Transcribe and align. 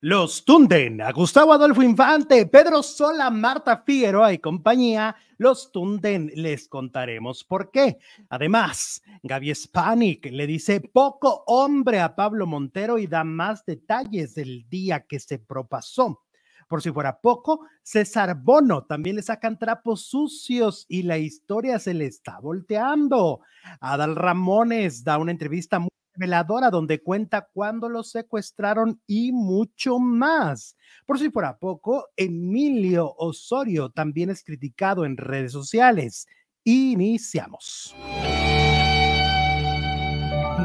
Los 0.00 0.44
tunden 0.44 1.02
a 1.02 1.10
Gustavo 1.10 1.52
Adolfo 1.52 1.82
Infante, 1.82 2.46
Pedro 2.46 2.84
Sola, 2.84 3.30
Marta 3.30 3.82
Figueroa 3.84 4.32
y 4.32 4.38
compañía. 4.38 5.16
Los 5.38 5.72
tunden, 5.72 6.30
les 6.36 6.68
contaremos 6.68 7.42
por 7.42 7.72
qué. 7.72 7.98
Además, 8.28 9.02
Gaby 9.24 9.52
Spanik 9.56 10.26
le 10.30 10.46
dice 10.46 10.80
poco 10.80 11.42
hombre 11.48 11.98
a 11.98 12.14
Pablo 12.14 12.46
Montero 12.46 12.96
y 12.98 13.08
da 13.08 13.24
más 13.24 13.64
detalles 13.64 14.36
del 14.36 14.68
día 14.68 15.00
que 15.00 15.18
se 15.18 15.40
propasó. 15.40 16.22
Por 16.68 16.80
si 16.80 16.92
fuera 16.92 17.18
poco, 17.18 17.66
César 17.82 18.36
Bono 18.40 18.84
también 18.84 19.16
le 19.16 19.22
sacan 19.22 19.58
trapos 19.58 20.02
sucios 20.02 20.86
y 20.88 21.02
la 21.02 21.18
historia 21.18 21.80
se 21.80 21.94
le 21.94 22.06
está 22.06 22.38
volteando. 22.38 23.40
Adal 23.80 24.14
Ramones 24.14 25.02
da 25.02 25.18
una 25.18 25.32
entrevista 25.32 25.80
muy 25.80 25.88
veladora 26.18 26.70
donde 26.70 27.02
cuenta 27.02 27.48
cuándo 27.52 27.88
lo 27.88 28.02
secuestraron 28.02 29.00
y 29.06 29.32
mucho 29.32 29.98
más. 29.98 30.76
Por 31.06 31.18
si 31.18 31.30
fuera 31.30 31.58
poco, 31.58 32.08
Emilio 32.16 33.14
Osorio 33.16 33.90
también 33.90 34.30
es 34.30 34.44
criticado 34.44 35.04
en 35.04 35.16
redes 35.16 35.52
sociales. 35.52 36.26
Iniciamos. 36.64 37.94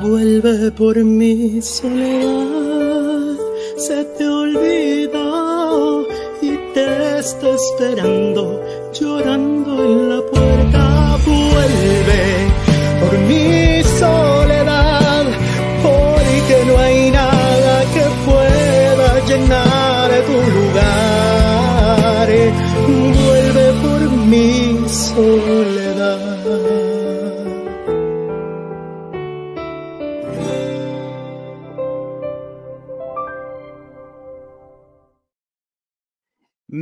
Vuelve 0.01 0.71
por 0.71 0.97
mi 1.03 1.61
soledad, 1.61 3.37
se 3.77 4.03
te 4.17 4.27
olvidó 4.27 6.07
y 6.41 6.57
te 6.73 7.19
está 7.19 7.49
esperando, 7.49 8.61
llorando 8.91 9.85
en 9.85 10.09
la 10.09 10.21
puerta. 10.25 11.17
Vuelve 11.25 12.42
mi 25.15 25.52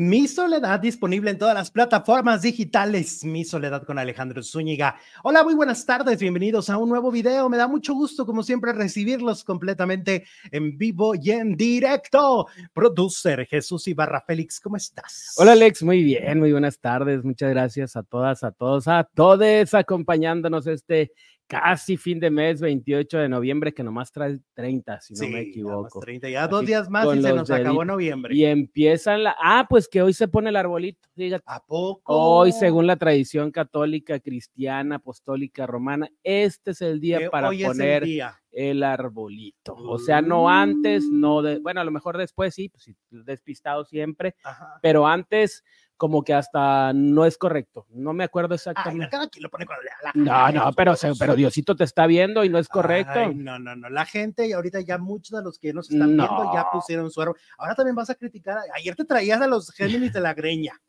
Mi 0.04 0.28
Soledad 0.28 0.80
disponible 0.80 1.30
en 1.30 1.38
todas 1.38 1.54
las 1.54 1.70
plataformas 1.70 2.42
digitales. 2.42 3.24
Mi 3.24 3.46
Soledad 3.46 3.84
con 3.84 4.00
Alejandro 4.00 4.42
Zúñiga. 4.42 4.96
Hola, 5.22 5.44
muy 5.44 5.54
buenas 5.54 5.86
tardes. 5.86 6.20
Bienvenidos 6.20 6.72
a 6.72 6.80
un 6.80 6.90
nuevo 6.90 7.12
video. 7.12 7.48
Me 7.50 7.58
da 7.58 7.68
mucho 7.68 7.94
gusto, 7.94 8.26
como 8.26 8.42
siempre, 8.42 8.74
recibirlos 8.74 9.44
completamente 9.44 10.26
en 10.52 10.76
vivo 10.76 11.14
y 11.14 11.30
en 11.30 11.56
directo. 11.56 12.48
Producer 12.74 13.46
Jesús 13.46 13.88
Ibarra 13.90 14.24
Félix, 14.26 14.60
¿cómo 14.60 14.76
estás? 14.76 15.36
Hola, 15.38 15.52
Alex. 15.52 15.84
Muy 15.84 16.02
bien, 16.02 16.40
muy 16.40 16.52
buenas 16.52 16.80
tardes. 16.80 17.24
Muchas 17.24 17.52
gracias 17.52 17.96
a 17.96 18.02
todas, 18.02 18.44
a 18.44 18.52
todos, 18.52 18.88
a 18.88 19.04
todos 19.04 19.72
acompañándonos 19.76 20.66
este 20.66 21.12
casi 21.52 21.98
fin 21.98 22.20
de 22.20 22.32
mes, 22.32 22.62
28 22.62 23.18
de 23.18 23.28
noviembre, 23.28 23.74
que 23.74 23.84
nomás 23.84 24.10
trae 24.12 24.40
30, 24.54 25.02
si 25.02 25.14
no 25.14 25.28
me 25.28 25.42
equivoco. 25.42 26.00
30, 26.00 26.30
ya 26.30 26.48
dos 26.48 26.66
días 26.66 26.90
más 26.90 27.06
y 27.14 27.22
se 27.22 27.34
nos 27.34 27.52
acabó 27.52 27.84
noviembre. 27.84 28.34
Y 28.34 28.46
empiezan 28.46 29.24
la. 29.24 29.36
Ah, 29.38 29.68
pues 29.70 29.90
que 29.90 30.02
hoy 30.02 30.14
se 30.14 30.30
pone 30.30 30.50
el 30.50 30.56
arbolito. 30.56 31.10
Fíjate. 31.14 31.44
¿A 31.46 31.60
poco? 31.60 32.02
Hoy, 32.16 32.54
según 32.54 32.88
la 32.88 32.96
tradición 32.96 33.52
católica, 33.52 34.20
cristiana, 34.22 34.96
apostólica, 34.96 35.68
romana, 35.68 36.08
este 36.24 36.72
es 36.72 36.82
el 36.82 37.02
día 37.02 37.20
Que 37.20 37.30
para 37.30 37.50
el 37.50 37.62
poner 37.66 38.06
día. 38.06 38.40
el 38.52 38.82
arbolito. 38.84 39.76
O 39.76 40.00
sea, 40.00 40.22
no 40.22 40.50
antes, 40.50 41.04
no 41.12 41.42
de, 41.42 41.60
bueno, 41.60 41.82
a 41.82 41.84
lo 41.84 41.92
mejor 41.92 42.18
después 42.18 42.56
sí, 42.56 42.70
pues 42.70 42.90
despistado 43.10 43.84
siempre, 43.84 44.36
Ajá. 44.44 44.80
pero 44.82 45.06
antes 45.06 45.64
como 46.02 46.24
que 46.24 46.34
hasta 46.34 46.94
no 46.94 47.26
es 47.26 47.38
correcto. 47.38 47.86
No 47.92 48.12
me 48.12 48.24
acuerdo 48.24 48.56
Ay, 48.56 48.56
exactamente. 48.56 49.08
cada 49.12 49.30
quien 49.30 49.44
lo 49.44 49.52
pone 49.52 49.68
cuando 49.68 49.84
le 49.84 49.90
da 49.92 50.12
la 50.16 50.52
No, 50.52 50.66
no, 50.66 50.74
pero, 50.74 50.96
pero 51.20 51.36
Diosito 51.36 51.76
te 51.76 51.84
está 51.84 52.08
viendo 52.08 52.44
y 52.44 52.50
no 52.50 52.58
es 52.58 52.68
correcto. 52.68 53.20
Ay, 53.20 53.36
no, 53.36 53.60
no, 53.60 53.76
no. 53.76 53.88
La 53.88 54.08
gente, 54.08 54.48
y 54.48 54.54
ahorita 54.54 54.82
ya 54.82 54.98
muchos 54.98 55.38
de 55.38 55.44
los 55.44 55.60
que 55.60 55.74
nos 55.74 55.92
están 55.92 56.18
viendo 56.18 56.52
ya 56.56 56.72
pusieron 56.72 57.12
su 57.12 57.22
árbol. 57.22 57.38
Ahora 57.56 57.76
también 57.76 57.96
vas 57.96 58.10
a 58.10 58.16
criticar. 58.16 58.58
Ayer 58.74 58.96
te 58.96 59.06
traías 59.06 59.40
a 59.42 59.46
los 59.46 59.70
Géminis 59.70 60.12
de 60.12 60.22
la 60.22 60.34
greña. 60.34 60.82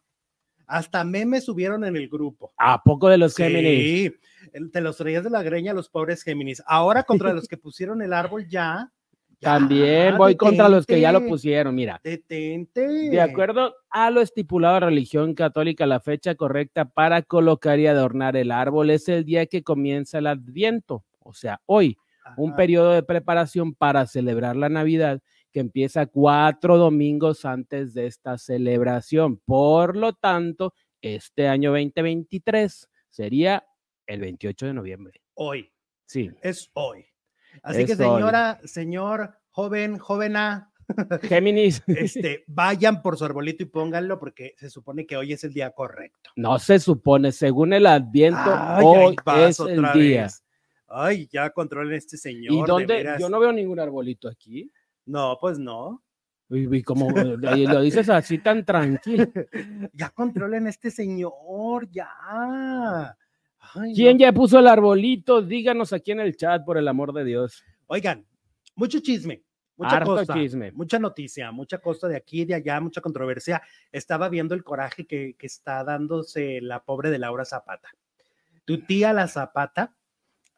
Hasta 0.66 1.04
memes 1.04 1.44
subieron 1.44 1.84
en 1.84 1.94
el 1.94 2.09
grupo. 2.09 2.54
¿A 2.56 2.82
poco 2.82 3.10
de 3.10 3.19
los 3.19 3.36
Géminis? 3.36 4.15
Sí, 4.50 4.70
te 4.72 4.81
los 4.81 4.97
traías 4.97 5.25
de 5.25 5.28
la 5.28 5.42
greña 5.42 5.72
a 5.72 5.75
los 5.75 5.91
pobres 5.91 6.22
Géminis. 6.22 6.62
Ahora 6.65 7.03
contra 7.03 7.34
los 7.34 7.48
que 7.48 7.59
pusieron 7.59 8.00
el 8.00 8.15
árbol 8.15 8.48
ya. 8.48 8.91
También 9.42 10.16
voy 10.16 10.36
contra 10.36 10.69
los 10.69 10.86
que 10.86 11.00
ya 11.00 11.12
lo 11.12 11.26
pusieron, 11.26 11.75
mira. 11.75 12.00
Detente. 12.03 12.86
De 12.86 13.20
acuerdo 13.20 13.75
a 13.91 14.10
lo 14.10 14.20
estipulado 14.20 14.76
en 14.76 14.82
religión 14.84 15.34
católica, 15.34 15.84
la 15.86 16.00
fecha 16.00 16.34
correcta 16.34 16.84
para 16.84 17.22
colocar 17.22 17.78
y 17.78 17.86
adornar 17.86 18.36
el 18.36 18.53
árbol 18.53 18.91
es 18.91 19.08
el 19.08 19.25
día 19.25 19.47
que 19.47 19.62
comienza 19.62 20.19
el 20.19 20.28
Adviento, 20.28 21.04
o 21.19 21.34
sea, 21.34 21.60
hoy, 21.66 21.97
un 22.36 22.54
periodo 22.54 22.92
de 22.92 23.03
preparación 23.03 23.75
para 23.75 24.06
celebrar 24.06 24.56
la 24.56 24.69
Navidad 24.69 25.20
que 25.50 25.60
empieza 25.60 26.06
cuatro 26.06 26.78
domingos 26.78 27.44
antes 27.44 27.94
de 27.94 28.06
esta 28.06 28.38
celebración. 28.38 29.38
Por 29.44 29.97
lo 29.97 30.14
tanto, 30.14 30.72
este 31.00 31.48
año 31.48 31.72
2023 31.72 32.88
sería 33.10 33.64
el 34.06 34.20
28 34.20 34.66
de 34.66 34.74
noviembre. 34.74 35.20
Hoy. 35.34 35.70
Sí, 36.06 36.30
Es 36.42 36.70
hoy. 36.74 37.11
Así 37.62 37.84
que 37.84 37.96
señora, 37.96 38.60
señor, 38.64 39.38
joven, 39.50 39.98
jovena, 39.98 40.72
Géminis. 41.22 41.82
este, 41.86 42.44
vayan 42.46 43.02
por 43.02 43.16
su 43.16 43.24
arbolito 43.24 43.62
y 43.62 43.66
pónganlo 43.66 44.18
porque 44.18 44.54
se 44.58 44.70
supone 44.70 45.06
que 45.06 45.16
hoy 45.16 45.32
es 45.32 45.44
el 45.44 45.52
día 45.52 45.70
correcto. 45.70 46.30
No 46.36 46.58
se 46.58 46.78
supone, 46.78 47.32
según 47.32 47.72
el 47.72 47.86
Adviento, 47.86 48.41
Ay, 48.44 48.84
hoy 48.84 49.16
es 49.48 49.60
el 49.60 49.78
otra 49.78 49.92
día. 49.94 50.22
vez. 50.22 50.44
Ay, 50.88 51.28
ya 51.32 51.50
controlen 51.50 51.94
este 51.94 52.16
señor. 52.16 52.52
¿Y 52.52 52.60
de 52.60 52.66
dónde? 52.66 53.16
Yo 53.18 53.28
no 53.28 53.41
veo 53.41 53.52
ningún 53.52 53.80
arbolito 53.80 54.28
aquí. 54.28 54.70
No, 55.06 55.38
pues 55.41 55.58
no. 55.58 56.02
Y, 56.50 56.76
y 56.76 56.82
como 56.82 57.08
lo 57.36 57.80
dices 57.80 58.10
así 58.10 58.38
tan 58.38 58.64
tranquilo. 58.64 59.26
Ya 59.94 60.10
controlen 60.10 60.66
este 60.66 60.91
señor, 60.91 61.88
ya. 61.91 63.16
Ay, 63.74 63.94
¿Quién 63.94 64.16
no. 64.16 64.20
ya 64.20 64.32
puso 64.32 64.58
el 64.58 64.66
arbolito? 64.66 65.40
Díganos 65.42 65.92
aquí 65.92 66.12
en 66.12 66.20
el 66.20 66.36
chat, 66.36 66.64
por 66.64 66.76
el 66.78 66.88
amor 66.88 67.12
de 67.12 67.24
Dios. 67.24 67.64
Oigan, 67.86 68.26
mucho 68.74 69.00
chisme, 69.00 69.42
mucha 69.76 69.96
Harto 69.96 70.16
cosa, 70.16 70.34
chisme. 70.34 70.72
mucha 70.72 70.98
noticia, 70.98 71.50
mucha 71.52 71.78
cosa 71.78 72.08
de 72.08 72.16
aquí 72.16 72.42
y 72.42 72.44
de 72.44 72.54
allá, 72.54 72.80
mucha 72.80 73.00
controversia. 73.00 73.62
Estaba 73.90 74.28
viendo 74.28 74.54
el 74.54 74.64
coraje 74.64 75.06
que, 75.06 75.34
que 75.38 75.46
está 75.46 75.84
dándose 75.84 76.60
la 76.60 76.82
pobre 76.84 77.10
de 77.10 77.18
Laura 77.18 77.44
Zapata. 77.44 77.88
Tu 78.64 78.78
tía 78.82 79.12
la 79.12 79.28
Zapata 79.28 79.94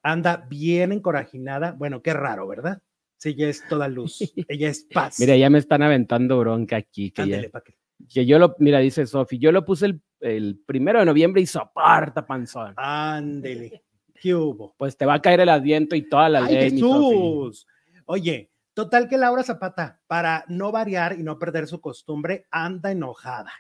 anda 0.02 0.36
bien 0.48 0.92
encorajinada. 0.92 1.72
Bueno, 1.72 2.02
qué 2.02 2.12
raro, 2.12 2.46
¿verdad? 2.48 2.82
Si 3.16 3.30
ella 3.30 3.48
es 3.48 3.66
toda 3.68 3.88
luz, 3.88 4.18
ella 4.48 4.68
es 4.68 4.84
paz. 4.92 5.18
Mira, 5.20 5.36
ya 5.36 5.48
me 5.50 5.58
están 5.58 5.82
aventando 5.82 6.38
bronca 6.38 6.76
aquí. 6.76 7.10
Que, 7.10 7.26
ya- 7.28 7.50
pa' 7.50 7.62
que- 7.62 7.76
que 8.12 8.26
yo 8.26 8.38
lo, 8.38 8.56
mira, 8.58 8.78
dice 8.78 9.06
Sofi, 9.06 9.38
yo 9.38 9.52
lo 9.52 9.64
puse 9.64 9.86
el, 9.86 10.02
el 10.20 10.60
primero 10.66 10.98
de 10.98 11.06
noviembre 11.06 11.42
y 11.42 11.46
soporta 11.46 12.26
panzón. 12.26 12.74
ándele. 12.76 13.82
¿Qué 14.20 14.34
hubo? 14.34 14.74
Pues 14.78 14.96
te 14.96 15.04
va 15.06 15.14
a 15.14 15.22
caer 15.22 15.40
el 15.40 15.48
adviento 15.48 15.96
y 15.96 16.08
toda 16.08 16.28
la 16.28 16.44
¡Ay, 16.44 16.54
ley. 16.54 16.70
mi. 16.70 16.80
Jesús! 16.80 17.66
Oye, 18.06 18.50
total 18.72 19.08
que 19.08 19.18
Laura 19.18 19.42
Zapata, 19.42 20.00
para 20.06 20.44
no 20.48 20.72
variar 20.72 21.18
y 21.18 21.22
no 21.22 21.38
perder 21.38 21.66
su 21.66 21.80
costumbre, 21.80 22.46
anda 22.50 22.90
enojada 22.92 23.52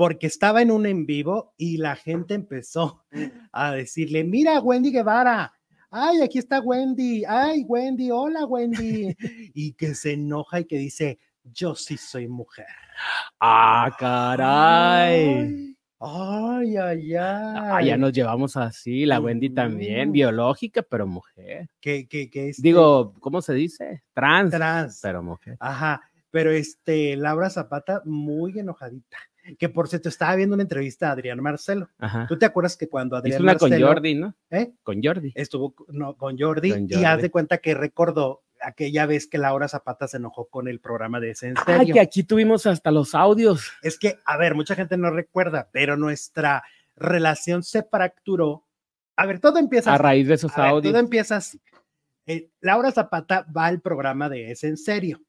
porque 0.00 0.28
estaba 0.28 0.62
en 0.62 0.70
un 0.70 0.86
en 0.86 1.04
vivo 1.04 1.52
y 1.58 1.76
la 1.76 1.94
gente 1.94 2.32
empezó 2.32 3.04
a 3.52 3.72
decirle, 3.72 4.24
mira, 4.24 4.58
Wendy 4.58 4.90
Guevara, 4.90 5.52
ay, 5.90 6.22
aquí 6.22 6.38
está 6.38 6.58
Wendy, 6.60 7.22
ay, 7.28 7.66
Wendy, 7.68 8.10
hola, 8.10 8.46
Wendy, 8.46 9.14
y 9.54 9.74
que 9.74 9.94
se 9.94 10.12
enoja 10.12 10.60
y 10.60 10.64
que 10.64 10.78
dice, 10.78 11.18
yo 11.44 11.74
sí 11.74 11.96
soy 11.96 12.28
mujer. 12.28 12.66
Ah, 13.40 13.94
caray. 13.98 15.76
Ay, 16.02 16.76
ay, 16.78 17.14
ay, 17.14 17.14
Ah, 17.16 17.82
ya 17.82 17.96
nos 17.98 18.12
llevamos 18.12 18.56
así, 18.56 19.04
la 19.04 19.20
Wendy 19.20 19.50
también, 19.50 20.08
Mm. 20.08 20.12
biológica, 20.12 20.82
pero 20.82 21.06
mujer. 21.06 21.68
Que, 21.78 22.08
que, 22.08 22.30
que 22.30 22.48
este, 22.50 22.62
Digo, 22.62 23.12
¿cómo 23.20 23.42
se 23.42 23.52
dice? 23.52 24.02
Trans, 24.14 24.50
trans. 24.50 25.00
pero 25.02 25.22
mujer. 25.22 25.56
Ajá, 25.60 26.00
pero 26.30 26.50
este, 26.52 27.16
Laura 27.16 27.50
Zapata 27.50 28.00
muy 28.06 28.58
enojadita. 28.58 29.18
Que 29.58 29.68
por 29.68 29.88
cierto, 29.88 30.08
estaba 30.08 30.36
viendo 30.36 30.54
una 30.54 30.62
entrevista 30.62 31.08
a 31.08 31.12
Adrián 31.12 31.40
Marcelo. 31.42 31.88
Ajá. 31.98 32.26
¿Tú 32.28 32.38
te 32.38 32.46
acuerdas 32.46 32.76
que 32.76 32.88
cuando 32.88 33.16
Adrián 33.16 33.36
Hizo 33.36 33.42
una 33.42 33.56
con 33.56 33.70
Jordi, 33.80 34.14
¿no? 34.14 34.34
¿eh? 34.50 34.72
Con 34.82 35.02
Jordi. 35.02 35.32
estuvo 35.34 35.74
no, 35.88 36.16
con 36.16 36.38
Jordi, 36.38 36.70
Con 36.70 36.86
y 36.88 37.04
haz 37.04 37.20
de 37.22 37.30
cuenta 37.30 37.58
que 37.58 37.74
recordó 37.74 38.42
aquella 38.62 39.06
vez 39.06 39.26
que 39.26 39.38
Laura 39.38 39.68
Zapata 39.68 40.06
se 40.08 40.16
enojó 40.18 40.46
con 40.48 40.68
el 40.68 40.80
programa 40.80 41.20
de 41.20 41.30
ese 41.30 41.48
en 41.48 41.54
Ay, 41.66 41.78
serio? 41.78 41.94
que 41.94 42.00
aquí 42.00 42.22
tuvimos 42.24 42.66
hasta 42.66 42.90
los 42.90 43.14
audios. 43.14 43.70
Es 43.82 43.98
que, 43.98 44.18
a 44.24 44.36
ver, 44.36 44.54
mucha 44.54 44.74
gente 44.74 44.96
no 44.96 45.10
recuerda, 45.10 45.68
pero 45.72 45.96
nuestra 45.96 46.62
relación 46.96 47.62
se 47.62 47.82
fracturó. 47.82 48.64
A 49.16 49.26
ver, 49.26 49.40
todo 49.40 49.58
empieza 49.58 49.90
A 49.90 49.94
así. 49.94 50.02
raíz 50.02 50.28
de 50.28 50.34
esos 50.34 50.56
A 50.56 50.62
ver, 50.62 50.70
audios. 50.70 50.92
todo 50.92 51.00
empieza 51.00 51.36
así. 51.36 51.60
eh, 52.26 52.50
Laura 52.60 52.90
Zapata 52.92 53.46
va 53.56 53.66
al 53.66 53.80
programa 53.80 54.28
de 54.28 54.50
Es 54.50 54.64
en 54.64 54.76
Serio 54.76 55.20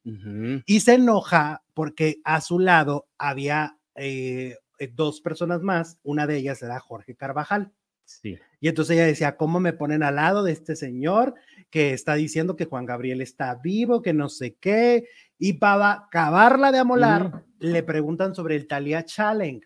y 0.65 0.79
se 0.81 0.93
enoja 0.95 1.63
porque 1.73 2.17
a 2.23 2.41
su 2.41 2.59
lado 2.59 3.07
había 3.17 3.77
eh, 3.95 4.57
dos 4.93 5.21
personas 5.21 5.61
más, 5.61 5.97
una 6.03 6.25
de 6.27 6.37
ellas 6.37 6.61
era 6.61 6.79
Jorge 6.79 7.15
Carvajal. 7.15 7.71
Sí. 8.05 8.37
Y 8.59 8.67
entonces 8.67 8.95
ella 8.95 9.05
decía, 9.05 9.37
¿cómo 9.37 9.59
me 9.59 9.73
ponen 9.73 10.03
al 10.03 10.15
lado 10.15 10.43
de 10.43 10.51
este 10.51 10.75
señor 10.75 11.33
que 11.69 11.93
está 11.93 12.15
diciendo 12.15 12.55
que 12.55 12.65
Juan 12.65 12.85
Gabriel 12.85 13.21
está 13.21 13.55
vivo, 13.55 14.01
que 14.01 14.13
no 14.13 14.29
sé 14.29 14.55
qué? 14.59 15.05
Y 15.37 15.53
para 15.53 15.93
acabarla 15.93 16.71
de 16.71 16.79
amolar, 16.79 17.27
Ujú. 17.27 17.41
le 17.59 17.83
preguntan 17.83 18.35
sobre 18.35 18.55
el 18.55 18.67
Talia 18.67 19.05
Challenge. 19.05 19.65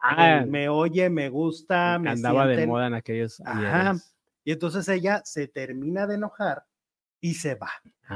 Ah, 0.00 0.44
me 0.46 0.68
oye, 0.68 1.08
me 1.08 1.28
gusta, 1.28 1.98
me 1.98 2.10
andaba 2.10 2.46
de 2.46 2.54
sienten. 2.54 2.68
moda 2.68 2.86
en 2.88 2.94
aquellos 2.94 3.40
Ajá. 3.40 3.90
ayeres. 3.90 4.16
Y 4.44 4.52
entonces 4.52 4.88
ella 4.88 5.22
se 5.24 5.48
termina 5.48 6.06
de 6.06 6.16
enojar 6.16 6.64
y 7.20 7.34
se 7.34 7.54
va. 7.54 7.70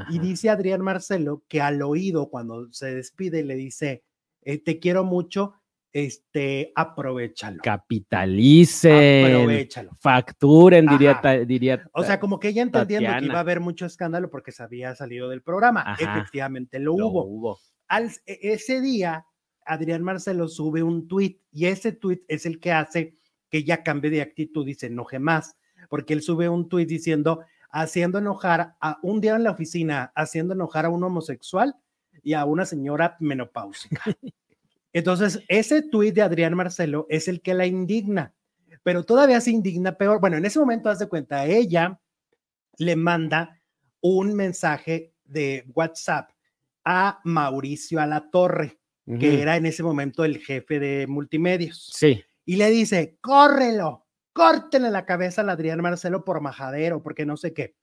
Y 0.09 0.17
Ajá. 0.17 0.21
dice 0.21 0.49
Adrián 0.49 0.81
Marcelo 0.81 1.43
que 1.47 1.61
al 1.61 1.81
oído, 1.81 2.29
cuando 2.29 2.71
se 2.71 2.95
despide, 2.95 3.43
le 3.43 3.55
dice, 3.55 4.03
eh, 4.43 4.57
te 4.63 4.79
quiero 4.79 5.03
mucho, 5.03 5.60
este, 5.93 6.71
aprovechalo. 6.75 7.61
Capitalicen, 7.63 9.25
Aprovechalo. 9.35 9.91
facturen, 9.99 10.85
diría, 10.87 11.19
ta- 11.21 11.37
diría. 11.39 11.89
O 11.93 12.03
sea, 12.03 12.19
como 12.19 12.39
que 12.39 12.49
ella 12.49 12.61
entendiendo 12.63 13.07
que 13.07 13.13
Tatiana. 13.13 13.25
iba 13.27 13.37
a 13.37 13.41
haber 13.41 13.59
mucho 13.59 13.85
escándalo 13.85 14.29
porque 14.29 14.51
se 14.51 14.63
había 14.63 14.95
salido 14.95 15.29
del 15.29 15.41
programa. 15.41 15.81
Ajá. 15.81 15.97
Efectivamente 16.17 16.79
lo, 16.79 16.97
lo 16.97 17.07
hubo. 17.07 17.25
hubo. 17.25 17.59
Al, 17.87 18.05
e- 18.25 18.39
ese 18.41 18.81
día, 18.81 19.25
Adrián 19.65 20.03
Marcelo 20.03 20.47
sube 20.47 20.81
un 20.83 21.07
tweet 21.07 21.39
y 21.51 21.65
ese 21.65 21.91
tweet 21.91 22.21
es 22.27 22.45
el 22.45 22.59
que 22.59 22.71
hace 22.71 23.15
que 23.49 23.59
ella 23.59 23.83
cambie 23.83 24.09
de 24.11 24.21
actitud 24.21 24.65
y 24.67 24.73
se 24.75 24.87
enoje 24.87 25.19
más, 25.19 25.57
porque 25.89 26.13
él 26.13 26.21
sube 26.21 26.47
un 26.47 26.69
tweet 26.69 26.85
diciendo, 26.85 27.41
haciendo 27.69 28.17
enojar 28.19 28.75
a 28.79 28.97
un 29.01 29.19
día 29.19 29.35
en 29.35 29.43
la 29.43 29.51
oficina, 29.51 30.11
haciendo 30.15 30.53
enojar 30.53 30.85
a 30.85 30.89
un 30.89 31.03
homosexual 31.03 31.75
y 32.23 32.33
a 32.33 32.45
una 32.45 32.65
señora 32.65 33.17
menopáusica. 33.19 34.01
Entonces, 34.93 35.39
ese 35.47 35.81
tweet 35.81 36.11
de 36.11 36.21
Adrián 36.21 36.55
Marcelo 36.55 37.05
es 37.09 37.27
el 37.27 37.41
que 37.41 37.53
la 37.53 37.65
indigna, 37.65 38.33
pero 38.83 39.03
todavía 39.03 39.39
se 39.41 39.51
indigna 39.51 39.97
peor. 39.97 40.19
Bueno, 40.19 40.37
en 40.37 40.45
ese 40.45 40.59
momento, 40.59 40.89
haz 40.89 40.99
de 40.99 41.07
cuenta, 41.07 41.45
ella 41.45 41.99
le 42.77 42.95
manda 42.95 43.59
un 44.01 44.33
mensaje 44.33 45.13
de 45.23 45.65
WhatsApp 45.73 46.31
a 46.83 47.19
Mauricio 47.23 48.01
Alatorre, 48.01 48.79
que 49.19 49.41
era 49.41 49.55
en 49.57 49.65
ese 49.65 49.83
momento 49.83 50.23
el 50.25 50.37
jefe 50.39 50.79
de 50.79 51.05
multimedios, 51.07 51.91
Sí. 51.95 52.23
y 52.45 52.55
le 52.55 52.69
dice, 52.69 53.17
córrelo, 53.21 54.07
córtenle 54.33 54.89
la 54.89 55.05
cabeza 55.05 55.41
al 55.41 55.49
Adrián 55.49 55.81
Marcelo 55.81 56.23
por 56.25 56.41
majadero, 56.41 57.03
porque 57.03 57.25
no 57.25 57.37
sé 57.37 57.53
qué. 57.53 57.75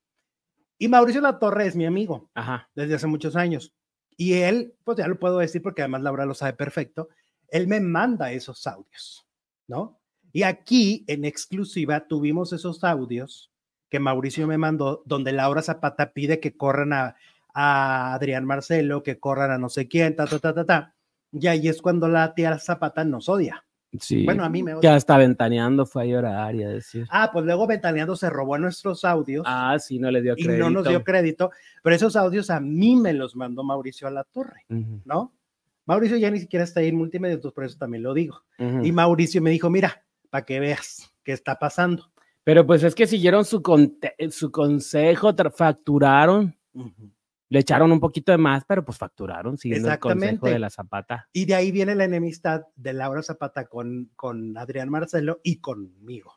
Y 0.79 0.89
Mauricio 0.89 1.21
Alatorre 1.21 1.67
es 1.67 1.77
mi 1.77 1.87
amigo 1.87 2.31
Ajá. 2.35 2.69
desde 2.75 2.95
hace 2.95 3.07
muchos 3.07 3.37
años. 3.37 3.75
Y 4.21 4.35
él, 4.35 4.75
pues 4.83 4.99
ya 4.99 5.07
lo 5.07 5.19
puedo 5.19 5.39
decir 5.39 5.63
porque 5.63 5.81
además 5.81 6.03
Laura 6.03 6.27
lo 6.27 6.35
sabe 6.35 6.53
perfecto, 6.53 7.09
él 7.51 7.69
me 7.69 7.81
manda 7.81 8.33
esos 8.33 8.67
audios, 8.67 9.25
¿no? 9.69 10.01
Y 10.33 10.43
aquí 10.43 11.05
en 11.07 11.25
exclusiva 11.25 12.09
tuvimos 12.09 12.53
esos 12.53 12.83
audios 12.83 13.51
que 13.89 14.01
Mauricio 14.01 14.49
me 14.49 14.59
mandó, 14.59 15.03
donde 15.07 15.33
Laura 15.33 15.63
Zapata 15.63 16.13
pide 16.13 16.41
que 16.41 16.57
corran 16.57 16.93
a, 16.93 17.17
a 17.55 18.13
Adrián 18.13 18.45
Marcelo, 18.45 19.05
que 19.05 19.21
corran 19.21 19.53
a 19.53 19.59
no 19.59 19.69
sé 19.69 19.87
quién, 19.87 20.17
ta, 20.17 20.27
ta, 20.27 20.41
ta, 20.41 20.53
ta, 20.53 20.67
ta. 20.67 20.95
Y 21.31 21.47
ahí 21.47 21.69
es 21.69 21.81
cuando 21.81 22.09
la 22.09 22.35
tía 22.35 22.59
Zapata 22.59 23.05
nos 23.05 23.29
odia. 23.29 23.68
Sí. 23.99 24.25
Bueno, 24.25 24.45
a 24.45 24.49
mí 24.49 24.63
me 24.63 24.73
Que 24.73 24.77
odia. 24.79 24.95
hasta 24.97 25.17
ventaneando 25.17 25.87
fue 25.87 26.03
a 26.03 26.07
llorar 26.07 26.55
y 26.55 26.63
a 26.63 26.69
decir. 26.69 27.07
Ah, 27.11 27.31
pues 27.33 27.45
luego 27.47 27.67
Ventaneando 27.67 28.15
se 28.17 28.29
robó 28.29 28.59
nuestros 28.59 29.05
audios. 29.05 29.45
Ah, 29.47 29.77
sí, 29.79 29.99
no 29.99 30.11
le 30.11 30.21
dio 30.21 30.35
y 30.37 30.45
crédito. 30.45 30.65
no 30.65 30.71
nos 30.71 30.89
dio 30.89 31.03
crédito, 31.03 31.51
pero 31.83 31.97
esos 31.97 32.15
audios 32.17 32.51
a 32.51 32.61
mí 32.61 32.97
me 32.97 33.13
los 33.15 33.35
mandó 33.35 33.65
Mauricio 33.65 34.07
a 34.07 34.11
la 34.11 34.25
torre. 34.25 34.65
¿no? 34.69 35.33
Mauricio 35.87 36.19
ya 36.19 36.31
ni 36.31 36.39
siquiera 36.39 36.65
está 36.65 36.81
ahí 36.81 36.89
en 36.89 36.97
multimedia, 36.97 37.35
entonces 37.37 37.55
por 37.55 37.65
eso 37.65 37.79
también 37.79 38.03
lo 38.03 38.13
digo. 38.13 38.43
Y 38.83 38.93
Mauricio 38.93 39.41
me 39.41 39.51
dijo, 39.51 39.71
mira, 39.71 40.05
para 40.29 40.45
que 40.45 40.61
veas 40.61 41.11
qué 41.25 41.33
está 41.33 41.59
pasando. 41.59 42.11
Pero 42.45 42.67
pues 42.67 42.83
es 42.83 42.95
que 42.95 43.07
siguieron 43.07 43.45
su, 43.47 43.63
su 44.31 44.51
consejo, 44.51 45.35
facturaron, 45.55 46.55
le 47.51 47.61
echaron 47.61 47.93
un 47.93 48.01
poquito 48.01 48.33
de 48.33 48.39
más, 48.39 48.65
pero 48.67 48.85
pues 48.85 48.99
facturaron 48.99 49.57
siguiendo 49.57 49.91
el 49.91 49.99
consejo 49.99 50.47
de 50.47 50.59
la 50.59 50.71
zapata. 50.71 51.29
Y 51.33 51.47
de 51.47 51.55
ahí 51.55 51.73
viene 51.73 51.95
la 51.95 52.05
enemistad 52.05 52.63
de 52.77 52.93
Laura 52.93 53.23
Zapata 53.23 53.67
con, 53.67 54.11
con 54.17 54.57
Adrián 54.59 54.91
Marcelo 54.91 55.41
y 55.43 55.61
conmigo. 55.61 56.35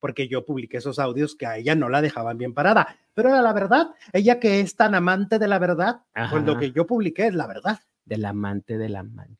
Porque 0.00 0.26
yo 0.26 0.44
publiqué 0.44 0.78
esos 0.78 0.98
audios 0.98 1.36
que 1.36 1.46
a 1.46 1.56
ella 1.58 1.76
no 1.76 1.88
la 1.88 2.02
dejaban 2.02 2.36
bien 2.36 2.54
parada. 2.54 2.96
Pero 3.14 3.28
era 3.28 3.40
la 3.40 3.52
verdad. 3.52 3.90
Ella 4.12 4.40
que 4.40 4.58
es 4.58 4.74
tan 4.74 4.96
amante 4.96 5.38
de 5.38 5.46
la 5.46 5.60
verdad, 5.60 6.00
pues 6.12 6.44
lo 6.44 6.52
Ajá. 6.52 6.60
que 6.60 6.72
yo 6.72 6.86
publiqué 6.88 7.28
es 7.28 7.34
la 7.34 7.46
verdad. 7.46 7.78
Del 8.04 8.24
amante 8.24 8.78
del 8.78 8.96
amante. 8.96 9.38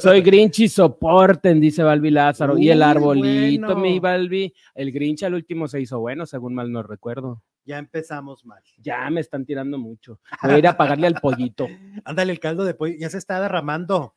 Soy 0.00 0.22
Grinch 0.22 0.60
y 0.60 0.68
soporten, 0.68 1.60
dice 1.60 1.82
Balbi 1.82 2.10
Lázaro. 2.10 2.56
y 2.56 2.70
el 2.70 2.80
arbolito, 2.80 3.74
mi 3.74 3.98
bueno. 3.98 4.02
Balbi. 4.02 4.54
El 4.74 4.92
Grinch 4.92 5.24
al 5.24 5.34
último 5.34 5.66
se 5.66 5.80
hizo 5.80 5.98
bueno, 5.98 6.26
según 6.26 6.54
mal 6.54 6.70
no 6.70 6.84
recuerdo. 6.84 7.42
Ya 7.64 7.78
empezamos 7.78 8.44
mal. 8.44 8.62
Ya 8.78 9.08
me 9.10 9.20
están 9.20 9.44
tirando 9.44 9.78
mucho. 9.78 10.20
Voy 10.42 10.52
a 10.52 10.58
ir 10.58 10.66
a 10.66 10.76
pagarle 10.76 11.06
al 11.06 11.20
pollito. 11.20 11.66
Ándale, 12.04 12.32
el 12.32 12.40
caldo 12.40 12.64
de 12.64 12.74
pollo 12.74 12.94
ya 12.98 13.08
se 13.08 13.18
está 13.18 13.40
derramando. 13.40 14.14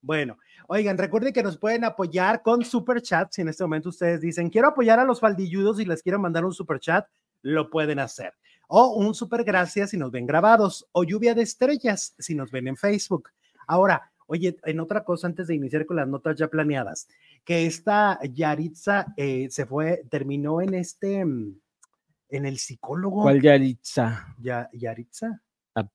Bueno, 0.00 0.36
oigan, 0.66 0.98
recuerden 0.98 1.32
que 1.32 1.44
nos 1.44 1.56
pueden 1.56 1.84
apoyar 1.84 2.42
con 2.42 2.64
super 2.64 3.00
chat. 3.00 3.30
Si 3.30 3.42
en 3.42 3.48
este 3.48 3.62
momento 3.62 3.90
ustedes 3.90 4.20
dicen, 4.20 4.50
quiero 4.50 4.68
apoyar 4.68 4.98
a 4.98 5.04
los 5.04 5.20
faldilludos 5.20 5.78
y 5.78 5.84
les 5.84 6.02
quiero 6.02 6.18
mandar 6.18 6.44
un 6.44 6.52
super 6.52 6.80
chat, 6.80 7.06
lo 7.42 7.70
pueden 7.70 8.00
hacer. 8.00 8.32
O 8.66 8.94
un 8.96 9.14
super 9.14 9.44
gracias 9.44 9.90
si 9.90 9.96
nos 9.96 10.10
ven 10.10 10.26
grabados, 10.26 10.88
o 10.92 11.04
lluvia 11.04 11.34
de 11.34 11.42
estrellas 11.42 12.14
si 12.18 12.34
nos 12.34 12.50
ven 12.50 12.66
en 12.66 12.76
Facebook. 12.76 13.28
Ahora, 13.68 14.10
oye, 14.26 14.56
en 14.64 14.80
otra 14.80 15.04
cosa, 15.04 15.26
antes 15.26 15.46
de 15.46 15.54
iniciar 15.54 15.86
con 15.86 15.96
las 15.96 16.08
notas 16.08 16.36
ya 16.36 16.48
planeadas, 16.48 17.06
que 17.44 17.66
esta 17.66 18.18
Yaritza 18.22 19.06
eh, 19.16 19.48
se 19.50 19.66
fue, 19.66 20.04
terminó 20.10 20.60
en 20.60 20.74
este, 20.74 21.24
mm, 21.24 21.60
en 22.32 22.46
el 22.46 22.58
psicólogo. 22.58 23.22
¿Cuál 23.22 23.40
Yaritza? 23.40 24.34
Ya, 24.38 24.68
Yaritza. 24.72 25.40
La 25.74 25.88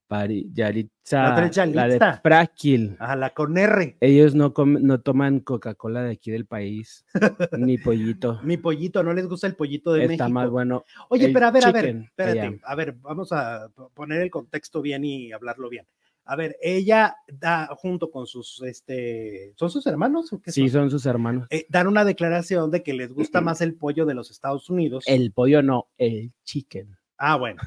Yaritza. 0.53 1.45
es 1.45 1.75
La 1.75 1.87
de. 1.87 2.19
Frágil. 2.23 2.95
A 2.99 3.15
la 3.15 3.29
con 3.31 3.57
R. 3.57 3.97
Ellos 3.99 4.33
no, 4.33 4.51
comen- 4.53 4.81
no 4.81 5.01
toman 5.01 5.39
Coca-Cola 5.39 6.01
de 6.01 6.13
aquí 6.13 6.31
del 6.31 6.45
país, 6.47 7.05
ni 7.51 7.77
pollito. 7.77 8.39
Mi 8.43 8.57
pollito, 8.57 9.03
no 9.03 9.13
les 9.13 9.27
gusta 9.27 9.45
el 9.45 9.55
pollito 9.55 9.93
de 9.93 10.01
Está 10.05 10.07
México. 10.25 10.29
más 10.29 10.49
bueno. 10.49 10.83
Oye, 11.09 11.29
pero 11.31 11.45
a 11.47 11.51
ver, 11.51 11.65
a 11.65 11.71
ver, 11.71 11.85
espérate, 11.85 12.39
allá. 12.41 12.51
a 12.63 12.75
ver, 12.75 12.93
vamos 12.93 13.31
a 13.31 13.69
poner 13.93 14.21
el 14.21 14.31
contexto 14.31 14.81
bien 14.81 15.05
y 15.05 15.31
hablarlo 15.31 15.69
bien. 15.69 15.85
A 16.27 16.35
ver, 16.35 16.57
ella 16.61 17.15
da 17.27 17.67
junto 17.77 18.11
con 18.11 18.27
sus, 18.27 18.61
este, 18.63 19.53
¿son 19.55 19.69
sus 19.69 19.87
hermanos 19.87 20.31
o 20.33 20.41
qué 20.41 20.51
Sí, 20.51 20.67
son? 20.69 20.81
son 20.81 20.91
sus 20.91 21.05
hermanos. 21.05 21.47
Eh, 21.49 21.65
dan 21.69 21.87
una 21.87 22.03
declaración 22.03 22.69
de 22.69 22.83
que 22.83 22.93
les 22.93 23.13
gusta 23.13 23.41
más 23.41 23.61
el 23.61 23.75
pollo 23.75 24.05
de 24.05 24.13
los 24.13 24.29
Estados 24.29 24.69
Unidos. 24.69 25.05
El 25.07 25.31
pollo 25.31 25.63
no, 25.63 25.87
el 25.97 26.33
chicken. 26.43 26.97
Ah, 27.17 27.37
bueno. 27.37 27.61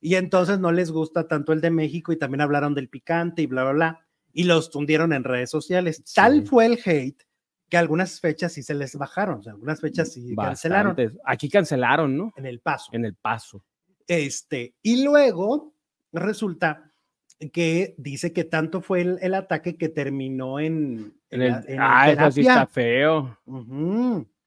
Y 0.00 0.14
entonces 0.16 0.58
no 0.58 0.72
les 0.72 0.90
gusta 0.90 1.28
tanto 1.28 1.52
el 1.52 1.60
de 1.60 1.70
México 1.70 2.12
y 2.12 2.16
también 2.18 2.40
hablaron 2.40 2.74
del 2.74 2.88
picante 2.88 3.42
y 3.42 3.46
bla, 3.46 3.62
bla, 3.64 3.72
bla. 3.72 4.06
Y 4.32 4.44
los 4.44 4.70
tundieron 4.70 5.12
en 5.12 5.24
redes 5.24 5.50
sociales. 5.50 6.02
Tal 6.14 6.46
fue 6.46 6.66
el 6.66 6.78
hate 6.84 7.22
que 7.68 7.76
algunas 7.76 8.20
fechas 8.20 8.52
sí 8.52 8.62
se 8.62 8.74
les 8.74 8.96
bajaron, 8.96 9.38
o 9.38 9.42
sea, 9.42 9.52
algunas 9.52 9.80
fechas 9.80 10.12
sí 10.12 10.34
cancelaron. 10.34 10.96
Aquí 11.24 11.48
cancelaron, 11.48 12.16
¿no? 12.16 12.32
en 12.36 12.46
el 12.46 12.60
paso. 12.60 12.90
En 12.92 13.04
el 13.04 13.14
paso. 13.14 13.64
Este, 14.08 14.74
y 14.82 15.04
luego 15.04 15.72
resulta 16.12 16.89
que 17.52 17.94
dice 17.96 18.32
que 18.32 18.44
tanto 18.44 18.82
fue 18.82 19.00
el, 19.00 19.18
el 19.22 19.34
ataque 19.34 19.76
que 19.76 19.88
terminó 19.88 20.60
en, 20.60 21.14
En 21.30 21.42
en 21.42 21.42
el, 21.42 21.64
en 21.68 21.78
ah, 21.80 22.10
eso 22.10 22.30
sí 22.32 22.40
está 22.42 22.66
feo. 22.66 23.38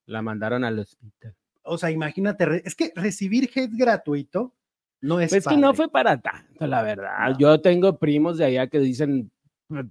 La 0.06 0.22
mandaron 0.22 0.64
al 0.64 0.80
hospital. 0.80 1.36
O 1.64 1.78
sea, 1.78 1.90
imagínate, 1.92 2.62
es 2.68 2.76
que 2.76 2.92
recibir 2.96 3.50
hate 3.56 3.72
gratuito 3.74 4.54
no 5.02 5.20
es 5.20 5.32
Pues 5.32 5.46
que 5.48 5.56
no 5.56 5.68
padre. 5.70 5.78
fue 5.78 5.90
para 5.92 6.22
tanto, 6.22 6.68
la 6.68 6.82
verdad. 6.84 7.30
No. 7.32 7.38
Yo 7.38 7.62
tengo 7.62 7.98
primos 7.98 8.38
de 8.38 8.46
allá 8.46 8.68
que 8.68 8.80
dicen 8.80 9.32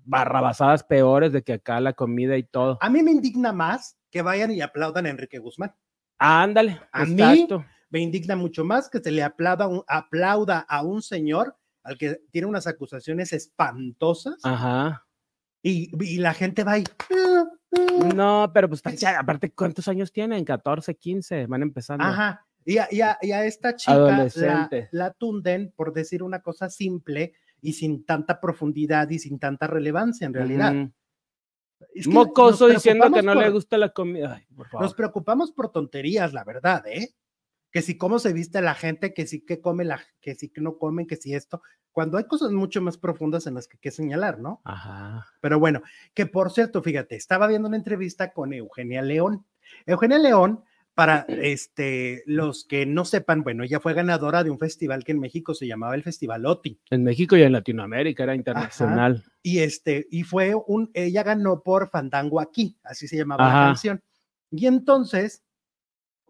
barrabasadas 0.05 0.85
peores 0.85 1.33
de 1.33 1.43
que 1.43 1.55
acá 1.55 1.81
la 1.81 1.93
comida 1.93 2.37
y 2.37 2.43
todo. 2.45 2.79
A 2.81 2.89
mí 2.91 3.03
me 3.03 3.11
indigna 3.11 3.53
más 3.53 3.97
que 4.11 4.23
vayan 4.23 4.51
y 4.53 4.61
aplaudan 4.61 5.07
a 5.07 5.11
Enrique 5.11 5.39
Guzmán. 5.39 5.75
Ándale, 6.19 6.79
A 6.93 7.05
mí- 7.05 7.13
exacto. 7.15 7.65
Me 7.91 8.01
indigna 8.01 8.37
mucho 8.37 8.65
más 8.65 8.89
que 8.89 9.01
se 9.01 9.11
le 9.11 9.23
aplauda, 9.23 9.67
un- 9.67 9.83
aplauda 9.87 10.61
a 10.61 10.83
un 10.83 11.03
señor 11.03 11.57
al 11.83 11.99
que 11.99 12.23
tiene 12.31 12.47
unas 12.47 12.67
acusaciones 12.67 13.33
espantosas 13.33 14.37
Ajá. 14.45 15.07
y, 15.63 15.91
y 16.05 16.19
la 16.19 16.35
gente 16.35 16.65
va 16.65 16.79
y... 16.79 16.85
No, 18.15 18.51
pero 18.53 18.69
pues 18.69 18.83
aparte, 19.19 19.53
¿cuántos 19.53 19.89
años 19.89 20.13
tienen? 20.13 20.45
14, 20.45 20.95
15, 20.97 21.47
van 21.47 21.63
empezando. 21.63 22.05
Ajá. 22.05 22.47
Y 22.65 22.79
a, 22.79 22.87
y 22.91 23.01
a- 23.01 23.19
y 23.21 23.33
a 23.33 23.45
esta 23.45 23.75
chica 23.75 23.97
la, 23.97 24.15
Adolescente. 24.15 24.89
la 24.93 25.13
tunden 25.13 25.73
por 25.75 25.93
decir 25.93 26.23
una 26.23 26.43
cosa 26.43 26.69
simple 26.71 27.33
y 27.61 27.73
sin 27.73 28.05
tanta 28.05 28.41
profundidad 28.41 29.09
y 29.11 29.19
sin 29.19 29.39
tanta 29.39 29.67
relevancia 29.67 30.27
en 30.27 30.35
realidad. 30.35 30.75
Es 31.95 32.07
que 32.07 32.13
Mocoso 32.13 32.69
diciendo 32.69 33.11
que 33.11 33.23
no 33.23 33.35
le 33.35 33.51
gusta 33.51 33.77
la 33.79 33.89
comida. 33.89 34.35
Ay, 34.37 34.47
por 34.55 34.69
favor. 34.69 34.85
Nos 34.85 34.95
preocupamos 34.95 35.51
por 35.51 35.73
tonterías, 35.73 36.33
la 36.33 36.45
verdad, 36.45 36.87
¿eh? 36.87 37.15
Que 37.73 37.83
si 37.83 37.97
cómo 37.97 38.19
se 38.19 38.33
viste 38.33 38.61
la 38.61 38.75
gente, 38.75 39.15
que 39.15 39.27
sí 39.27 39.45
que 39.45 39.61
come 39.61 39.85
la, 39.85 40.01
que 40.21 40.35
sí 40.35 40.51
que 40.51 40.61
no 40.61 40.77
comen, 40.79 41.07
que 41.07 41.17
si 41.17 41.35
esto, 41.35 41.63
cuando 41.91 42.19
hay 42.19 42.25
cosas 42.25 42.53
mucho 42.53 42.83
más 42.83 42.99
profundas 42.99 43.47
en 43.47 43.55
las 43.55 43.67
que 43.67 43.77
hay 43.77 43.81
que 43.81 43.91
señalar, 43.91 44.39
¿no? 44.39 44.61
Ajá. 44.65 45.27
Pero 45.41 45.59
bueno, 45.59 45.83
que 46.15 46.27
por 46.27 46.51
cierto, 46.51 46.83
fíjate, 46.83 47.17
estaba 47.17 47.47
viendo 47.47 47.69
una 47.69 47.77
entrevista 47.77 48.33
con 48.33 48.53
Eugenia 48.53 49.03
León. 49.03 49.47
Eugenia 49.87 50.19
León, 50.19 50.63
para 50.95 51.21
este, 51.29 52.23
los 52.27 52.65
que 52.65 52.85
no 52.85 53.05
sepan, 53.05 53.43
bueno, 53.43 53.65
ella 53.65 53.81
fue 53.81 53.95
ganadora 53.95 54.45
de 54.45 54.51
un 54.51 54.59
festival 54.59 55.05
que 55.05 55.13
en 55.13 55.21
México 55.21 55.55
se 55.55 55.67
llamaba 55.67 55.95
el 55.95 56.03
Festival 56.03 56.45
OTI. 56.45 56.79
En 56.91 57.05
México 57.05 57.37
y 57.37 57.43
en 57.43 57.53
Latinoamérica 57.53 58.25
era 58.25 58.35
internacional. 58.35 59.25
Y 59.43 59.61
este, 59.61 60.07
y 60.11 60.25
fue 60.25 60.55
un, 60.55 60.91
ella 60.95 61.23
ganó 61.23 61.63
por 61.63 61.89
Fandango 61.89 62.41
aquí, 62.41 62.79
así 62.83 63.09
se 63.09 63.17
llamaba 63.17 63.49
la 63.49 63.55
canción. 63.67 64.03
Y 64.51 64.67
entonces, 64.67 65.43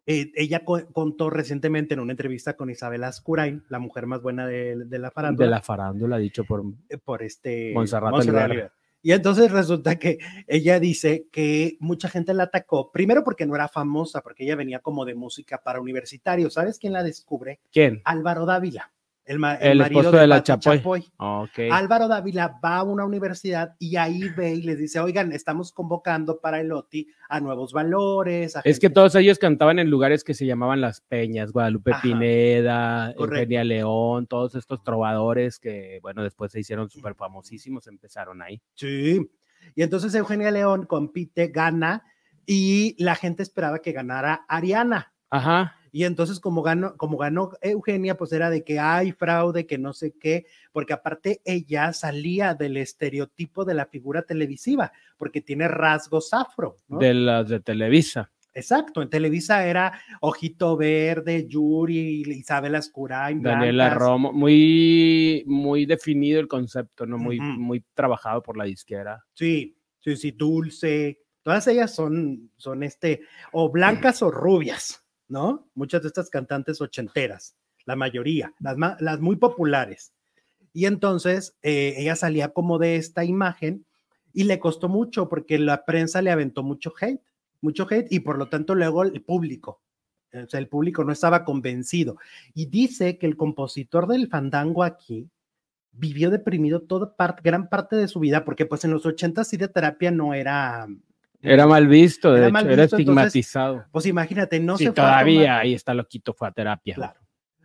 eh, 0.07 0.33
ella 0.35 0.65
co- 0.65 0.87
contó 0.93 1.31
recientemente 1.31 1.95
en 1.95 2.01
una 2.01 2.13
entrevista 2.13 2.57
con 2.57 2.71
Isabel 2.71 3.05
Ascurain, 3.05 3.63
la 3.69 3.79
mujer 3.79 4.07
más 4.07 4.21
buena 4.23 4.47
de, 4.47 4.77
de 4.85 4.99
la 4.99 5.11
farándula, 5.11 5.47
De 5.47 5.51
la 5.51 5.63
farándula, 5.63 6.19
dicho 6.19 6.45
por. 6.45 6.63
eh, 6.89 6.99
por 6.99 7.23
este 7.23 7.73
Montserrat 7.75 8.13
Oliver. 8.15 8.45
Oliver. 8.51 8.73
Y 9.05 9.11
entonces 9.11 9.51
resulta 9.51 9.99
que 9.99 10.19
ella 10.47 10.79
dice 10.79 11.27
que 11.33 11.77
mucha 11.81 12.09
gente 12.09 12.33
la 12.35 12.45
atacó, 12.45 12.93
primero 12.93 13.25
porque 13.25 13.47
no 13.47 13.57
era 13.57 13.67
famosa, 13.69 14.21
porque 14.21 14.45
ella 14.45 14.55
venía 14.55 14.79
como 14.79 15.05
de 15.05 15.17
música 15.17 15.61
para 15.63 15.81
universitarios. 15.81 16.55
¿Sabes 16.55 16.79
quién 16.79 16.93
la 16.93 17.03
descubre? 17.03 17.59
¿Quién? 17.73 18.01
Álvaro 18.05 18.47
Dávila, 18.47 18.93
el, 19.25 19.39
ma- 19.39 19.55
El 19.55 19.79
marido 19.79 20.01
esposo 20.01 20.17
de 20.19 20.27
la 20.27 20.43
Chapoy. 20.43 21.05
Álvaro 21.71 22.09
Dávila 22.09 22.59
va 22.65 22.79
a 22.79 22.83
una 22.83 23.05
universidad 23.05 23.77
y 23.79 23.97
ahí 23.97 24.29
ve 24.37 24.55
y 24.55 24.63
les 24.63 24.79
dice, 24.79 24.99
oigan, 25.01 25.33
estamos 25.33 25.73
convocando 25.73 26.41
para 26.41 26.61
el 26.61 26.73
OTI 26.73 27.07
a 27.29 27.41
nuevos 27.41 27.73
valores. 27.73 28.57
a 28.57 28.61
Es 28.65 28.81
que 28.81 28.91
todos 28.91 29.15
ellos 29.15 29.39
cantaban 29.39 29.79
en 29.79 29.89
lugares 29.91 30.25
que 30.25 30.35
se 30.35 30.45
llamaban 30.47 30.81
Las 30.81 31.01
Peñas, 31.01 31.53
Guadalupe 31.53 31.93
Ajá. 31.93 32.03
Pineda, 32.03 33.13
Correcto. 33.17 33.35
Eugenia 33.37 33.65
León, 33.65 34.27
todos 34.27 34.55
estos 34.55 34.83
trovadores 34.83 35.59
que, 35.59 35.99
bueno, 36.03 36.23
después 36.23 36.51
se 36.53 36.61
hicieron 36.61 36.91
súper 36.91 37.15
famosísimos, 37.15 37.87
empezaron 37.87 38.43
ahí. 38.43 38.61
Sí. 38.75 39.31
Y 39.77 39.83
entonces 39.83 40.15
Eugenia 40.15 40.51
León 40.51 40.87
compite, 40.87 41.47
gana 41.49 42.03
y 42.45 42.97
la 43.03 43.15
gente 43.15 43.45
esperaba 43.45 43.79
que 43.79 43.93
ganara 43.93 44.45
Ariana. 44.49 45.13
Ajá. 45.31 45.77
Y 45.93 46.05
entonces 46.05 46.41
como 46.41 46.63
ganó, 46.63 46.97
como 46.97 47.19
ganó 47.19 47.51
Eugenia, 47.61 48.17
pues 48.17 48.33
era 48.33 48.49
de 48.49 48.65
que 48.65 48.79
hay 48.79 49.13
fraude, 49.13 49.67
que 49.67 49.77
no 49.77 49.93
sé 49.93 50.15
qué, 50.19 50.47
porque 50.73 50.95
aparte 50.95 51.43
ella 51.45 51.93
salía 51.93 52.55
del 52.55 52.79
estereotipo 52.79 53.67
de 53.67 53.75
la 53.75 53.85
figura 53.85 54.23
televisiva, 54.23 54.93
porque 55.19 55.43
tiene 55.43 55.69
rasgos 55.69 56.33
afro. 56.33 56.79
¿no? 56.89 56.99
De 56.99 57.13
las 57.13 57.49
de 57.49 57.61
Televisa. 57.61 58.31
Exacto, 58.55 59.01
en 59.01 59.09
Televisa 59.09 59.67
era 59.67 59.99
Ojito 60.21 60.77
Verde, 60.77 61.47
Yuri, 61.49 62.23
Isabel 62.23 62.75
Ascurain, 62.75 63.43
Daniela. 63.43 63.95
Romo, 63.95 64.33
muy, 64.33 65.43
muy 65.47 65.87
definido 65.87 66.39
el 66.39 66.49
concepto, 66.49 67.07
¿no? 67.07 67.17
Muy, 67.17 67.41
muy 67.41 67.83
trabajado 67.95 68.43
por 68.43 68.59
la 68.59 68.65
disquera. 68.65 69.25
Sí, 69.33 69.77
sí, 70.01 70.17
sí, 70.17 70.33
Dulce. 70.33 71.21
Todas 71.43 71.67
ellas 71.67 71.95
son, 71.95 72.51
son 72.57 72.83
este, 72.83 73.23
o 73.53 73.71
blancas 73.71 74.23
o 74.23 74.31
rubias, 74.31 75.02
¿no? 75.33 75.67
Muchas 75.75 76.03
de 76.03 76.09
estas 76.09 76.29
cantantes 76.29 76.83
ochenteras, 76.83 77.57
la 77.87 77.97
mayoría, 77.97 78.53
las, 78.61 79.19
muy 79.19 79.37
populares. 79.37 80.13
Y 80.75 80.85
entonces 80.85 81.57
eh, 81.63 81.95
ella 81.97 82.17
salía 82.17 82.51
como 82.51 82.79
de 82.79 82.97
esta 82.97 83.25
imagen 83.25 83.87
y 84.35 84.45
le 84.45 84.59
costó 84.59 84.91
mucho 84.91 85.31
porque 85.31 85.59
la 85.59 85.87
prensa 85.87 86.21
le 86.21 86.31
aventó 86.31 86.63
mucho 86.63 86.93
hate, 87.01 87.23
mucho 87.63 87.87
hate 87.91 88.13
y 88.13 88.21
por 88.21 88.37
lo 88.37 88.49
tanto 88.49 88.75
luego 88.75 89.05
el 89.05 89.23
público, 89.23 89.81
o 90.35 90.47
sea, 90.49 90.61
el 90.61 90.69
público 90.69 91.03
no 91.03 91.13
estaba 91.13 91.45
convencido. 91.45 92.19
Y 92.55 92.67
dice 92.67 93.17
que 93.17 93.27
el 93.27 93.39
compositor 93.39 94.07
del 94.07 94.29
fandango 94.29 94.85
aquí 94.85 95.31
vivió 95.93 96.31
deprimido 96.31 96.83
toda 96.83 97.15
gran 97.43 97.71
parte 97.71 97.97
de 97.97 98.09
su 98.09 98.21
vida, 98.21 98.45
porque 98.45 98.67
pues 98.67 98.85
en 98.85 98.91
los 98.91 99.07
80 99.07 99.45
sí 99.45 99.57
de 99.57 99.69
terapia 99.69 100.11
no 100.11 100.35
era... 100.35 100.87
Era 101.43 101.67
mal 101.67 101.87
visto, 101.89 102.33
de 102.33 102.39
Era 102.39 102.47
hecho, 102.47 102.53
mal 102.53 102.65
era 102.67 102.73
entonces, 102.85 102.99
estigmatizado. 103.01 103.85
Pues 103.91 104.07
imagínate, 104.07 104.61
no 104.61 104.79
Sí, 104.79 104.85
se 104.85 104.93
fue 104.93 105.03
a 105.03 105.07
todavía 105.07 105.43
tomar- 105.43 105.61
ahí 105.61 105.75
está 105.75 105.93
loquito, 105.95 106.33
fue 106.35 106.49
a 106.49 106.53
terapia. 106.53 106.95
Claro. 106.95 107.21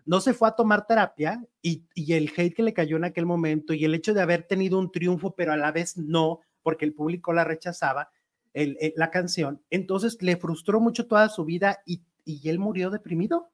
no 0.06 0.22
se 0.22 0.34
fue 0.34 0.48
a 0.48 0.52
tomar 0.52 0.88
terapia 0.88 1.44
y, 1.62 1.84
y 1.94 2.14
el 2.14 2.32
hate 2.36 2.54
que 2.56 2.64
le 2.64 2.74
cayó 2.74 2.96
en 2.98 3.04
aquel 3.04 3.26
momento 3.26 3.74
y 3.74 3.84
el 3.84 3.94
hecho 3.94 4.14
de 4.14 4.22
haber 4.22 4.44
tenido 4.44 4.80
un 4.80 4.90
triunfo, 4.92 5.36
pero 5.36 5.52
a 5.52 5.58
la 5.58 5.72
vez 5.74 5.98
no, 5.98 6.40
porque 6.64 6.86
el 6.86 6.94
público 6.94 7.34
la 7.34 7.44
rechazaba, 7.44 8.10
el- 8.54 8.78
el- 8.80 8.94
la 8.96 9.12
canción, 9.12 9.62
entonces 9.70 10.18
le 10.22 10.38
frustró 10.38 10.80
mucho 10.80 11.08
toda 11.08 11.28
su 11.30 11.44
vida 11.46 11.80
y, 11.86 12.02
y 12.24 12.48
él 12.50 12.58
murió 12.58 12.90
deprimido. 12.90 13.52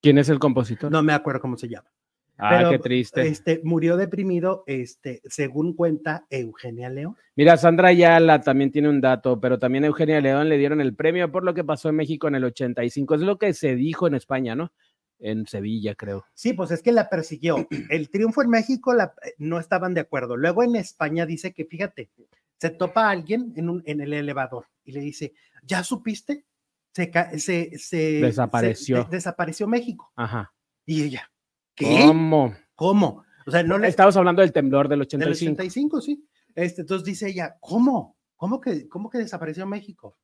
¿Quién 0.00 0.18
es 0.18 0.28
el 0.28 0.38
compositor? 0.38 0.92
No 0.92 1.02
me 1.02 1.12
acuerdo 1.12 1.40
cómo 1.40 1.56
se 1.56 1.68
llama. 1.68 1.90
Ah, 2.38 2.54
pero, 2.56 2.70
qué 2.70 2.78
triste. 2.78 3.26
Este, 3.26 3.60
murió 3.64 3.96
deprimido, 3.96 4.64
este, 4.66 5.20
según 5.24 5.74
cuenta 5.74 6.26
Eugenia 6.30 6.88
León. 6.90 7.16
Mira, 7.36 7.56
Sandra 7.56 7.88
Ayala 7.88 8.40
también 8.40 8.70
tiene 8.70 8.88
un 8.88 9.00
dato, 9.00 9.40
pero 9.40 9.58
también 9.58 9.84
a 9.84 9.88
Eugenia 9.88 10.20
León 10.20 10.48
le 10.48 10.56
dieron 10.58 10.80
el 10.80 10.94
premio 10.94 11.30
por 11.32 11.44
lo 11.44 11.54
que 11.54 11.64
pasó 11.64 11.88
en 11.88 11.96
México 11.96 12.28
en 12.28 12.34
el 12.36 12.44
85. 12.44 13.14
Es 13.16 13.20
lo 13.22 13.38
que 13.38 13.52
se 13.54 13.74
dijo 13.74 14.06
en 14.06 14.14
España, 14.14 14.54
¿no? 14.54 14.72
En 15.18 15.46
Sevilla, 15.46 15.94
creo. 15.94 16.24
Sí, 16.34 16.52
pues 16.52 16.70
es 16.70 16.82
que 16.82 16.92
la 16.92 17.08
persiguió. 17.08 17.66
El 17.88 18.10
triunfo 18.10 18.42
en 18.42 18.50
México 18.50 18.92
la- 18.94 19.14
eh, 19.24 19.34
no 19.38 19.58
estaban 19.58 19.94
de 19.94 20.00
acuerdo. 20.00 20.36
Luego 20.36 20.62
en 20.62 20.76
España 20.76 21.24
dice 21.26 21.52
que, 21.52 21.64
fíjate, 21.64 22.10
se 22.58 22.70
topa 22.70 23.06
a 23.06 23.10
alguien 23.10 23.52
en, 23.56 23.68
un, 23.70 23.82
en 23.86 24.00
el 24.00 24.12
elevador 24.12 24.66
y 24.84 24.92
le 24.92 25.00
dice, 25.00 25.32
¿ya 25.62 25.82
supiste? 25.84 26.44
Se, 26.92 27.10
se, 27.38 27.78
se- 27.78 28.20
Desapareció. 28.20 28.96
se- 28.98 29.04
de- 29.04 29.16
desapareció 29.16 29.66
México. 29.66 30.12
Ajá. 30.16 30.52
Y 30.86 31.02
ella, 31.04 31.30
¿qué? 31.74 32.04
¿Cómo? 32.06 32.54
¿Cómo? 32.74 33.24
O 33.46 33.50
sea, 33.50 33.62
no 33.62 33.78
le... 33.78 33.88
Estamos 33.88 34.16
hablando 34.16 34.42
del 34.42 34.52
temblor 34.52 34.88
del 34.88 35.00
Del 35.00 35.06
85. 35.06 35.52
85, 35.52 36.00
sí. 36.00 36.26
Este, 36.54 36.82
entonces 36.82 37.04
dice 37.04 37.28
ella, 37.28 37.56
¿cómo? 37.60 38.16
¿Cómo 38.36 38.60
que, 38.60 38.88
¿Cómo 38.88 39.10
que 39.10 39.18
desapareció 39.18 39.66
México? 39.66 40.16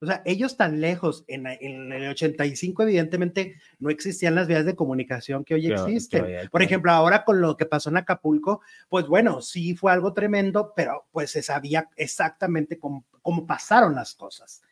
O 0.00 0.06
sea, 0.06 0.22
ellos 0.26 0.56
tan 0.56 0.80
lejos, 0.80 1.24
en, 1.28 1.46
en 1.46 1.92
el 1.92 2.10
85 2.10 2.82
evidentemente 2.82 3.56
no 3.78 3.90
existían 3.90 4.34
las 4.34 4.46
vías 4.46 4.66
de 4.66 4.74
comunicación 4.74 5.44
que 5.44 5.54
hoy 5.54 5.68
que 5.68 5.72
existen. 5.72 6.24
hoy 6.24 6.48
Por 6.50 6.62
ejemplo, 6.62 6.92
ahora 6.92 7.24
con 7.24 7.40
lo 7.40 7.56
que 7.56 7.64
pasó 7.64 7.88
en 7.88 7.96
Acapulco, 7.96 8.60
pues 8.88 9.06
bueno, 9.06 9.40
sí 9.40 9.74
fue 9.74 9.92
algo 9.92 10.12
tremendo, 10.12 10.74
pero 10.76 11.06
pues 11.10 11.30
se 11.30 11.42
sabía 11.42 11.88
exactamente 11.96 12.78
cómo, 12.78 13.06
cómo 13.22 13.46
pasaron 13.46 13.94
las 13.94 14.14
cosas. 14.14 14.62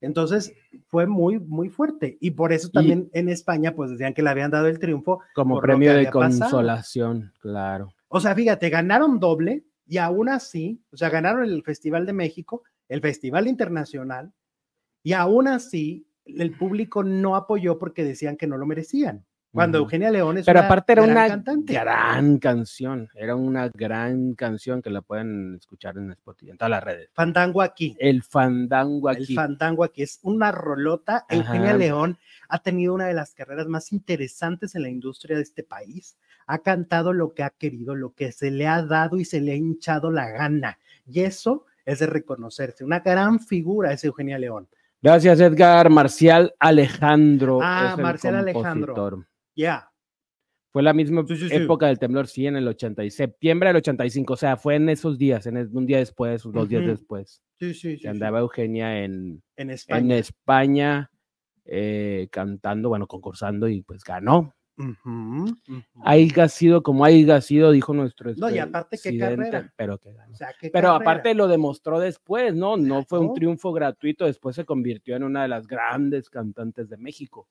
Entonces 0.00 0.52
fue 0.86 1.06
muy, 1.06 1.38
muy 1.38 1.68
fuerte. 1.68 2.16
Y 2.20 2.32
por 2.32 2.52
eso 2.52 2.70
también 2.70 3.10
en 3.12 3.28
España, 3.28 3.74
pues 3.74 3.90
decían 3.90 4.14
que 4.14 4.22
le 4.22 4.30
habían 4.30 4.50
dado 4.50 4.66
el 4.66 4.78
triunfo. 4.78 5.20
Como 5.34 5.60
premio 5.60 5.94
de 5.94 6.06
pasado. 6.06 6.50
consolación, 6.50 7.32
claro. 7.40 7.92
O 8.08 8.20
sea, 8.20 8.34
fíjate, 8.34 8.70
ganaron 8.70 9.20
doble 9.20 9.64
y 9.86 9.98
aún 9.98 10.28
así, 10.28 10.82
o 10.92 10.96
sea, 10.96 11.10
ganaron 11.10 11.44
el 11.44 11.62
Festival 11.62 12.06
de 12.06 12.12
México, 12.12 12.62
el 12.88 13.00
Festival 13.00 13.46
Internacional, 13.46 14.32
y 15.02 15.12
aún 15.12 15.48
así 15.48 16.06
el 16.24 16.52
público 16.56 17.02
no 17.02 17.36
apoyó 17.36 17.78
porque 17.78 18.04
decían 18.04 18.36
que 18.36 18.46
no 18.46 18.56
lo 18.56 18.66
merecían. 18.66 19.24
Cuando. 19.52 19.78
Eugenia 19.78 20.10
León 20.10 20.38
es 20.38 20.46
Pero 20.46 20.60
una 20.60 20.66
aparte 20.66 20.92
era 20.92 21.02
gran 21.02 21.10
una 21.16 21.28
cantante. 21.28 21.72
gran 21.72 22.38
canción, 22.38 23.08
era 23.14 23.34
una 23.34 23.68
gran 23.68 24.34
canción 24.34 24.80
que 24.80 24.90
la 24.90 25.02
pueden 25.02 25.56
escuchar 25.56 25.96
en 25.98 26.10
Spotify, 26.12 26.50
en 26.50 26.56
todas 26.58 26.70
las 26.70 26.84
redes. 26.84 27.10
Fandango 27.12 27.60
aquí. 27.62 27.96
El 27.98 28.22
fandango 28.22 29.10
El 29.10 29.16
aquí. 29.24 29.34
fandango 29.34 29.82
aquí 29.84 30.02
es 30.02 30.20
una 30.22 30.52
rolota. 30.52 31.26
Eugenia. 31.28 31.76
León 31.76 32.18
ha 32.48 32.62
tenido 32.62 32.94
una 32.94 33.06
de 33.06 33.14
las 33.14 33.34
carreras 33.34 33.66
más 33.66 33.92
interesantes 33.92 34.74
en 34.74 34.82
la 34.82 34.88
industria 34.88 35.36
de 35.36 35.42
este 35.42 35.62
país. 35.62 36.16
Ha 36.46 36.58
cantado 36.58 37.12
lo 37.12 37.34
que 37.34 37.42
ha 37.42 37.50
querido, 37.50 37.94
lo 37.94 38.12
que 38.14 38.32
se 38.32 38.50
le 38.50 38.66
ha 38.66 38.82
dado 38.82 39.16
y 39.16 39.24
se 39.24 39.40
le 39.40 39.52
ha 39.52 39.56
hinchado 39.56 40.10
la 40.10 40.28
gana. 40.30 40.78
Y 41.06 41.20
eso 41.20 41.64
es 41.84 41.98
de 42.00 42.06
reconocerse. 42.06 42.84
Una 42.84 43.00
gran 43.00 43.40
figura 43.40 43.92
es 43.92 44.04
Eugenia 44.04 44.38
León. 44.38 44.68
Gracias, 45.02 45.40
Edgar. 45.40 45.88
Marcial 45.90 46.54
Alejandro. 46.58 47.60
Ah, 47.62 47.90
es 47.92 47.98
el 47.98 48.02
Marcial 48.04 48.36
Alejandro. 48.36 49.24
Ya. 49.60 49.92
Fue 50.72 50.82
la 50.82 50.94
misma 50.94 51.24
Sí, 51.26 51.36
sí, 51.36 51.48
sí. 51.48 51.54
época 51.56 51.86
del 51.88 51.98
temblor, 51.98 52.26
sí, 52.28 52.46
en 52.46 52.56
el 52.56 52.66
80 52.66 53.04
y 53.04 53.10
septiembre 53.10 53.68
del 53.68 53.76
85, 53.76 54.34
o 54.34 54.36
sea, 54.36 54.56
fue 54.56 54.76
en 54.76 54.88
esos 54.88 55.18
días, 55.18 55.46
en 55.46 55.56
el- 55.58 55.68
un 55.76 55.84
día 55.84 55.98
después, 55.98 56.42
dos 56.44 56.68
días 56.68 56.82
después, 56.86 57.42
Sí, 57.58 57.74
sí, 57.74 57.98
sí, 57.98 58.06
andaba 58.06 58.38
Eugenia 58.38 59.04
en, 59.04 59.42
En 59.56 59.70
en 59.70 60.10
España. 60.12 61.10
Eh, 61.72 62.28
cantando, 62.32 62.88
bueno, 62.88 63.06
concursando 63.06 63.68
y 63.68 63.82
pues 63.82 64.02
ganó. 64.02 64.54
Ujú, 64.78 65.44
ujú. 65.68 65.84
Haiga 66.02 66.48
sido 66.48 66.82
como 66.82 67.04
haiga 67.04 67.40
sido, 67.42 67.70
dijo 67.70 67.92
nuestro 67.92 68.32
No, 68.34 68.48
y 68.48 68.58
aparte, 68.58 68.98
qué 69.00 69.18
carrera. 69.18 69.72
pero 69.76 69.98
que 69.98 70.12
ganó. 70.14 70.32
O 70.32 70.36
sea, 70.36 70.48
qué 70.58 70.70
Pero 70.70 70.88
carrera. 70.88 71.10
aparte 71.12 71.34
lo 71.34 71.46
demostró 71.48 72.00
después, 72.00 72.54
¿no? 72.54 72.76
No 72.78 73.04
fue 73.04 73.20
un 73.20 73.34
triunfo 73.34 73.72
gratuito, 73.72 74.24
después 74.24 74.56
se 74.56 74.64
convirtió 74.64 75.14
en 75.16 75.22
una 75.24 75.42
de 75.42 75.48
las 75.48 75.66
grandes 75.66 76.30
cantantes 76.30 76.88
de 76.88 76.96
México. 76.96 77.46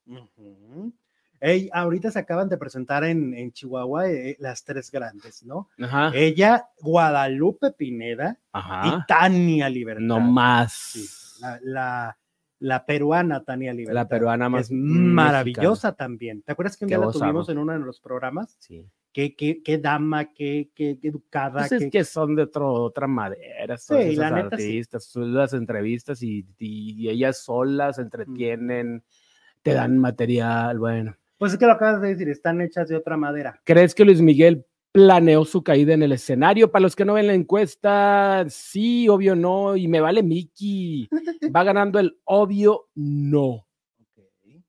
Ey, 1.41 1.69
ahorita 1.72 2.12
se 2.12 2.19
acaban 2.19 2.50
de 2.50 2.58
presentar 2.58 3.03
en, 3.03 3.34
en 3.34 3.51
Chihuahua 3.51 4.10
eh, 4.10 4.36
las 4.39 4.63
tres 4.63 4.91
grandes, 4.91 5.43
¿no? 5.43 5.69
Ajá. 5.81 6.12
Ella, 6.13 6.67
Guadalupe 6.81 7.72
Pineda 7.72 8.38
y. 8.53 9.05
Tania 9.08 9.69
Libertad. 9.69 10.03
No 10.05 10.19
más. 10.19 10.74
Sí, 10.74 11.05
la, 11.41 11.60
la, 11.63 12.17
la 12.60 12.86
peruana 12.86 13.43
Tania 13.43 13.74
Libertad. 13.74 13.93
La 13.93 14.08
peruana 14.08 14.50
más 14.50 14.65
es 14.65 14.72
maravillosa 14.72 15.93
también. 15.93 16.41
¿Te 16.41 16.51
acuerdas 16.51 16.75
que 16.77 16.86
un 16.86 16.89
día 16.89 16.98
la 16.98 17.05
tuvimos 17.12 17.48
en 17.50 17.58
uno 17.58 17.74
de 17.74 17.79
los 17.79 18.00
programas? 18.01 18.58
Sí. 18.60 18.86
Qué, 19.12 19.36
qué, 19.36 19.63
qué 19.63 19.79
dama, 19.79 20.31
qué, 20.34 20.69
qué, 20.75 21.00
qué 21.01 21.08
educada. 21.08 21.62
Pues 21.67 21.72
es 21.72 21.89
que 21.91 22.03
son 22.03 22.36
de 22.36 22.43
otro, 22.43 22.72
otra 22.74 23.08
madera, 23.08 23.75
Sí, 23.77 24.15
la 24.15 24.29
neta, 24.29 24.58
sí. 24.58 24.84
son 25.00 25.34
las 25.34 25.53
entrevistas 25.53 26.22
y, 26.22 26.46
y- 26.60 26.93
y 27.05 27.10
ellas 27.10 27.38
solas 27.39 27.98
entretienen, 27.98 29.03
te 29.63 29.74
dan 29.74 29.98
material, 29.98 30.77
bueno. 30.77 31.15
Pues 31.39 31.53
es 31.53 31.58
que 31.58 31.65
lo 31.65 31.72
acabas 31.72 32.01
de 32.01 32.10
decir, 32.10 32.29
están 32.29 32.62
hechas 32.62 32.88
de 32.89 32.96
otra 32.98 33.17
madera. 33.17 33.60
¿Crees 33.63 33.96
que 33.96 34.05
Luis 34.05 34.22
Miguel 34.22 34.65
planeó 34.91 35.46
su 35.46 35.63
caída 35.63 35.93
en 35.93 36.03
el 36.03 36.12
escenario? 36.12 36.69
Para 36.69 36.84
los 36.84 36.96
que 36.96 37.05
no 37.05 37.13
ven 37.13 37.27
la 37.27 37.34
encuesta, 37.34 38.46
sí, 38.50 39.08
obvio 39.10 39.36
no, 39.36 39.75
y 39.75 39.88
me 39.88 40.01
vale 40.01 40.22
Mickey. 40.22 41.08
Va 41.55 41.63
ganando 41.63 41.98
el 41.98 42.19
obvio 42.25 42.89
no. 42.93 43.65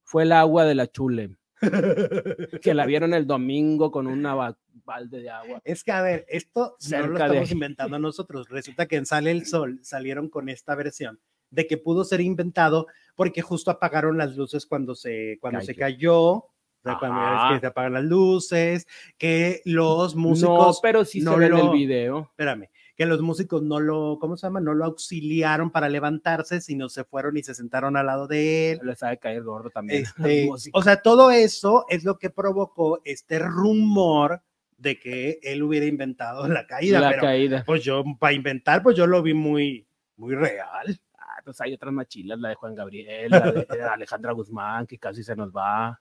Fue 0.05 0.23
el 0.23 0.33
agua 0.33 0.65
de 0.65 0.75
la 0.75 0.87
chule, 0.89 1.37
que 2.63 2.75
la 2.75 2.87
vieron 2.87 3.15
el 3.15 3.27
domingo 3.27 3.91
con 3.91 4.07
una 4.07 4.35
ba- 4.35 4.59
balde 4.85 5.21
de 5.23 5.31
agua. 5.31 5.61
Es 5.65 5.85
que, 5.85 5.93
a 5.93 6.03
ver, 6.03 6.25
esto 6.29 6.77
no 6.91 7.07
lo 7.07 7.19
de 7.19 7.25
estamos 7.27 7.51
inventando 7.53 7.99
nosotros. 7.99 8.49
Resulta 8.49 8.87
que 8.87 8.97
en 8.97 9.07
Sale 9.07 9.31
el 9.31 9.47
Sol 9.47 9.79
salieron 9.83 10.29
con 10.29 10.49
esta 10.49 10.75
versión 10.75 11.21
de 11.51 11.67
que 11.67 11.77
pudo 11.79 12.05
ser 12.05 12.21
inventado 12.21 12.87
porque 13.17 13.43
justo 13.43 13.71
apagaron 13.71 14.19
las 14.19 14.37
luces 14.37 14.67
cuando 14.67 14.95
se, 14.95 15.39
cuando 15.41 15.61
se 15.61 15.75
Cayó. 15.75 16.45
O 16.83 16.89
sea, 16.89 16.99
cuando 16.99 17.21
ya 17.21 17.55
que 17.55 17.61
se 17.61 17.67
apagan 17.67 17.93
las 17.93 18.05
luces, 18.05 18.87
que 19.19 19.61
los 19.67 20.15
No, 20.17 20.23
músicos, 20.23 20.81
pero 20.83 21.05
sí 21.05 21.21
no 21.21 21.35
se 21.35 21.39
ve 21.41 21.47
en 21.47 21.53
el 21.57 21.59
lo- 21.67 21.73
video. 21.73 22.21
espérame, 22.31 22.69
que 22.97 23.05
los 23.07 23.21
músicos 23.21 23.63
no 23.63 23.81
lo, 23.81 24.19
¿cómo 24.21 24.37
se 24.37 24.47
llama? 24.47 24.61
No 24.61 24.73
lo 24.75 24.85
auxiliaron 24.87 25.71
para 25.71 25.89
levantarse, 25.91 26.61
sino 26.63 26.89
se 26.89 27.05
fueron 27.05 27.37
y 27.37 27.43
se 27.43 27.55
sentaron 27.55 27.97
al 27.99 28.07
lado 28.07 28.27
de 28.27 28.73
él. 28.73 28.81
Le 28.83 28.97
sabe 28.97 29.19
caer 29.19 29.43
gordo 29.43 29.69
también. 29.71 30.05
Este, 30.47 30.49
o 30.73 30.83
sea, 30.83 31.03
todo 31.03 31.31
eso 31.31 31.85
es 31.91 32.05
lo 32.05 32.19
que 32.19 32.31
provocó 32.31 33.01
este 33.05 33.39
rumor 33.39 34.41
de 34.79 34.99
que 34.99 35.39
él 35.43 35.63
hubiera 35.63 35.85
inventado 35.85 36.49
la 36.49 36.67
caída. 36.67 37.01
la 37.01 37.11
pero, 37.11 37.23
caída. 37.23 37.63
pues 37.67 37.85
yo, 37.85 38.03
para 38.19 38.33
inventar, 38.33 38.83
pues 38.83 38.97
yo 38.97 39.07
lo 39.07 39.23
vi 39.23 39.35
muy, 39.35 39.87
muy 40.17 40.35
real. 40.35 40.99
Ah, 41.19 41.41
pues 41.45 41.61
hay 41.61 41.75
otras 41.75 41.93
machilas, 41.93 42.39
la 42.39 42.49
de 42.51 42.55
Juan 42.55 42.75
Gabriel, 42.75 43.31
la 43.31 43.53
de 43.53 43.67
Alejandra 43.83 44.33
Guzmán, 44.33 44.87
que 44.87 44.99
casi 44.99 45.23
se 45.23 45.37
nos 45.37 45.51
va. 45.53 46.01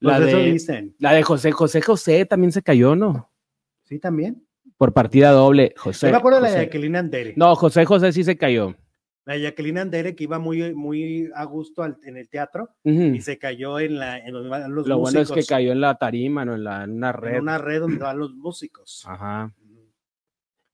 Pues 0.00 0.18
La 0.20 0.28
eso 0.28 0.36
de, 0.38 0.52
dicen. 0.52 0.94
la 0.98 1.12
de 1.12 1.22
José, 1.22 1.50
José 1.52 1.80
José 1.82 2.24
también 2.24 2.52
se 2.52 2.62
cayó, 2.62 2.94
¿no? 2.94 3.32
Sí, 3.84 3.98
también. 3.98 4.46
Por 4.76 4.92
partida 4.92 5.30
doble, 5.32 5.74
José. 5.76 6.06
yo 6.06 6.12
me 6.12 6.18
acuerdo 6.18 6.38
de 6.40 6.42
la 6.44 6.50
de. 6.54 6.64
Jacqueline 6.66 6.96
Andere. 6.96 7.34
No, 7.36 7.56
José 7.56 7.84
José 7.84 8.12
sí 8.12 8.22
se 8.22 8.36
cayó. 8.36 8.76
La 9.24 9.34
de 9.34 9.40
Jacqueline 9.42 9.78
Andere 9.78 10.14
que 10.14 10.24
iba 10.24 10.38
muy, 10.38 10.72
muy 10.74 11.28
a 11.34 11.44
gusto 11.44 11.82
al- 11.82 11.98
en 12.04 12.16
el 12.16 12.28
teatro 12.28 12.70
y 12.84 13.20
se 13.20 13.38
cayó 13.38 13.78
en, 13.80 13.98
la, 13.98 14.18
en 14.18 14.32
donde 14.32 14.48
van 14.48 14.72
los 14.72 14.86
Lo 14.86 14.98
bueno 14.98 15.20
es 15.20 15.30
que 15.30 15.44
cayó 15.44 15.72
en 15.72 15.80
la 15.82 15.96
tarima, 15.98 16.44
no 16.44 16.54
en, 16.54 16.64
la, 16.64 16.84
en 16.84 16.92
una 16.92 17.08
en 17.10 17.14
red. 17.16 17.40
una 17.40 17.58
red 17.58 17.80
donde 17.80 17.98
van 17.98 18.18
los 18.18 18.34
músicos. 18.34 19.04
Ajá. 19.06 19.52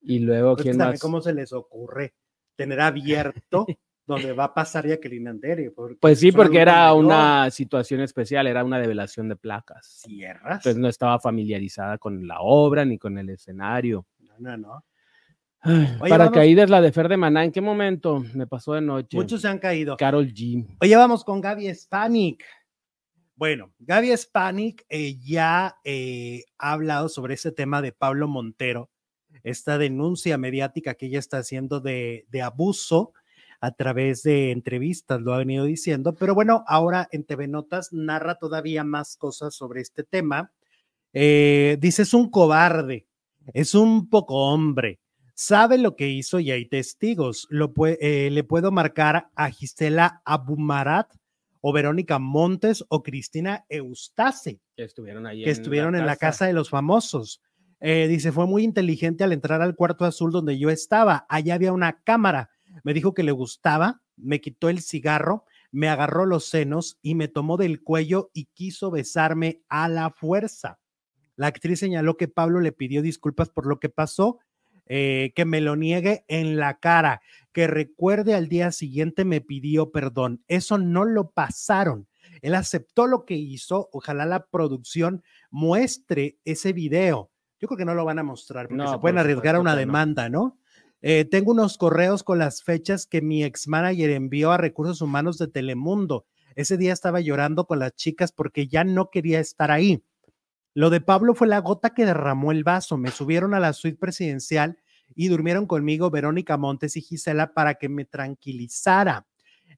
Y 0.03 0.19
luego, 0.21 0.55
Pues, 0.55 0.65
¿quién 0.65 0.77
¿sabe 0.77 0.93
más? 0.93 1.01
¿Cómo 1.01 1.21
se 1.23 1.33
les 1.33 1.53
ocurre 1.53 2.15
tener 2.57 2.81
abierto 2.81 3.67
donde 4.07 4.33
va 4.33 4.45
a 4.45 4.55
pasar 4.55 4.87
Jacqueline 4.87 5.29
Andere? 5.29 5.73
Pues 6.01 6.21
sí, 6.21 6.33
porque 6.33 6.59
era 6.61 6.89
mayor. 6.89 7.05
una 7.05 7.51
situación 7.51 8.01
especial, 8.01 8.47
era 8.47 8.65
una 8.65 8.79
develación 8.79 9.29
de 9.29 9.37
placas. 9.37 10.03
Cierras. 10.05 10.57
Entonces 10.59 10.77
no 10.77 10.89
estaba 10.89 11.19
familiarizada 11.19 11.99
con 11.99 12.27
la 12.27 12.41
obra 12.41 12.85
ni 12.85 12.99
con 12.99 13.17
el 13.19 13.31
escenario. 13.31 14.07
No, 14.21 14.35
no, 14.39 14.57
no. 14.57 14.85
Oye, 15.67 16.11
Para 16.11 16.25
vamos- 16.27 16.35
caídas 16.35 16.69
la 16.69 16.83
de 16.83 16.93
Fer 16.93 17.09
de 17.09 17.17
Maná, 17.17 17.43
¿en 17.45 17.51
qué 17.53 17.63
momento? 17.63 18.23
Me 18.35 18.47
pasó 18.47 18.75
de 18.75 18.83
noche. 18.83 19.17
Muchos 19.17 19.41
se 19.41 19.49
han 19.49 19.59
caído. 19.59 19.97
Carol 19.97 20.27
G. 20.29 20.77
Oye, 20.81 20.95
vamos 20.97 21.25
con 21.25 21.41
Gaby 21.41 21.75
Spanik. 21.75 22.45
Bueno, 23.37 23.73
Gaby 23.79 24.15
Spanik 24.17 24.85
eh, 24.91 25.17
ya 25.19 25.77
eh, 25.83 26.45
ha 26.59 26.73
hablado 26.73 27.09
sobre 27.09 27.35
ese 27.35 27.51
tema 27.51 27.81
de 27.81 27.93
Pablo 27.93 28.29
Montero, 28.29 28.91
esta 29.43 29.79
denuncia 29.79 30.37
mediática 30.39 30.95
que 30.95 31.07
ella 31.07 31.19
está 31.19 31.39
haciendo 31.39 31.81
de, 31.81 32.27
de 32.29 32.43
abuso 32.43 33.13
a 33.65 33.73
través 33.73 34.23
de 34.23 34.51
entrevistas, 34.51 35.23
lo 35.23 35.33
ha 35.33 35.39
venido 35.39 35.65
diciendo, 35.65 36.15
pero 36.15 36.35
bueno, 36.35 36.65
ahora 36.67 37.09
en 37.13 37.25
TV 37.25 37.49
Notas 37.49 37.93
narra 37.93 38.35
todavía 38.35 38.85
más 38.85 39.17
cosas 39.17 39.55
sobre 39.55 39.81
este 39.81 40.05
tema. 40.05 40.53
Eh, 41.15 41.79
dice, 41.81 42.03
es 42.03 42.13
un 42.13 42.31
cobarde, 42.31 43.07
es 43.55 43.75
un 43.75 44.11
poco 44.11 44.53
hombre, 44.53 45.01
sabe 45.35 45.79
lo 45.79 45.97
que 45.97 46.09
hizo 46.09 46.41
y 46.41 46.51
hay 46.51 46.67
testigos. 46.67 47.47
Lo 47.49 47.73
eh, 47.87 48.29
le 48.31 48.45
puedo 48.45 48.71
marcar 48.71 49.31
a 49.35 49.49
Gisela 49.51 50.21
Abumarat 50.27 51.15
o 51.63 51.73
Verónica 51.73 52.19
Montes 52.19 52.85
o 52.89 53.03
Cristina 53.03 53.65
Eustace, 53.71 54.61
Que 54.77 54.85
estuvieron 54.85 55.27
ahí 55.27 55.43
que 55.43 55.51
estuvieron 55.51 55.95
en 55.95 56.05
la 56.05 56.17
casa 56.17 56.45
de 56.45 56.53
los 56.53 56.69
famosos. 56.69 57.41
Eh, 57.81 58.09
dice, 58.09 58.31
fue 58.31 58.47
muy 58.47 58.63
inteligente 58.63 59.25
al 59.25 59.33
entrar 59.33 59.63
al 59.63 59.75
cuarto 59.75 60.05
azul 60.05 60.31
donde 60.31 60.59
yo 60.59 60.69
estaba. 60.69 61.25
Allá 61.31 61.55
había 61.55 61.73
una 61.73 62.03
cámara. 62.03 62.51
Me 62.83 62.95
dijo 62.95 63.15
que 63.15 63.23
le 63.23 63.33
gustaba, 63.33 64.03
me 64.17 64.41
quitó 64.41 64.69
el 64.69 64.81
cigarro, 64.81 65.45
me 65.71 65.89
agarró 65.89 66.27
los 66.27 66.47
senos 66.47 66.99
y 67.03 67.15
me 67.15 67.29
tomó 67.29 67.57
del 67.57 67.83
cuello 67.83 68.31
y 68.33 68.47
quiso 68.47 68.91
besarme 68.91 69.63
a 69.69 69.89
la 69.89 70.11
fuerza. 70.11 70.79
La 71.37 71.49
actriz 71.49 71.81
señaló 71.81 72.17
que 72.17 72.29
Pablo 72.29 72.61
le 72.61 72.73
pidió 72.73 73.03
disculpas 73.03 73.51
por 73.51 73.67
lo 73.67 73.81
que 73.81 73.89
pasó, 73.89 74.39
eh, 74.87 75.33
que 75.35 75.45
me 75.45 75.61
lo 75.61 75.77
niegue 75.77 76.25
en 76.29 76.57
la 76.57 76.79
cara, 76.79 77.23
que 77.53 77.67
recuerde 77.67 78.35
al 78.35 78.49
día 78.49 78.71
siguiente 78.71 79.25
me 79.25 79.41
pidió 79.41 79.91
perdón. 79.91 80.45
Eso 80.47 80.79
no 80.79 81.05
lo 81.05 81.31
pasaron. 81.31 82.07
Él 82.43 82.55
aceptó 82.55 83.07
lo 83.07 83.25
que 83.25 83.35
hizo. 83.35 83.89
Ojalá 83.93 84.27
la 84.27 84.47
producción 84.47 85.23
muestre 85.51 86.39
ese 86.45 86.73
video. 86.73 87.31
Yo 87.59 87.69
creo 87.69 87.79
que 87.79 87.85
no 87.85 87.95
lo 87.95 88.05
van 88.05 88.19
a 88.19 88.23
mostrar 88.23 88.69
porque 88.69 88.77
No, 88.77 88.87
se 88.89 88.93
por 88.95 89.01
pueden 89.03 89.19
arriesgar 89.19 89.57
a 89.57 89.61
una 89.61 89.77
demanda, 89.77 90.29
¿no? 90.29 90.59
Eh, 91.07 91.27
tengo 91.27 91.53
unos 91.53 91.77
correos 91.77 92.23
con 92.23 92.39
las 92.39 92.63
fechas 92.63 93.05
que 93.05 93.21
mi 93.21 93.45
ex 93.45 93.69
manager 93.69 94.09
envió 94.09 94.53
a 94.53 94.57
recursos 94.57 95.03
humanos 95.03 95.37
de 95.37 95.49
Telemundo. 95.49 96.25
Ese 96.57 96.79
día 96.79 96.95
estaba 96.95 97.21
llorando 97.21 97.67
con 97.67 97.79
las 97.79 97.95
chicas 97.95 98.33
porque 98.33 98.69
ya 98.69 98.85
no 98.85 99.11
quería 99.11 99.39
estar 99.39 99.71
ahí. 99.71 100.03
Lo 100.73 100.89
de 100.89 101.03
Pablo 101.03 101.35
fue 101.35 101.47
la 101.47 101.59
gota 101.59 101.91
que 101.91 102.07
derramó 102.07 102.53
el 102.53 102.65
vaso. 102.65 102.97
Me 102.97 103.11
subieron 103.11 103.53
a 103.53 103.61
la 103.61 103.75
suite 103.75 103.99
presidencial 103.99 104.79
y 105.15 105.29
durmieron 105.29 105.67
conmigo 105.67 106.09
Verónica 106.09 106.57
Montes 106.57 106.97
y 106.97 107.03
Gisela 107.03 107.53
para 107.53 107.75
que 107.75 107.91
me 107.91 108.07
tranquilizara. 108.07 109.27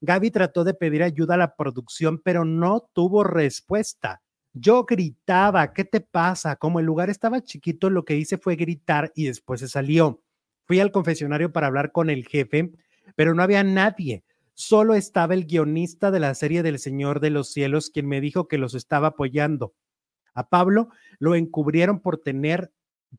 Gaby 0.02 0.30
trató 0.30 0.62
de 0.62 0.74
pedir 0.74 1.02
ayuda 1.02 1.34
a 1.34 1.38
la 1.38 1.56
producción, 1.56 2.20
pero 2.22 2.44
no 2.44 2.88
tuvo 2.92 3.24
respuesta. 3.24 4.22
Yo 4.52 4.84
gritaba, 4.84 5.72
¿qué 5.72 5.84
te 5.84 6.00
pasa? 6.00 6.54
Como 6.54 6.78
el 6.78 6.86
lugar 6.86 7.10
estaba 7.10 7.42
chiquito, 7.42 7.90
lo 7.90 8.04
que 8.04 8.14
hice 8.14 8.38
fue 8.38 8.54
gritar 8.54 9.10
y 9.16 9.24
después 9.24 9.58
se 9.58 9.66
salió. 9.66 10.22
Fui 10.66 10.80
al 10.80 10.90
confesionario 10.90 11.52
para 11.52 11.68
hablar 11.68 11.92
con 11.92 12.10
el 12.10 12.26
jefe, 12.26 12.72
pero 13.14 13.34
no 13.34 13.42
había 13.42 13.62
nadie. 13.62 14.24
Solo 14.54 14.94
estaba 14.94 15.34
el 15.34 15.46
guionista 15.46 16.10
de 16.10 16.20
la 16.20 16.34
serie 16.34 16.62
del 16.62 16.78
Señor 16.78 17.20
de 17.20 17.30
los 17.30 17.52
Cielos, 17.52 17.90
quien 17.90 18.06
me 18.08 18.20
dijo 18.20 18.48
que 18.48 18.58
los 18.58 18.74
estaba 18.74 19.08
apoyando. 19.08 19.74
A 20.34 20.48
Pablo 20.48 20.88
lo 21.18 21.34
encubrieron 21.34 22.00
por 22.00 22.18
tener 22.18 22.72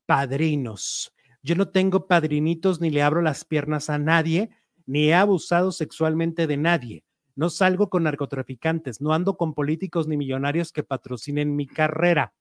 padrinos. 0.05 1.13
Yo 1.41 1.55
no 1.55 1.69
tengo 1.69 2.07
padrinitos 2.07 2.81
ni 2.81 2.89
le 2.89 3.01
abro 3.01 3.21
las 3.21 3.45
piernas 3.45 3.89
a 3.89 3.97
nadie, 3.97 4.49
ni 4.85 5.09
he 5.09 5.13
abusado 5.13 5.71
sexualmente 5.71 6.47
de 6.47 6.57
nadie. 6.57 7.03
No 7.35 7.49
salgo 7.49 7.89
con 7.89 8.03
narcotraficantes, 8.03 8.99
no 8.99 9.13
ando 9.13 9.37
con 9.37 9.53
políticos 9.53 10.07
ni 10.07 10.17
millonarios 10.17 10.71
que 10.71 10.83
patrocinen 10.83 11.55
mi 11.55 11.67
carrera. 11.67 12.33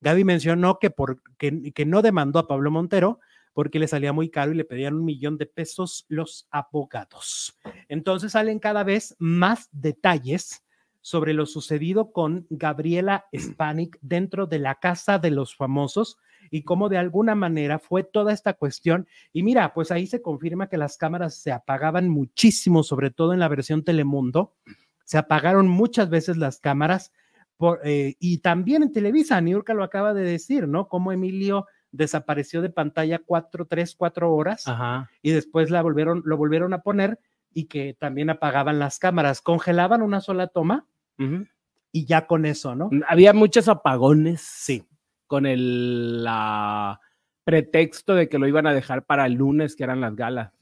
Gaby 0.00 0.24
mencionó 0.24 0.78
que, 0.78 0.90
por, 0.90 1.22
que, 1.36 1.72
que 1.72 1.84
no 1.84 2.02
demandó 2.02 2.38
a 2.38 2.48
Pablo 2.48 2.70
Montero 2.70 3.20
porque 3.52 3.78
le 3.78 3.88
salía 3.88 4.12
muy 4.12 4.30
caro 4.30 4.52
y 4.52 4.56
le 4.56 4.64
pedían 4.64 4.94
un 4.94 5.04
millón 5.04 5.38
de 5.38 5.46
pesos 5.46 6.06
los 6.08 6.46
abogados. 6.50 7.58
Entonces 7.88 8.32
salen 8.32 8.58
cada 8.58 8.84
vez 8.84 9.16
más 9.18 9.68
detalles 9.72 10.64
sobre 11.00 11.32
lo 11.32 11.46
sucedido 11.46 12.12
con 12.12 12.46
Gabriela 12.50 13.26
Spanik 13.36 13.98
dentro 14.02 14.46
de 14.46 14.58
la 14.58 14.74
casa 14.74 15.18
de 15.18 15.30
los 15.30 15.56
famosos 15.56 16.18
y 16.50 16.62
cómo 16.62 16.88
de 16.88 16.98
alguna 16.98 17.34
manera 17.34 17.78
fue 17.78 18.04
toda 18.04 18.32
esta 18.32 18.54
cuestión. 18.54 19.06
Y 19.32 19.42
mira, 19.42 19.72
pues 19.74 19.90
ahí 19.90 20.06
se 20.06 20.22
confirma 20.22 20.68
que 20.68 20.76
las 20.76 20.96
cámaras 20.96 21.34
se 21.34 21.52
apagaban 21.52 22.08
muchísimo, 22.08 22.82
sobre 22.82 23.10
todo 23.10 23.32
en 23.32 23.40
la 23.40 23.48
versión 23.48 23.84
Telemundo. 23.84 24.54
Se 25.04 25.18
apagaron 25.18 25.68
muchas 25.68 26.10
veces 26.10 26.36
las 26.36 26.60
cámaras 26.60 27.12
eh, 27.84 28.14
y 28.18 28.38
también 28.38 28.82
en 28.82 28.92
Televisa, 28.92 29.40
Niurka 29.40 29.74
lo 29.74 29.82
acaba 29.82 30.14
de 30.14 30.22
decir, 30.22 30.68
¿no? 30.68 30.88
Como 30.88 31.12
Emilio 31.12 31.66
desapareció 31.90 32.62
de 32.62 32.70
pantalla 32.70 33.18
cuatro, 33.18 33.66
tres, 33.66 33.94
cuatro 33.94 34.32
horas 34.32 34.66
Ajá. 34.66 35.10
y 35.22 35.30
después 35.30 35.70
la 35.70 35.82
volvieron, 35.82 36.22
lo 36.24 36.36
volvieron 36.36 36.72
a 36.74 36.82
poner 36.82 37.18
y 37.52 37.64
que 37.64 37.94
también 37.98 38.30
apagaban 38.30 38.78
las 38.78 38.98
cámaras, 38.98 39.40
congelaban 39.40 40.02
una 40.02 40.20
sola 40.20 40.48
toma 40.48 40.86
y 41.92 42.04
ya 42.04 42.26
con 42.26 42.46
eso, 42.46 42.74
¿no? 42.74 42.90
Había 43.08 43.32
muchos 43.32 43.68
apagones. 43.68 44.40
Sí. 44.40 44.84
Con 45.26 45.46
el 45.46 46.22
la 46.24 47.00
pretexto 47.44 48.14
de 48.14 48.28
que 48.28 48.38
lo 48.38 48.46
iban 48.46 48.66
a 48.66 48.74
dejar 48.74 49.04
para 49.04 49.26
el 49.26 49.32
lunes, 49.32 49.74
que 49.74 49.84
eran 49.84 50.00
las 50.00 50.14
galas. 50.14 50.52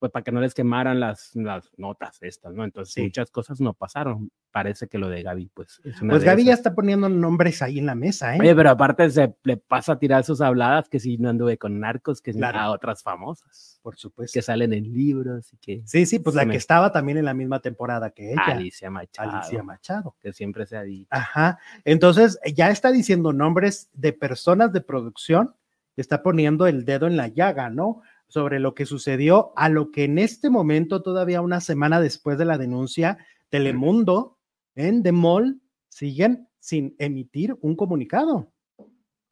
Pues 0.00 0.10
para 0.10 0.24
que 0.24 0.32
no 0.32 0.40
les 0.40 0.54
quemaran 0.54 0.98
las, 0.98 1.30
las 1.36 1.70
notas 1.76 2.18
estas, 2.22 2.52
¿no? 2.54 2.64
Entonces 2.64 2.94
Sí. 2.94 3.02
muchas 3.02 3.30
cosas 3.30 3.60
no 3.60 3.74
pasaron. 3.74 4.30
Parece 4.50 4.88
que 4.88 4.98
lo 4.98 5.08
de 5.08 5.22
Gaby, 5.22 5.50
pues 5.54 5.80
es 5.84 6.00
una 6.02 6.10
Pues 6.10 6.22
de 6.22 6.26
Gaby 6.26 6.44
ya 6.46 6.54
está 6.54 6.74
poniendo 6.74 7.08
nombres 7.08 7.62
ahí 7.62 7.78
en 7.78 7.86
la 7.86 7.94
mesa, 7.94 8.34
¿eh? 8.34 8.38
Oye, 8.40 8.52
pero 8.56 8.70
aparte 8.70 9.08
se 9.10 9.32
le 9.44 9.56
pasa 9.58 9.92
a 9.92 9.98
tirar 10.00 10.24
sus 10.24 10.40
habladas 10.40 10.88
que 10.88 10.98
si 10.98 11.18
no 11.18 11.28
anduve 11.28 11.56
con 11.58 11.78
narcos, 11.78 12.20
que 12.20 12.32
si 12.32 12.38
Claro. 12.40 12.58
a 12.58 12.70
otras 12.72 13.02
famosas, 13.04 13.78
Por 13.82 13.96
supuesto. 13.96 14.32
que 14.36 14.42
salen 14.42 14.72
en 14.72 14.84
libros 14.92 15.52
y 15.52 15.56
que 15.58 15.82
Sí, 15.84 16.04
sí, 16.06 16.18
pues 16.18 16.34
la 16.34 16.46
que 16.46 16.56
estaba 16.56 16.90
también 16.90 17.18
en 17.18 17.26
la 17.26 17.34
misma 17.34 17.60
temporada 17.60 18.10
que 18.10 18.32
ella, 18.32 18.42
Alicia 18.46 18.90
Machado, 18.90 19.30
Alicia 19.36 19.62
Machado. 19.62 20.16
que 20.18 20.32
siempre 20.32 20.66
se 20.66 20.76
ha 20.78 20.82
dicho. 20.82 21.06
Ajá. 21.10 21.58
Entonces, 21.84 22.40
ya 22.54 22.70
está 22.70 22.90
diciendo 22.90 23.32
nombres 23.32 23.88
de 23.92 24.12
personas 24.14 24.72
de 24.72 24.80
producción, 24.80 25.54
está 25.96 26.22
poniendo 26.22 26.66
el 26.66 26.86
dedo 26.86 27.06
en 27.06 27.16
la 27.18 27.28
llaga, 27.28 27.68
¿no? 27.68 28.00
Sobre 28.30 28.60
lo 28.60 28.74
que 28.74 28.86
sucedió, 28.86 29.52
a 29.56 29.68
lo 29.68 29.90
que 29.90 30.04
en 30.04 30.18
este 30.18 30.48
momento, 30.50 31.02
todavía 31.02 31.42
una 31.42 31.60
semana 31.60 32.00
después 32.00 32.38
de 32.38 32.44
la 32.46 32.56
denuncia, 32.58 33.18
Telemundo 33.50 34.38
en 34.74 35.02
The 35.02 35.12
Mall 35.12 35.60
siguen 35.88 36.48
sin 36.60 36.94
emitir 36.98 37.56
un 37.60 37.74
comunicado. 37.76 38.52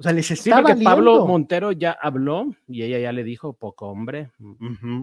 O 0.01 0.03
sea, 0.03 0.13
les 0.13 0.27
Sí, 0.27 0.35
está 0.35 0.57
porque 0.57 0.73
valiendo. 0.73 0.91
Pablo 0.91 1.27
Montero 1.27 1.73
ya 1.73 1.93
habló 2.01 2.55
y 2.67 2.83
ella 2.83 2.99
ya 2.99 3.13
le 3.13 3.25
dijo, 3.25 3.53
poco 3.53 3.87
hombre, 3.89 4.31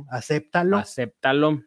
acéptalo. 0.09 0.77
acéptalo. 0.77 1.61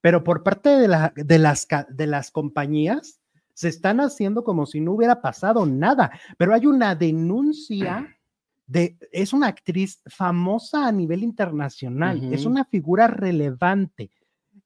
Pero 0.00 0.24
por 0.24 0.42
parte 0.42 0.70
de, 0.70 0.88
la- 0.88 1.12
de 1.14 1.38
las, 1.38 1.66
de 1.90 2.06
las 2.06 2.30
compañías, 2.30 3.20
se 3.52 3.68
están 3.68 4.00
haciendo 4.00 4.44
como 4.44 4.64
si 4.66 4.80
no 4.80 4.92
hubiera 4.92 5.20
pasado 5.20 5.66
nada. 5.66 6.10
Pero 6.38 6.54
hay 6.54 6.66
una 6.66 6.94
denuncia 6.94 8.06
de, 8.70 8.96
es 9.10 9.32
una 9.32 9.48
actriz 9.48 10.00
famosa 10.06 10.86
a 10.86 10.92
nivel 10.92 11.24
internacional, 11.24 12.32
es 12.32 12.44
una 12.44 12.64
figura 12.64 13.08
relevante. 13.08 14.12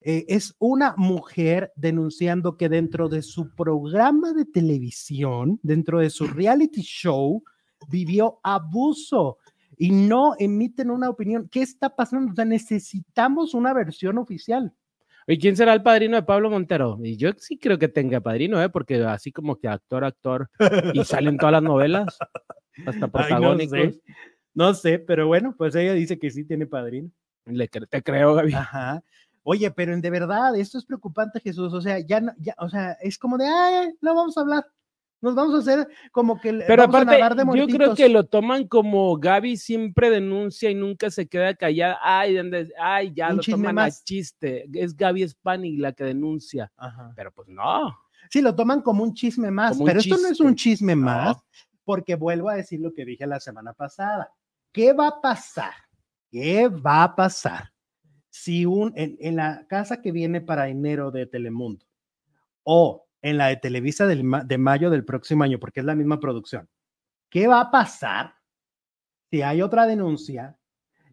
Eh, 0.02 0.26
es 0.28 0.54
una 0.58 0.94
mujer 0.98 1.72
denunciando 1.74 2.58
que 2.58 2.68
dentro 2.68 3.08
de 3.08 3.22
su 3.22 3.54
programa 3.54 4.34
de 4.34 4.44
televisión, 4.44 5.58
dentro 5.62 6.00
de 6.00 6.10
su 6.10 6.26
reality 6.26 6.82
show, 6.82 7.42
vivió 7.88 8.40
abuso 8.42 9.38
y 9.78 9.90
no 9.90 10.34
emiten 10.38 10.90
una 10.90 11.08
opinión. 11.08 11.48
¿Qué 11.50 11.62
está 11.62 11.96
pasando? 11.96 12.32
O 12.32 12.34
sea, 12.34 12.44
necesitamos 12.44 13.54
una 13.54 13.72
versión 13.72 14.18
oficial. 14.18 14.74
¿Y 15.26 15.38
quién 15.38 15.56
será 15.56 15.72
el 15.72 15.82
padrino 15.82 16.16
de 16.16 16.22
Pablo 16.22 16.50
Montero? 16.50 16.98
Y 17.02 17.16
yo 17.16 17.30
sí 17.38 17.56
creo 17.56 17.78
que 17.78 17.88
tenga 17.88 18.20
padrino, 18.20 18.62
¿eh? 18.62 18.68
porque 18.68 19.02
así 19.02 19.32
como 19.32 19.56
que 19.56 19.68
actor, 19.68 20.04
actor, 20.04 20.50
y 20.92 21.02
salen 21.04 21.38
todas 21.38 21.52
las 21.52 21.62
novelas, 21.62 22.18
hasta 22.86 22.92
Ay, 22.92 23.00
no 23.00 23.10
protagónicos. 23.10 23.78
sé. 23.78 24.00
No 24.54 24.74
sé, 24.74 24.98
pero 25.00 25.26
bueno, 25.26 25.54
pues 25.56 25.74
ella 25.74 25.92
dice 25.94 26.18
que 26.18 26.30
sí 26.30 26.44
tiene 26.44 26.66
padrino. 26.66 27.10
Le 27.46 27.68
te 27.68 28.02
creo, 28.02 28.34
Gaby. 28.34 28.54
Ajá. 28.54 29.02
Oye, 29.42 29.70
pero 29.70 29.92
en 29.92 30.00
de 30.00 30.10
verdad, 30.10 30.56
esto 30.56 30.78
es 30.78 30.84
preocupante, 30.86 31.40
Jesús. 31.40 31.72
O 31.74 31.80
sea, 31.80 31.98
ya, 31.98 32.20
no- 32.20 32.32
ya, 32.38 32.54
o 32.58 32.68
sea, 32.68 32.92
es 33.02 33.18
como 33.18 33.36
de, 33.36 33.46
ay, 33.46 33.92
no 34.00 34.14
vamos 34.14 34.38
a 34.38 34.40
hablar. 34.40 34.64
Nos 35.20 35.34
vamos 35.34 35.54
a 35.54 35.58
hacer 35.58 35.88
como 36.12 36.38
que 36.38 36.52
Pero 36.66 36.82
vamos 36.82 36.96
a 36.96 37.00
aparte, 37.02 37.18
nadar 37.20 37.34
de 37.34 37.58
yo 37.58 37.66
creo 37.66 37.94
que 37.94 38.08
lo 38.10 38.24
toman 38.24 38.68
como 38.68 39.16
Gaby 39.18 39.56
siempre 39.56 40.10
denuncia 40.10 40.70
y 40.70 40.74
nunca 40.74 41.10
se 41.10 41.26
queda 41.26 41.54
callada. 41.54 41.98
Ay, 42.02 42.34
¿dónde- 42.36 42.70
ay 42.78 43.12
ya 43.14 43.30
Un 43.30 43.36
lo 43.38 43.42
toman 43.42 43.70
a 43.70 43.72
más. 43.84 44.04
chiste. 44.04 44.66
Es 44.72 44.94
Gaby 44.94 45.26
Spani 45.28 45.78
la 45.78 45.92
que 45.92 46.04
denuncia. 46.04 46.70
Ajá. 46.76 47.12
Pero 47.16 47.32
pues 47.32 47.48
no. 47.48 47.98
Sí, 48.30 48.40
lo 48.42 48.54
toman 48.54 48.82
como 48.82 49.02
un 49.02 49.14
chisme 49.14 49.50
más, 49.50 49.74
Como 49.74 49.86
pero 49.86 50.00
esto 50.00 50.16
no 50.18 50.28
es 50.28 50.40
un 50.40 50.54
chisme 50.54 50.94
No. 50.94 51.02
Porque 51.84 52.14
vuelvo 52.14 52.48
a 52.48 52.54
decir 52.54 52.80
lo 52.80 52.92
que 52.92 53.04
dije 53.04 53.26
la 53.26 53.40
semana 53.40 53.72
pasada. 53.72 54.32
¿Qué 54.72 54.92
va 54.92 55.08
a 55.08 55.20
pasar? 55.20 55.74
¿Qué 56.30 56.68
va 56.68 57.04
a 57.04 57.14
pasar 57.14 57.72
si 58.30 58.66
un, 58.66 58.92
en, 58.96 59.16
en 59.20 59.36
la 59.36 59.66
casa 59.68 60.02
que 60.02 60.10
viene 60.10 60.40
para 60.40 60.68
enero 60.68 61.10
de 61.10 61.26
Telemundo 61.26 61.86
o 62.64 63.06
en 63.22 63.38
la 63.38 63.48
de 63.48 63.56
Televisa 63.56 64.06
del 64.06 64.24
de 64.44 64.58
mayo 64.58 64.90
del 64.90 65.04
próximo 65.04 65.44
año, 65.44 65.58
porque 65.58 65.80
es 65.80 65.86
la 65.86 65.94
misma 65.94 66.18
producción? 66.18 66.68
¿Qué 67.30 67.46
va 67.46 67.60
a 67.60 67.70
pasar 67.70 68.34
si 69.30 69.42
hay 69.42 69.62
otra 69.62 69.86
denuncia 69.86 70.58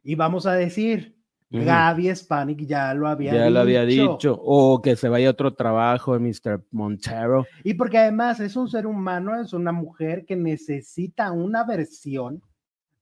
y 0.03 0.15
vamos 0.15 0.45
a 0.45 0.53
decir, 0.53 1.20
Ujú. 1.51 1.65
Gaby 1.65 2.15
Spanik 2.15 2.65
ya 2.65 2.93
lo 2.93 3.07
había 3.09 3.33
ya 3.33 3.41
dicho? 3.43 3.49
lo 3.53 3.59
había 3.59 3.85
dicho. 3.85 4.39
O 4.41 4.81
que 4.81 4.95
se 4.95 5.09
vaya 5.09 5.27
a 5.27 5.31
otro 5.31 5.53
trabajo 5.53 6.17
de 6.17 6.19
Mr. 6.19 6.63
Montero. 6.71 7.45
Y 7.63 7.73
porque 7.73 7.97
además 7.97 8.39
es 8.39 8.55
un 8.55 8.69
ser 8.69 8.87
humano, 8.87 9.39
es 9.39 9.51
una 9.51 9.71
mujer 9.73 10.25
que 10.25 10.35
necesita 10.37 11.31
una 11.31 11.65
versión, 11.65 12.41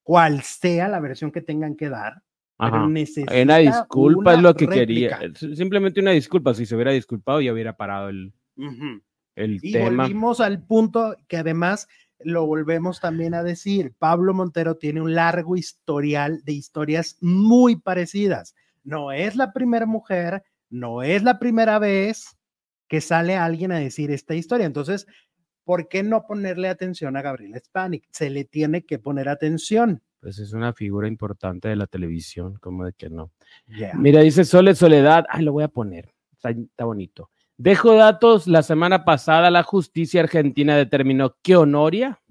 cual 0.03 0.41
sea 0.41 0.88
la 0.88 0.99
versión 0.99 1.31
que 1.31 1.41
tengan 1.41 1.75
que 1.75 1.89
dar, 1.89 2.23
pero 2.57 2.75
Ajá. 2.77 2.88
necesita 2.88 3.39
Una 3.43 3.57
disculpa 3.57 4.33
es 4.33 4.39
una 4.39 4.49
lo 4.49 4.55
que 4.55 4.65
réplica. 4.65 5.19
quería. 5.19 5.55
Simplemente 5.55 5.99
una 6.01 6.12
disculpa. 6.12 6.53
Si 6.55 6.65
se 6.65 6.73
hubiera 6.75 6.91
disculpado, 6.91 7.41
ya 7.41 7.53
hubiera 7.53 7.77
parado 7.77 8.09
el, 8.09 8.33
Ujú. 8.57 9.01
el 9.35 9.59
Y 9.62 9.71
tema. 9.73 10.03
volvimos 10.03 10.39
al 10.41 10.63
punto 10.63 11.15
que 11.27 11.38
además 11.38 11.88
lo 12.19 12.45
volvemos 12.45 12.99
también 12.99 13.34
a 13.34 13.43
decir, 13.43 13.93
Pablo 13.97 14.34
Montero 14.34 14.75
tiene 14.75 15.01
un 15.01 15.15
largo 15.15 15.55
historial 15.55 16.41
de 16.43 16.53
historias 16.53 17.17
muy 17.21 17.77
parecidas. 17.77 18.55
No 18.84 19.12
es 19.12 19.36
la 19.36 19.53
primera 19.53 19.86
mujer, 19.86 20.43
no 20.69 21.03
es 21.03 21.23
la 21.23 21.39
primera 21.39 21.79
vez 21.79 22.38
que 22.88 23.01
sale 23.01 23.36
alguien 23.36 23.71
a 23.71 23.79
decir 23.79 24.12
esta 24.12 24.36
historia. 24.36 24.65
Entonces, 24.65 25.08
¿por 25.63 25.88
qué 25.88 26.03
no 26.03 26.25
ponerle 26.25 26.67
atención 26.69 27.15
a 27.15 27.21
Gabriel 27.21 27.60
Spanik? 27.63 28.08
Se 28.12 28.29
le 28.29 28.45
tiene 28.45 28.86
que 28.86 28.99
poner 28.99 29.29
atención. 29.29 30.01
Pues 30.19 30.39
es 30.39 30.51
una 30.51 30.73
figura 30.73 31.08
importante 31.08 31.69
de 31.69 31.77
la 31.77 31.88
televisión, 31.88 32.55
como 32.60 32.86
de 32.86 32.93
que 32.93 33.10
no. 33.10 33.32
Ya. 33.67 33.93
Mira, 33.93 34.21
dice 34.21 34.43
Sole 34.43 34.75
Soledad. 34.75 35.25
Ay, 35.29 35.43
lo 35.43 35.53
voy 35.53 35.63
a 35.63 35.69
poner. 35.69 36.13
Está, 36.34 36.49
está 36.49 36.84
bonito. 36.84 37.29
Dejo 37.60 37.93
datos. 37.93 38.48
La 38.48 38.63
semana 38.63 39.04
pasada 39.04 39.52
la 39.52 39.63
justicia 39.63 40.22
argentina 40.22 40.78
determinó 40.78 41.36
que 41.41 41.58
Honoria 41.58 42.22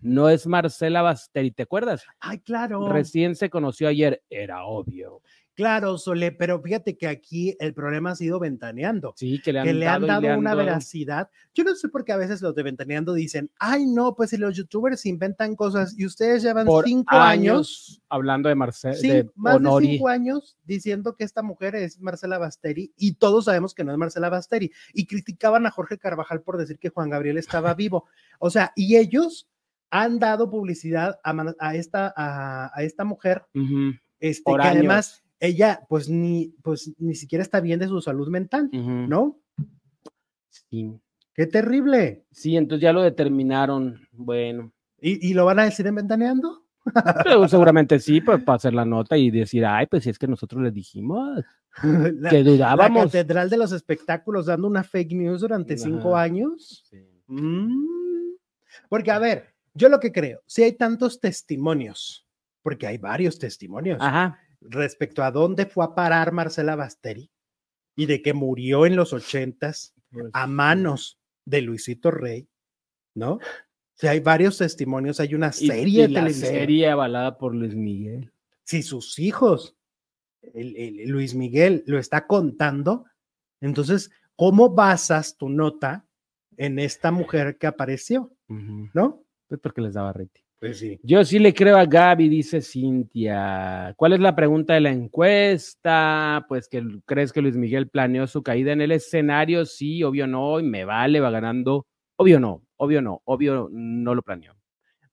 no 0.00 0.30
es 0.30 0.46
Marcela 0.46 1.02
Basteri. 1.02 1.50
¿Te 1.50 1.64
acuerdas? 1.64 2.06
Ay, 2.18 2.38
claro. 2.38 2.88
Recién 2.88 3.36
se 3.36 3.50
conoció 3.50 3.88
ayer. 3.88 4.22
Era 4.30 4.64
obvio. 4.64 5.20
Claro, 5.60 5.98
Sole, 5.98 6.32
pero 6.32 6.58
fíjate 6.62 6.96
que 6.96 7.06
aquí 7.06 7.54
el 7.60 7.74
problema 7.74 8.12
ha 8.12 8.16
sido 8.16 8.40
ventaneando. 8.40 9.12
Sí, 9.14 9.42
que 9.42 9.52
le 9.52 9.58
han 9.58 9.66
que 9.66 9.74
le 9.74 9.86
han 9.86 10.06
dado, 10.06 10.22
le 10.22 10.30
han 10.30 10.38
una 10.38 10.54
dado. 10.54 10.64
veracidad. 10.64 11.28
Yo 11.52 11.64
no 11.64 11.74
sé 11.74 11.90
por 11.90 12.02
qué 12.02 12.12
a 12.12 12.16
veces 12.16 12.40
los 12.40 12.54
de 12.54 12.62
Ventaneando 12.62 13.12
dicen, 13.12 13.50
ay, 13.58 13.84
no, 13.84 14.16
pues 14.16 14.30
si 14.30 14.38
los 14.38 14.56
youtubers 14.56 15.04
inventan 15.04 15.54
cosas 15.56 15.94
y 15.98 16.06
ustedes 16.06 16.42
llevan 16.42 16.64
por 16.64 16.86
cinco 16.86 17.14
años, 17.14 18.00
hablando 18.08 18.48
de 18.48 18.54
Marcela, 18.54 18.94
sí, 18.94 19.08
de 19.08 19.30
más 19.34 19.56
Honori. 19.56 19.86
de 19.86 19.92
cinco 19.92 20.08
años 20.08 20.56
diciendo 20.64 21.14
que 21.14 21.24
esta 21.24 21.42
mujer 21.42 21.74
es 21.74 22.00
Marcela 22.00 22.38
Basteri 22.38 22.94
y 22.96 23.16
todos 23.16 23.44
sabemos 23.44 23.74
que 23.74 23.84
no 23.84 23.92
es 23.92 23.98
Marcela 23.98 24.30
Basteri 24.30 24.72
y 24.94 25.04
criticaban 25.04 25.66
a 25.66 25.70
Jorge 25.70 25.98
Carvajal 25.98 26.40
por 26.40 26.56
decir 26.56 26.78
que 26.78 26.88
Juan 26.88 27.10
Gabriel 27.10 27.36
estaba 27.36 27.74
vivo. 27.74 28.06
O 28.38 28.48
sea, 28.48 28.72
y 28.76 28.96
ellos 28.96 29.46
han 29.90 30.18
dado 30.18 30.48
publicidad 30.48 31.20
a, 31.22 31.74
esta, 31.74 32.14
a, 32.16 32.70
a 32.74 32.82
esta 32.82 33.04
mujer 33.04 33.44
este, 34.20 34.54
que 34.54 34.62
además. 34.62 35.22
Ella 35.40 35.80
pues 35.88 36.08
ni, 36.08 36.54
pues 36.62 36.92
ni 36.98 37.14
siquiera 37.14 37.42
está 37.42 37.60
bien 37.60 37.80
de 37.80 37.88
su 37.88 38.00
salud 38.00 38.28
mental. 38.28 38.68
¿no? 38.72 39.38
Sí. 40.48 40.92
Qué 41.34 41.46
terrible. 41.46 42.24
Sí, 42.30 42.56
entonces 42.56 42.82
ya 42.82 42.92
lo 42.92 43.02
determinaron. 43.02 44.00
Bueno, 44.12 44.72
¿Y, 45.00 45.30
y 45.30 45.34
lo 45.34 45.46
van 45.46 45.58
a 45.60 45.64
decir 45.64 45.86
en 45.86 45.94
Ventaneando? 45.96 46.66
pero 47.24 47.46
seguramente 47.48 47.98
sí, 47.98 48.20
pues 48.20 48.42
para 48.44 48.56
hacer 48.56 48.74
la 48.74 48.84
nota 48.84 49.16
y 49.16 49.30
decir, 49.30 49.64
ay, 49.64 49.86
pues 49.86 50.04
si 50.04 50.10
es 50.10 50.18
que 50.18 50.26
nosotros 50.26 50.62
les 50.62 50.74
dijimos 50.74 51.44
La, 51.82 52.30
que 52.30 52.42
la 52.42 52.50
dudábamos. 52.50 53.04
catedral 53.04 53.48
de 53.48 53.56
los 53.56 53.72
espectáculos 53.72 54.46
dando 54.46 54.66
una 54.66 54.82
fake 54.82 55.12
news 55.12 55.40
durante 55.40 55.76
cinco 55.78 56.16
años. 56.16 56.84
Sí. 56.90 56.98
Mm. 57.28 58.34
Porque, 58.88 59.10
a 59.10 59.18
ver, 59.18 59.54
yo 59.74 59.88
lo 59.88 60.00
que 60.00 60.12
creo, 60.12 60.42
si 60.46 60.62
hay 60.64 60.72
tantos 60.72 61.20
testimonios, 61.20 62.26
porque 62.62 62.86
hay 62.86 62.98
varios 62.98 63.38
testimonios 63.38 63.98
Ajá. 64.00 64.38
Respecto 64.60 65.22
a 65.22 65.30
dónde 65.30 65.66
fue 65.66 65.84
a 65.84 65.94
parar 65.94 66.32
Marcela 66.32 66.76
Basteri 66.76 67.30
y 67.96 68.06
de 68.06 68.22
que 68.22 68.32
murió 68.34 68.86
en 68.86 68.96
los 68.96 69.12
ochentas 69.12 69.94
Pues, 70.10 70.26
a 70.32 70.46
manos 70.46 71.18
de 71.44 71.62
Luisito 71.62 72.10
Rey, 72.10 72.48
¿no? 73.14 73.38
Si 73.94 74.06
hay 74.06 74.20
varios 74.20 74.58
testimonios, 74.58 75.20
hay 75.20 75.34
una 75.34 75.52
serie 75.52 76.04
y 76.04 76.06
de 76.06 76.08
la 76.08 76.20
televisión. 76.20 76.50
serie 76.52 76.88
avalada 76.88 77.36
por 77.38 77.54
Luis 77.54 77.74
Miguel. 77.74 78.32
si 78.64 78.82
sus 78.82 79.18
hijos, 79.18 79.76
el, 80.54 80.76
el- 80.76 81.08
Luis 81.08 81.34
Miguel, 81.34 81.82
lo 81.86 81.98
está 81.98 82.26
contando, 82.26 83.04
entonces, 83.60 84.10
¿cómo 84.36 84.70
basas 84.70 85.36
tu 85.36 85.48
nota 85.50 86.06
en 86.56 86.78
esta 86.78 87.10
mujer 87.10 87.58
que 87.58 87.66
apareció? 87.66 88.32
¿No? 88.48 89.22
Pues 89.48 89.60
porque 89.60 89.80
les 89.82 89.94
daba 89.94 90.12
rating. 90.12 90.42
Pues 90.60 90.78
sí. 90.78 91.00
Yo 91.02 91.24
sí 91.24 91.38
le 91.38 91.54
creo 91.54 91.78
a 91.78 91.86
Gaby, 91.86 92.28
dice 92.28 92.60
Cintia. 92.60 93.94
¿Cuál 93.96 94.12
es 94.12 94.20
la 94.20 94.36
pregunta 94.36 94.74
de 94.74 94.80
la 94.80 94.90
encuesta? 94.90 96.44
Pues 96.48 96.68
que 96.68 96.84
crees 97.06 97.32
que 97.32 97.40
Luis 97.40 97.56
Miguel 97.56 97.88
planeó 97.88 98.26
su 98.26 98.42
caída 98.42 98.72
en 98.72 98.82
el 98.82 98.92
escenario, 98.92 99.64
sí, 99.64 100.02
obvio 100.02 100.26
no, 100.26 100.60
y 100.60 100.62
me 100.62 100.84
vale, 100.84 101.18
va 101.18 101.30
ganando. 101.30 101.86
Obvio 102.16 102.38
no, 102.38 102.62
obvio 102.76 103.00
no, 103.00 103.22
obvio 103.24 103.70
no 103.72 104.14
lo 104.14 104.20
planeó. 104.20 104.54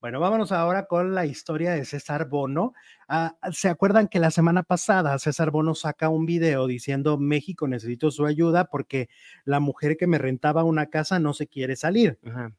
Bueno, 0.02 0.20
vámonos 0.20 0.52
ahora 0.52 0.86
con 0.86 1.16
la 1.16 1.26
historia 1.26 1.72
de 1.72 1.86
César 1.86 2.28
Bono. 2.28 2.74
Ah, 3.08 3.38
¿Se 3.52 3.70
acuerdan 3.70 4.10
que 4.10 4.20
la 4.20 4.32
semana 4.32 4.64
pasada 4.64 5.18
César 5.18 5.50
Bono 5.50 5.76
saca 5.76 6.10
un 6.10 6.26
video 6.26 6.68
diciendo 6.68 7.18
México 7.18 7.70
necesito 7.70 8.12
su 8.12 8.26
ayuda 8.26 8.66
porque 8.66 9.08
la 9.46 9.62
mujer 9.62 9.96
que 9.96 10.08
me 10.08 10.18
rentaba 10.18 10.66
una 10.66 10.88
casa 10.88 11.20
no 11.20 11.34
se 11.34 11.48
quiere 11.48 11.78
salir? 11.78 12.20
Ajá. 12.26 12.54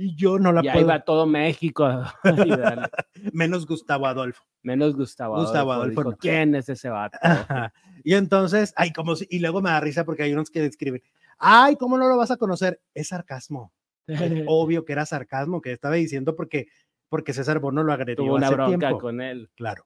Y 0.00 0.14
yo 0.16 0.38
no 0.38 0.50
la 0.50 0.64
Y 0.64 0.68
ahí 0.68 0.74
puedo. 0.76 0.86
va 0.86 1.00
todo 1.00 1.26
México. 1.26 1.86
Menos 3.34 3.66
Gustavo 3.66 4.06
Adolfo. 4.06 4.42
Menos 4.62 4.96
Gustavo. 4.96 5.36
Gustavo 5.36 5.72
Adolfo, 5.72 6.00
Adolfo 6.00 6.00
dijo, 6.00 6.10
no. 6.12 6.16
¿Quién 6.16 6.54
es 6.54 6.70
ese 6.70 6.88
vato? 6.88 7.18
Ajá. 7.20 7.70
Y 8.02 8.14
entonces, 8.14 8.72
ay, 8.76 8.94
como 8.94 9.14
si, 9.14 9.26
y 9.28 9.40
luego 9.40 9.60
me 9.60 9.68
da 9.68 9.78
risa 9.80 10.06
porque 10.06 10.22
hay 10.22 10.32
unos 10.32 10.48
que 10.50 10.62
describen, 10.62 11.02
ay, 11.38 11.76
¿cómo 11.76 11.98
no 11.98 12.08
lo 12.08 12.16
vas 12.16 12.30
a 12.30 12.38
conocer? 12.38 12.80
Es 12.94 13.08
sarcasmo. 13.08 13.74
Es 14.06 14.18
obvio 14.48 14.86
que 14.86 14.92
era 14.94 15.04
sarcasmo 15.04 15.60
que 15.60 15.72
estaba 15.72 15.96
diciendo 15.96 16.34
porque, 16.34 16.68
porque 17.10 17.34
César 17.34 17.58
Bono 17.58 17.82
lo 17.82 17.92
agredió 17.92 18.24
Tuvo 18.24 18.36
una 18.36 18.46
hace 18.46 18.56
bronca 18.56 18.78
tiempo. 18.78 18.98
con 19.00 19.20
él. 19.20 19.50
Claro. 19.54 19.84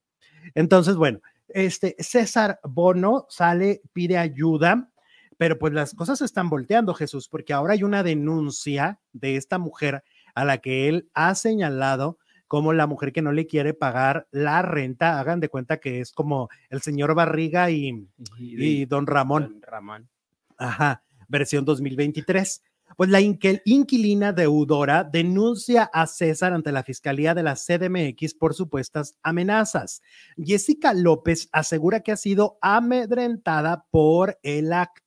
Entonces, 0.54 0.94
bueno, 0.94 1.18
este 1.48 1.96
César 1.98 2.60
Bono 2.62 3.26
sale, 3.28 3.82
pide 3.92 4.16
ayuda, 4.16 4.92
pero 5.36 5.58
pues 5.58 5.72
las 5.72 5.94
cosas 5.94 6.18
se 6.18 6.24
están 6.24 6.48
volteando, 6.48 6.94
Jesús, 6.94 7.28
porque 7.28 7.52
ahora 7.52 7.74
hay 7.74 7.82
una 7.82 8.02
denuncia 8.02 9.00
de 9.12 9.36
esta 9.36 9.58
mujer 9.58 10.04
a 10.34 10.44
la 10.44 10.58
que 10.58 10.88
él 10.88 11.10
ha 11.14 11.34
señalado 11.34 12.18
como 12.46 12.72
la 12.72 12.86
mujer 12.86 13.12
que 13.12 13.22
no 13.22 13.32
le 13.32 13.46
quiere 13.46 13.74
pagar 13.74 14.28
la 14.30 14.62
renta. 14.62 15.18
Hagan 15.18 15.40
de 15.40 15.48
cuenta 15.48 15.78
que 15.78 16.00
es 16.00 16.12
como 16.12 16.48
el 16.70 16.82
señor 16.82 17.14
Barriga 17.14 17.70
y, 17.70 18.06
Y, 18.38 18.64
y 18.64 18.84
don 18.86 19.06
Ramón. 19.06 19.44
Don 19.44 19.62
Ramón. 19.62 20.08
Ajá, 20.56 21.02
versión 21.28 21.64
2023. 21.64 22.62
Pues 22.96 23.10
la 23.10 23.20
inquilina 23.20 24.32
deudora 24.32 25.02
denuncia 25.02 25.90
a 25.92 26.06
César 26.06 26.52
ante 26.52 26.70
la 26.70 26.84
Fiscalía 26.84 27.34
de 27.34 27.42
la 27.42 27.56
CDMX 27.56 28.34
por 28.34 28.54
supuestas 28.54 29.16
amenazas. 29.22 30.00
Jessica 30.36 30.94
López 30.94 31.48
asegura 31.50 32.00
que 32.00 32.12
ha 32.12 32.16
sido 32.16 32.58
amedrentada 32.60 33.86
por 33.90 34.38
el 34.42 34.72
actor. 34.72 35.03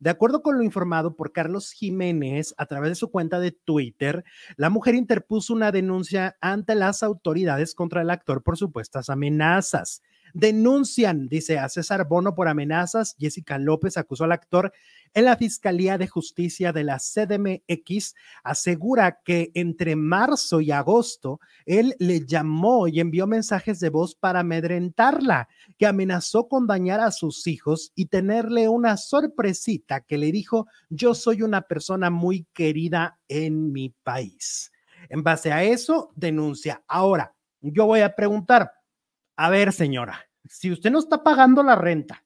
De 0.00 0.10
acuerdo 0.10 0.42
con 0.42 0.56
lo 0.56 0.62
informado 0.62 1.14
por 1.14 1.32
Carlos 1.32 1.72
Jiménez 1.72 2.54
a 2.56 2.66
través 2.66 2.90
de 2.90 2.94
su 2.94 3.10
cuenta 3.10 3.38
de 3.38 3.52
Twitter, 3.52 4.24
la 4.56 4.70
mujer 4.70 4.94
interpuso 4.94 5.52
una 5.52 5.72
denuncia 5.72 6.36
ante 6.40 6.74
las 6.74 7.02
autoridades 7.02 7.74
contra 7.74 8.02
el 8.02 8.10
actor 8.10 8.42
por 8.42 8.56
supuestas 8.56 9.10
amenazas. 9.10 10.02
Denuncian, 10.32 11.28
dice 11.28 11.58
a 11.58 11.68
César 11.68 12.08
Bono 12.08 12.34
por 12.34 12.48
amenazas. 12.48 13.14
Jessica 13.20 13.56
López 13.58 13.96
acusó 13.96 14.24
al 14.24 14.32
actor 14.32 14.72
en 15.14 15.24
la 15.24 15.36
Fiscalía 15.36 15.96
de 15.96 16.08
Justicia 16.08 16.72
de 16.72 16.84
la 16.84 16.98
CDMX. 16.98 18.14
Asegura 18.42 19.20
que 19.24 19.50
entre 19.54 19.96
marzo 19.96 20.60
y 20.60 20.70
agosto 20.70 21.40
él 21.64 21.94
le 21.98 22.26
llamó 22.26 22.88
y 22.88 23.00
envió 23.00 23.26
mensajes 23.26 23.80
de 23.80 23.88
voz 23.88 24.14
para 24.14 24.40
amedrentarla, 24.40 25.48
que 25.78 25.86
amenazó 25.86 26.48
con 26.48 26.66
dañar 26.66 27.00
a 27.00 27.10
sus 27.10 27.46
hijos 27.46 27.92
y 27.94 28.06
tenerle 28.06 28.68
una 28.68 28.96
sorpresita 28.96 30.00
que 30.00 30.18
le 30.18 30.32
dijo, 30.32 30.66
yo 30.90 31.14
soy 31.14 31.42
una 31.42 31.62
persona 31.62 32.10
muy 32.10 32.46
querida 32.52 33.18
en 33.28 33.72
mi 33.72 33.90
país. 33.90 34.72
En 35.08 35.22
base 35.22 35.52
a 35.52 35.62
eso, 35.62 36.12
denuncia. 36.16 36.82
Ahora, 36.88 37.34
yo 37.60 37.86
voy 37.86 38.00
a 38.00 38.14
preguntar, 38.14 38.72
a 39.36 39.50
ver, 39.50 39.72
señora, 39.72 40.20
si 40.44 40.70
usted 40.70 40.90
no 40.90 40.98
está 40.98 41.22
pagando 41.22 41.62
la 41.62 41.76
renta, 41.76 42.23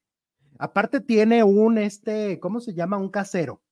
aparte 0.58 1.00
tiene 1.00 1.42
un, 1.44 1.78
este, 1.78 2.38
¿cómo 2.40 2.60
se 2.60 2.74
llama? 2.74 2.96
Un 2.96 3.10
casero 3.10 3.62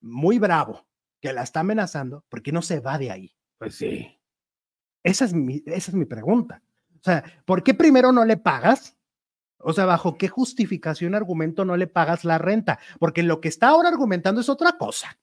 muy 0.00 0.38
bravo 0.38 0.86
que 1.20 1.32
la 1.32 1.42
está 1.42 1.60
amenazando, 1.60 2.24
¿por 2.28 2.42
qué 2.42 2.52
no 2.52 2.62
se 2.62 2.80
va 2.80 2.98
de 2.98 3.10
ahí? 3.10 3.36
Pues 3.58 3.74
sí. 3.74 4.18
Esa 5.02 5.24
es 5.24 5.34
mi, 5.34 5.62
esa 5.66 5.90
es 5.90 5.94
mi 5.94 6.04
pregunta. 6.04 6.62
O 7.00 7.02
sea, 7.02 7.24
¿por 7.44 7.62
qué 7.62 7.74
primero 7.74 8.12
no 8.12 8.24
le 8.24 8.36
pagas? 8.36 8.96
O 9.58 9.72
sea, 9.72 9.84
¿bajo 9.84 10.16
qué 10.16 10.28
justificación, 10.28 11.14
argumento 11.14 11.64
no 11.64 11.76
le 11.76 11.86
pagas 11.86 12.24
la 12.24 12.38
renta? 12.38 12.78
Porque 12.98 13.22
lo 13.22 13.40
que 13.40 13.48
está 13.48 13.68
ahora 13.68 13.88
argumentando 13.88 14.40
es 14.40 14.48
otra 14.48 14.78
cosa. 14.78 15.18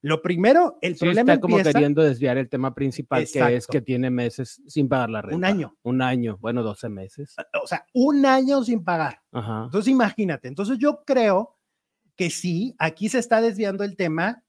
Lo 0.00 0.22
primero, 0.22 0.78
el 0.80 0.94
Sí, 0.94 1.00
problema 1.00 1.32
está 1.32 1.40
como 1.40 1.56
empieza 1.58 1.76
queriendo 1.76 2.02
desviar 2.02 2.38
el 2.38 2.48
tema 2.48 2.74
principal, 2.74 3.26
que 3.32 3.56
es 3.56 3.66
que 3.66 3.80
tiene 3.80 4.10
meses 4.10 4.62
sin 4.66 4.88
pagar 4.88 5.10
la 5.10 5.22
renta. 5.22 5.36
un 5.36 5.44
año, 5.44 5.76
Un 5.82 6.02
año, 6.02 6.38
bueno, 6.40 6.62
12 6.62 6.88
meses. 6.88 7.34
o 7.62 7.66
sea, 7.66 7.84
un 7.94 8.24
año 8.24 8.62
sin 8.62 8.84
pagar. 8.84 9.20
Ajá. 9.32 9.64
Entonces, 9.64 9.90
imagínate. 9.90 10.46
Entonces, 10.48 10.78
yo 10.78 11.02
creo 11.04 11.56
que 12.16 12.30
sí, 12.30 12.74
aquí 12.78 13.08
se 13.08 13.18
está 13.18 13.40
desviando 13.40 13.82
el 13.84 13.96
tema. 13.96 14.44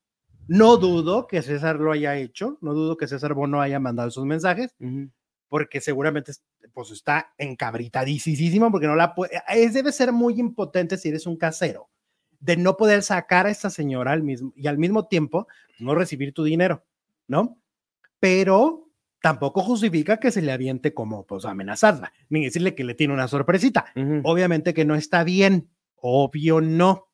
No 0.48 0.78
dudo 0.78 1.28
que 1.28 1.42
César 1.44 1.80
lo 1.80 1.92
haya 1.92 2.16
hecho, 2.18 2.58
no 2.62 2.74
dudo 2.74 2.98
que 2.98 3.08
César 3.08 3.36
Bono 3.36 3.62
haya 3.62 3.80
mandado 3.80 4.10
esos 4.10 4.26
mensajes, 4.26 4.76
porque 5.48 5.80
seguramente 5.80 6.32
pues 6.74 6.90
está 6.92 7.34
encabritadísimo 7.38 8.72
porque 8.72 8.88
no 8.88 8.96
la 8.96 9.14
puede, 9.14 9.42
es, 9.50 9.74
debe 9.74 9.92
ser 9.92 10.12
muy 10.12 10.40
impotente 10.40 10.98
si 10.98 11.10
eres 11.10 11.26
un 11.28 11.38
casero, 11.38 11.90
de 12.40 12.58
no 12.58 12.78
poder 12.78 13.04
sacar 13.04 13.46
a 13.46 13.50
esta 13.52 13.70
señora 13.70 14.12
al 14.12 14.24
mismo, 14.24 14.54
y 14.56 14.68
al 14.68 14.78
mismo 14.78 15.08
tiempo 15.08 15.48
no 15.80 15.96
recibir 15.96 16.34
tu 16.34 16.44
dinero, 16.44 16.84
¿no? 17.28 17.58
Pero 18.20 18.90
tampoco 19.22 19.62
justifica 19.62 20.18
que 20.18 20.32
se 20.32 20.42
le 20.42 20.52
aviente 20.52 20.94
como 20.94 21.26
pues 21.26 21.46
amenazarla, 21.46 22.14
ni 22.30 22.44
decirle 22.44 22.76
que 22.76 22.84
le 22.84 22.94
tiene 22.96 23.14
una 23.14 23.28
sorpresita. 23.28 23.86
Obviamente 24.24 24.74
que 24.74 24.86
no 24.86 24.96
está 24.96 25.24
bien, 25.24 25.70
obvio 25.96 26.62
no, 26.62 27.08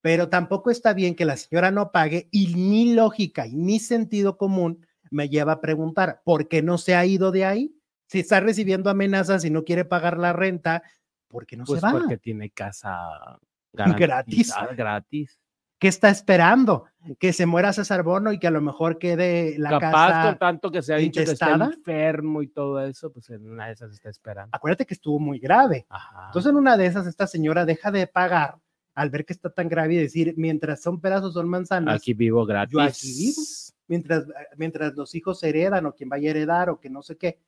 pero 0.00 0.28
tampoco 0.28 0.70
está 0.70 0.92
bien 0.92 1.14
que 1.14 1.24
la 1.24 1.36
señora 1.36 1.70
no 1.70 1.92
pague 1.92 2.28
y 2.30 2.54
mi 2.56 2.92
lógica 2.94 3.46
y 3.46 3.54
mi 3.56 3.78
sentido 3.78 4.36
común 4.36 4.86
me 5.10 5.28
lleva 5.28 5.52
a 5.52 5.60
preguntar, 5.60 6.22
¿por 6.24 6.48
qué 6.48 6.60
no 6.62 6.76
se 6.78 6.96
ha 6.96 7.06
ido 7.06 7.30
de 7.30 7.44
ahí? 7.44 7.76
Si 8.06 8.18
está 8.18 8.40
recibiendo 8.40 8.90
amenazas 8.90 9.44
y 9.44 9.50
no 9.50 9.64
quiere 9.64 9.84
pagar 9.84 10.18
la 10.18 10.32
renta, 10.32 10.82
¿por 11.28 11.46
qué 11.46 11.56
no 11.56 11.64
Pues 11.64 11.80
se 11.80 11.86
va? 11.86 11.92
porque 11.92 12.18
tiene 12.18 12.50
casa 12.50 13.38
Gratis. 13.74 14.54
gratis. 14.76 15.38
¿Qué 15.78 15.88
está 15.88 16.08
esperando? 16.08 16.86
Que 17.18 17.32
se 17.32 17.44
muera 17.44 17.72
César 17.72 18.02
Bono 18.02 18.32
y 18.32 18.38
que 18.38 18.46
a 18.46 18.50
lo 18.50 18.62
mejor 18.62 18.98
quede 18.98 19.56
la 19.58 19.70
Capaz 19.70 20.08
casa. 20.08 20.28
con 20.30 20.38
tanto 20.38 20.70
que 20.70 20.80
se 20.80 20.94
ha 20.94 20.96
dicho 20.96 21.22
que 21.22 21.32
está 21.32 21.52
enfermo 21.52 22.40
y 22.40 22.48
todo 22.48 22.80
eso, 22.80 23.12
pues 23.12 23.28
en 23.30 23.50
una 23.50 23.66
de 23.66 23.72
esas 23.72 23.92
está 23.92 24.08
esperando. 24.08 24.50
Acuérdate 24.52 24.86
que 24.86 24.94
estuvo 24.94 25.18
muy 25.18 25.38
grave. 25.38 25.84
Ajá. 25.90 26.26
Entonces, 26.28 26.50
en 26.50 26.56
una 26.56 26.76
de 26.76 26.86
esas, 26.86 27.06
esta 27.06 27.26
señora 27.26 27.66
deja 27.66 27.90
de 27.90 28.06
pagar 28.06 28.56
al 28.94 29.10
ver 29.10 29.26
que 29.26 29.32
está 29.32 29.50
tan 29.50 29.68
grave 29.68 29.94
y 29.94 29.98
decir, 29.98 30.34
mientras 30.36 30.80
son 30.80 31.00
pedazos, 31.00 31.34
son 31.34 31.48
manzanas. 31.48 31.96
aquí 31.96 32.14
vivo 32.14 32.46
gratis. 32.46 32.72
yo 32.72 32.80
aquí 32.80 33.12
vivo. 33.12 33.42
mientras, 33.88 34.24
mientras 34.56 34.94
los 34.94 35.14
hijos 35.14 35.42
heredan 35.42 35.84
o 35.86 35.94
quien 35.94 36.08
vaya 36.08 36.28
a 36.28 36.30
heredar 36.30 36.70
o 36.70 36.80
que 36.80 36.88
no 36.88 37.02
sé 37.02 37.18
qué. 37.18 37.40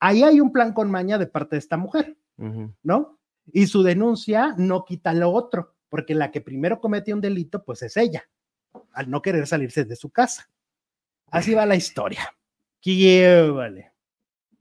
Ahí 0.00 0.22
hay 0.24 0.40
un 0.40 0.52
plan 0.52 0.72
con 0.72 0.90
maña 0.90 1.16
de 1.16 1.26
parte 1.26 1.56
de 1.56 1.60
esta 1.60 1.76
mujer. 1.76 2.16
¿no? 2.82 3.17
Y 3.52 3.66
su 3.66 3.82
denuncia 3.82 4.54
no 4.56 4.84
quita 4.84 5.12
lo 5.14 5.30
otro, 5.30 5.74
porque 5.88 6.14
la 6.14 6.30
que 6.30 6.40
primero 6.40 6.80
cometió 6.80 7.14
un 7.14 7.20
delito, 7.20 7.64
pues 7.64 7.82
es 7.82 7.96
ella, 7.96 8.28
al 8.92 9.10
no 9.10 9.22
querer 9.22 9.46
salirse 9.46 9.84
de 9.84 9.96
su 9.96 10.10
casa. 10.10 10.48
Así 11.30 11.54
va 11.54 11.66
la 11.66 11.76
historia. 11.76 12.34
¿Qué 12.80 13.50
vale? 13.52 13.92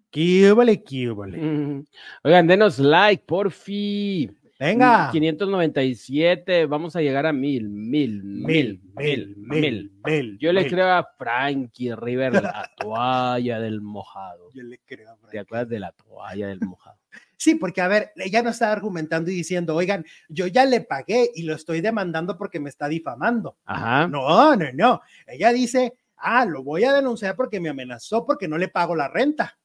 ¿Qué 0.10 0.52
vale? 0.52 0.84
¿Qué 0.84 1.10
vale? 1.10 1.38
Ujú. 1.38 1.86
Oigan, 2.24 2.48
denos 2.48 2.80
like, 2.80 3.24
por 3.26 3.52
fin. 3.52 4.38
Venga. 4.60 5.10
597, 5.12 6.66
vamos 6.66 6.96
a 6.96 7.02
llegar 7.02 7.28
a 7.28 7.34
mil, 7.34 7.70
mil, 7.70 8.24
mil, 8.24 8.82
mil, 8.96 9.36
mil. 9.38 9.92
mil. 10.04 10.38
Yo 10.40 10.52
le 10.52 10.62
mil. 10.62 10.72
creo 10.72 10.88
a 10.88 11.04
Frankie 11.18 11.96
River 11.96 12.42
la 12.42 12.72
toalla 12.78 13.60
del 13.60 13.82
mojado. 13.82 14.50
Yo 14.54 14.64
le 14.64 14.80
creo. 14.80 15.16
Frank. 15.18 15.32
¿Te 15.32 15.40
acuerdas 15.40 15.70
de 15.70 15.80
la 15.80 15.92
toalla 15.92 16.48
del 16.48 16.62
mojado? 16.62 16.97
Sí, 17.38 17.56
porque 17.56 17.82
a 17.82 17.88
ver, 17.88 18.12
ella 18.16 18.42
no 18.42 18.50
está 18.50 18.72
argumentando 18.72 19.30
y 19.32 19.36
diciendo, 19.36 19.76
oigan, 19.76 20.04
yo 20.28 20.48
ya 20.48 20.66
le 20.66 20.82
pagué 20.82 21.30
y 21.36 21.44
lo 21.44 21.54
estoy 21.54 21.82
demandando 21.82 22.38
porque 22.38 22.60
me 22.60 22.70
está 22.70 22.88
difamando. 22.88 23.58
Ajá. 23.66 24.08
No, 24.08 24.56
no, 24.56 24.66
no. 24.74 25.02
Ella 25.28 25.54
dice, 25.54 25.94
ah, 26.18 26.46
lo 26.46 26.64
voy 26.64 26.84
a 26.84 26.94
denunciar 26.94 27.36
porque 27.36 27.60
me 27.60 27.70
amenazó 27.70 28.26
porque 28.26 28.48
no 28.48 28.58
le 28.58 28.70
pago 28.70 28.96
la 28.96 29.08
renta. 29.08 29.58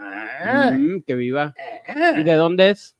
Ah, 0.00 0.70
Mm, 0.76 1.00
que 1.06 1.14
viva. 1.14 1.54
ah. 1.88 2.12
¿Y 2.18 2.22
de 2.24 2.34
dónde 2.34 2.70
es? 2.70 2.94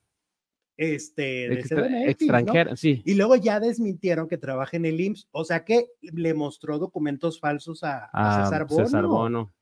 Este, 0.76 1.22
de 1.48 1.54
Extra- 1.60 1.82
CDMX, 1.82 1.90
¿no? 2.04 2.08
extranjera, 2.10 2.76
sí. 2.76 3.02
Y 3.04 3.14
luego 3.14 3.34
ya 3.36 3.58
desmintieron 3.58 4.28
que 4.28 4.38
trabaja 4.38 4.76
en 4.76 4.84
el 4.86 5.00
IMSS, 5.00 5.26
o 5.32 5.44
sea 5.44 5.64
que 5.64 5.88
le 6.00 6.34
mostró 6.34 6.78
documentos 6.78 7.40
falsos 7.40 7.82
a, 7.82 8.04
a 8.04 8.10
Ah, 8.12 8.44
César 8.44 8.66
Bono. 8.66 8.84
César 8.84 9.06
Bono. 9.06 9.52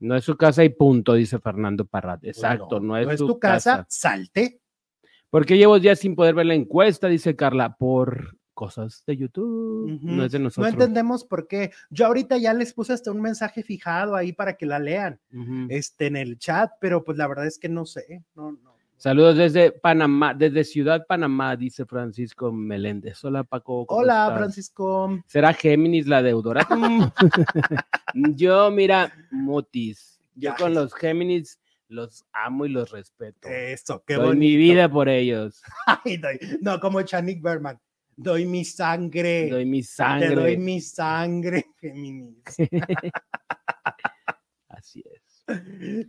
No 0.00 0.16
es 0.16 0.24
su 0.24 0.36
casa 0.36 0.64
y 0.64 0.70
punto, 0.70 1.14
dice 1.14 1.38
Fernando 1.38 1.84
Parrat. 1.84 2.24
Exacto, 2.24 2.80
no, 2.80 2.96
es, 2.96 3.18
tu 3.18 3.38
casa, 3.38 3.78
casa. 3.78 3.86
salte. 3.88 4.60
¿Por 5.30 5.46
qué 5.46 5.56
llevo 5.56 5.78
días 5.78 5.98
sin 6.00 6.14
poder 6.16 6.34
ver 6.34 6.46
la 6.46 6.54
encuesta? 6.54 7.08
Dice 7.08 7.36
Carla. 7.36 7.76
Por 7.76 8.36
cosas 8.54 9.04
de 9.06 9.16
YouTube. 9.18 10.00
No 10.02 10.24
es 10.24 10.32
de 10.32 10.38
No 10.38 10.44
nosotros. 10.44 10.72
entendemos 10.72 11.24
por 11.24 11.46
qué. 11.46 11.70
Yo 11.90 12.06
ahorita 12.06 12.38
ya 12.38 12.54
les 12.54 12.72
puse 12.72 12.92
hasta 12.94 13.12
un 13.12 13.20
mensaje 13.20 13.62
fijado 13.62 14.16
ahí 14.16 14.32
para 14.32 14.56
que 14.56 14.66
la 14.66 14.78
lean 14.78 15.20
este, 15.68 16.06
en 16.06 16.16
el 16.16 16.38
chat, 16.38 16.72
pero 16.80 17.04
pues 17.04 17.18
la 17.18 17.28
verdad 17.28 17.46
es 17.46 17.58
que 17.58 17.68
no 17.68 17.84
sé. 17.86 18.24
No, 18.34 18.52
no. 18.52 18.75
Saludos 18.98 19.36
desde 19.36 19.72
Panamá, 19.72 20.32
desde 20.32 20.64
Ciudad 20.64 21.04
Panamá, 21.06 21.54
dice 21.54 21.84
Francisco 21.84 22.50
Meléndez. 22.50 23.22
Hola, 23.24 23.44
Paco. 23.44 23.84
¿cómo 23.86 24.00
Hola, 24.00 24.24
estás? 24.24 24.38
Francisco. 24.38 25.22
¿Será 25.26 25.52
Géminis 25.52 26.06
la 26.06 26.22
deudora? 26.22 26.66
Mm. 28.14 28.32
Yo, 28.36 28.70
mira, 28.70 29.12
Mutis. 29.30 30.18
Yo 30.34 30.50
Ya, 30.50 30.56
con 30.56 30.72
los 30.72 30.94
Géminis 30.94 31.60
los 31.88 32.24
amo 32.32 32.64
y 32.64 32.70
los 32.70 32.90
respeto. 32.90 33.46
Eso, 33.48 34.02
qué 34.06 34.14
Doy 34.14 34.28
bonito. 34.28 34.38
mi 34.40 34.56
vida 34.56 34.88
por 34.88 35.08
ellos. 35.10 35.62
Ay, 36.04 36.16
doy- 36.16 36.38
no, 36.62 36.80
como 36.80 37.02
Chanik 37.02 37.42
Berman. 37.42 37.78
Doy 38.16 38.46
mi 38.46 38.64
sangre. 38.64 39.50
Doy 39.50 39.66
mi 39.66 39.80
Te 39.82 39.86
sangre. 39.88 40.34
doy 40.34 40.56
mi 40.56 40.80
sangre, 40.80 41.66
Géminis. 41.78 42.42
Así 44.68 45.04
es. 45.04 45.44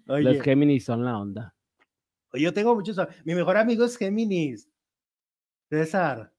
Oye, 0.07 0.23
Los 0.23 0.41
Géminis 0.41 0.85
son 0.85 1.03
la 1.03 1.17
onda. 1.17 1.53
Yo 2.33 2.53
tengo 2.53 2.75
muchos. 2.75 2.97
Mi 3.25 3.35
mejor 3.35 3.57
amigo 3.57 3.85
es 3.85 3.97
Géminis. 3.97 4.69
César. 5.69 6.31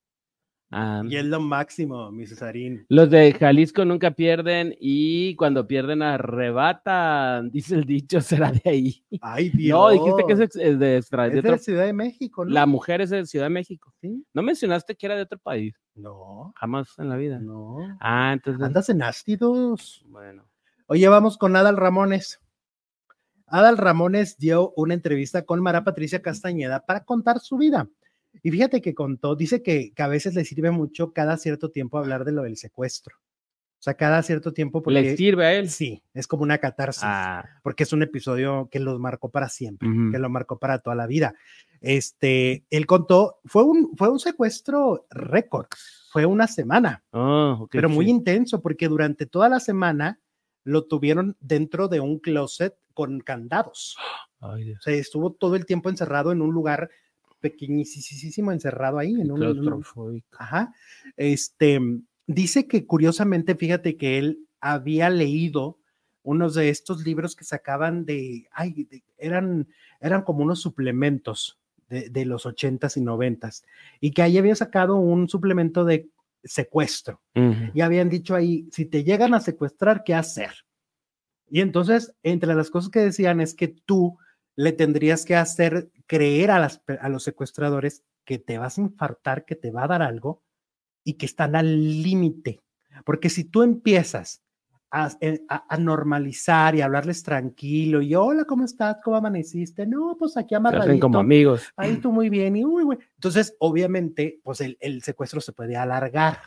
Ah, 0.70 1.02
Y 1.08 1.16
es 1.16 1.24
lo 1.24 1.40
máximo, 1.40 2.10
mi 2.12 2.26
Cesarín. 2.26 2.84
Los 2.90 3.08
de 3.08 3.32
Jalisco 3.32 3.86
nunca 3.86 4.10
pierden 4.10 4.76
y 4.78 5.34
cuando 5.36 5.66
pierden 5.66 6.02
arrebatan, 6.02 7.50
dice 7.52 7.74
el 7.74 7.84
dicho, 7.84 8.20
será 8.20 8.52
de 8.52 8.60
ahí. 8.68 9.02
Ay, 9.22 9.48
Dios. 9.48 9.78
No, 9.78 9.90
dijiste 9.90 10.24
que 10.26 10.32
es 10.34 10.56
es 10.56 10.78
de, 10.78 10.96
extra, 10.98 11.26
Es 11.26 11.32
de 11.32 11.40
de 11.42 11.50
la 11.52 11.58
Ciudad 11.58 11.84
de 11.86 11.94
México, 11.94 12.44
¿no? 12.44 12.50
La 12.52 12.66
mujer 12.66 13.00
es 13.00 13.08
de 13.08 13.24
Ciudad 13.24 13.46
de 13.46 13.50
México. 13.50 13.94
¿Sí? 14.02 14.26
No 14.34 14.42
mencionaste 14.42 14.94
que 14.94 15.06
era 15.06 15.16
de 15.16 15.22
otro 15.22 15.38
país, 15.38 15.74
No, 15.94 16.52
jamás 16.56 16.98
en 16.98 17.08
la 17.08 17.16
vida. 17.16 17.38
no. 17.38 17.78
Ah, 18.00 18.32
entonces. 18.34 18.62
Andas 18.62 18.90
en 18.90 19.02
ácidos. 19.02 20.04
Bueno. 20.08 20.46
Oye, 20.86 21.08
vamos 21.08 21.38
con 21.38 21.56
Adal 21.56 21.78
Ramones. 21.78 22.40
Adal 23.50 23.78
Ramones 23.78 24.36
dio 24.38 24.72
una 24.76 24.94
entrevista 24.94 25.42
con 25.44 25.62
Mara 25.62 25.84
Patricia 25.84 26.22
Castañeda 26.22 26.84
para 26.86 27.04
contar 27.04 27.40
su 27.40 27.56
vida. 27.56 27.88
Y 28.42 28.50
fíjate 28.50 28.80
que 28.80 28.94
contó, 28.94 29.34
dice 29.36 29.62
que, 29.62 29.92
que 29.94 30.02
a 30.02 30.08
veces 30.08 30.34
le 30.34 30.44
sirve 30.44 30.70
mucho 30.70 31.12
cada 31.12 31.36
cierto 31.38 31.70
tiempo 31.70 31.98
hablar 31.98 32.24
de 32.24 32.32
lo 32.32 32.42
del 32.42 32.56
secuestro. 32.56 33.16
O 33.16 33.80
sea, 33.80 33.94
cada 33.94 34.22
cierto 34.24 34.52
tiempo 34.52 34.82
porque 34.82 35.00
¿Le 35.00 35.16
sirve 35.16 35.46
a 35.46 35.54
él? 35.54 35.70
sí, 35.70 36.02
es 36.12 36.26
como 36.26 36.42
una 36.42 36.58
catarsis, 36.58 37.04
Ah, 37.04 37.44
porque 37.62 37.84
es 37.84 37.92
un 37.92 38.02
episodio 38.02 38.68
que 38.72 38.80
los 38.80 38.98
marcó 38.98 39.30
para 39.30 39.48
siempre, 39.48 39.88
que 40.10 40.18
lo 40.18 40.28
marcó 40.28 40.58
para 40.58 40.80
toda 40.80 40.96
la 40.96 41.06
vida. 41.06 41.34
Este, 41.80 42.64
él 42.70 42.86
contó, 42.86 43.36
fue 43.44 43.62
un, 43.62 43.96
fue 43.96 44.08
un 44.10 44.18
secuestro 44.18 45.06
récord, 45.10 45.66
fue 46.10 46.26
una 46.26 46.48
semana 46.48 47.04
Oh, 47.12 47.56
ok, 47.62 47.68
pero 47.70 47.88
muy 47.88 48.06
sí. 48.06 48.10
intenso 48.10 48.60
porque 48.60 48.88
durante 48.88 49.26
toda 49.26 49.48
la 49.48 49.60
semana 49.60 50.18
lo 50.68 50.84
tuvieron 50.84 51.36
dentro 51.40 51.88
de 51.88 52.00
un 52.00 52.18
closet 52.18 52.76
con 52.92 53.20
candados. 53.20 53.96
Ay. 54.40 54.72
O 54.72 54.80
sea, 54.80 54.92
estuvo 54.94 55.32
todo 55.32 55.56
el 55.56 55.64
tiempo 55.64 55.88
encerrado 55.88 56.30
en 56.30 56.42
un 56.42 56.52
lugar 56.52 56.90
pequeñísimo, 57.40 58.52
encerrado 58.52 58.98
ahí. 58.98 59.14
En 59.20 59.30
un, 59.30 59.42
en 59.42 59.58
un- 59.60 59.64
ajá. 60.38 60.74
Este, 61.16 61.80
dice 62.26 62.66
que 62.66 62.84
curiosamente, 62.86 63.54
fíjate 63.54 63.96
que 63.96 64.18
él 64.18 64.40
había 64.60 65.08
leído 65.08 65.78
unos 66.22 66.54
de 66.54 66.68
estos 66.68 67.04
libros 67.04 67.34
que 67.34 67.44
sacaban 67.44 68.04
de, 68.04 68.46
ay, 68.52 68.84
de- 68.84 69.02
eran, 69.16 69.68
eran 70.00 70.22
como 70.22 70.42
unos 70.44 70.60
suplementos 70.60 71.58
de, 71.88 72.10
de 72.10 72.26
los 72.26 72.44
ochentas 72.44 72.98
y 72.98 73.00
noventas, 73.00 73.64
y 74.00 74.10
que 74.10 74.20
ahí 74.20 74.36
había 74.36 74.54
sacado 74.54 74.96
un 74.96 75.28
suplemento 75.28 75.86
de 75.86 76.10
secuestro 76.44 77.20
y 77.74 77.80
habían 77.80 78.08
dicho 78.08 78.34
ahí, 78.34 78.68
si 78.72 78.84
te 78.84 79.04
llegan 79.04 79.34
a 79.34 79.40
secuestrar, 79.40 80.02
¿qué 80.04 80.14
hacer? 80.14 80.50
Y 81.48 81.60
entonces, 81.60 82.14
entre 82.22 82.54
las 82.54 82.70
cosas 82.70 82.90
que 82.90 83.00
decían 83.00 83.40
es 83.40 83.54
que 83.54 83.68
tú 83.68 84.18
le 84.56 84.72
tendrías 84.72 85.24
que 85.24 85.36
hacer 85.36 85.90
creer 86.06 86.50
a, 86.50 86.58
las, 86.58 86.82
a 87.00 87.08
los 87.08 87.22
secuestradores 87.22 88.02
que 88.24 88.38
te 88.38 88.58
vas 88.58 88.76
a 88.76 88.82
infartar, 88.82 89.44
que 89.44 89.54
te 89.54 89.70
va 89.70 89.84
a 89.84 89.88
dar 89.88 90.02
algo 90.02 90.42
y 91.04 91.14
que 91.14 91.26
están 91.26 91.56
al 91.56 92.02
límite. 92.02 92.60
Porque 93.04 93.30
si 93.30 93.44
tú 93.44 93.62
empiezas 93.62 94.42
a, 94.90 95.10
eh, 95.20 95.42
a- 95.48 95.64
a 95.74 95.76
normalizar 95.76 96.74
y 96.74 96.80
hablarles 96.80 97.22
tranquilo 97.22 98.00
y 98.00 98.14
hola, 98.14 98.44
¿cómo 98.44 98.64
estás? 98.64 98.96
¿Cómo 99.04 99.16
amaneciste? 99.16 99.86
No, 99.86 100.16
pues 100.18 100.36
aquí 100.36 100.54
hacen 100.54 100.66
amarradito. 100.66 101.00
como 101.06 101.18
amigos. 101.18 101.72
Ahí 101.76 101.96
tú 101.96 102.10
muy 102.12 102.28
bien 102.30 102.56
y 102.56 102.64
uy, 102.64 102.84
güey. 102.84 102.98
Entonces, 103.16 103.54
obviamente, 103.60 104.40
pues 104.42 104.60
el, 104.60 104.76
el 104.80 105.02
secuestro 105.02 105.40
se 105.40 105.52
puede 105.52 105.76
alargar. 105.76 106.38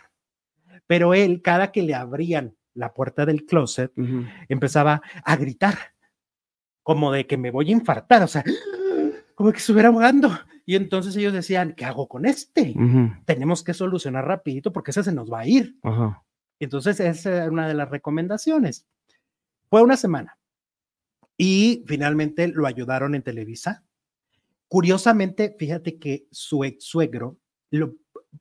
Pero 0.87 1.13
él, 1.13 1.41
cada 1.41 1.71
que 1.71 1.83
le 1.83 1.93
abrían 1.95 2.55
la 2.73 2.93
puerta 2.93 3.25
del 3.25 3.45
closet, 3.45 3.91
Ujú. 3.97 4.23
empezaba 4.49 5.01
a 5.23 5.35
gritar, 5.35 5.75
como 6.83 7.11
de 7.11 7.27
que 7.27 7.37
me 7.37 7.51
voy 7.51 7.69
a 7.69 7.73
infartar, 7.73 8.23
o 8.23 8.27
sea, 8.27 8.43
como 9.35 9.51
que 9.51 9.57
estuviera 9.59 9.89
ahogando. 9.89 10.31
Y 10.65 10.75
entonces 10.75 11.15
ellos 11.15 11.33
decían, 11.33 11.73
¿qué 11.75 11.85
hago 11.85 12.07
con 12.07 12.25
este? 12.25 12.73
Ujú. 12.75 13.11
Tenemos 13.25 13.63
que 13.63 13.73
solucionar 13.73 14.25
rapidito 14.25 14.71
porque 14.71 14.91
ese 14.91 15.03
se 15.03 15.11
nos 15.11 15.31
va 15.31 15.41
a 15.41 15.47
ir. 15.47 15.75
Ajá. 15.83 16.23
Entonces, 16.61 16.99
esa 16.99 17.37
era 17.37 17.51
una 17.51 17.67
de 17.67 17.73
las 17.73 17.89
recomendaciones. 17.89 18.85
Fue 19.67 19.81
una 19.81 19.97
semana. 19.97 20.37
Y 21.35 21.83
finalmente 21.87 22.47
lo 22.47 22.67
ayudaron 22.67 23.15
en 23.15 23.23
Televisa. 23.23 23.83
Curiosamente, 24.67 25.55
fíjate 25.57 25.97
que 25.97 26.27
su 26.29 26.63
ex 26.63 26.85
suegro 26.85 27.37
lo, 27.71 27.95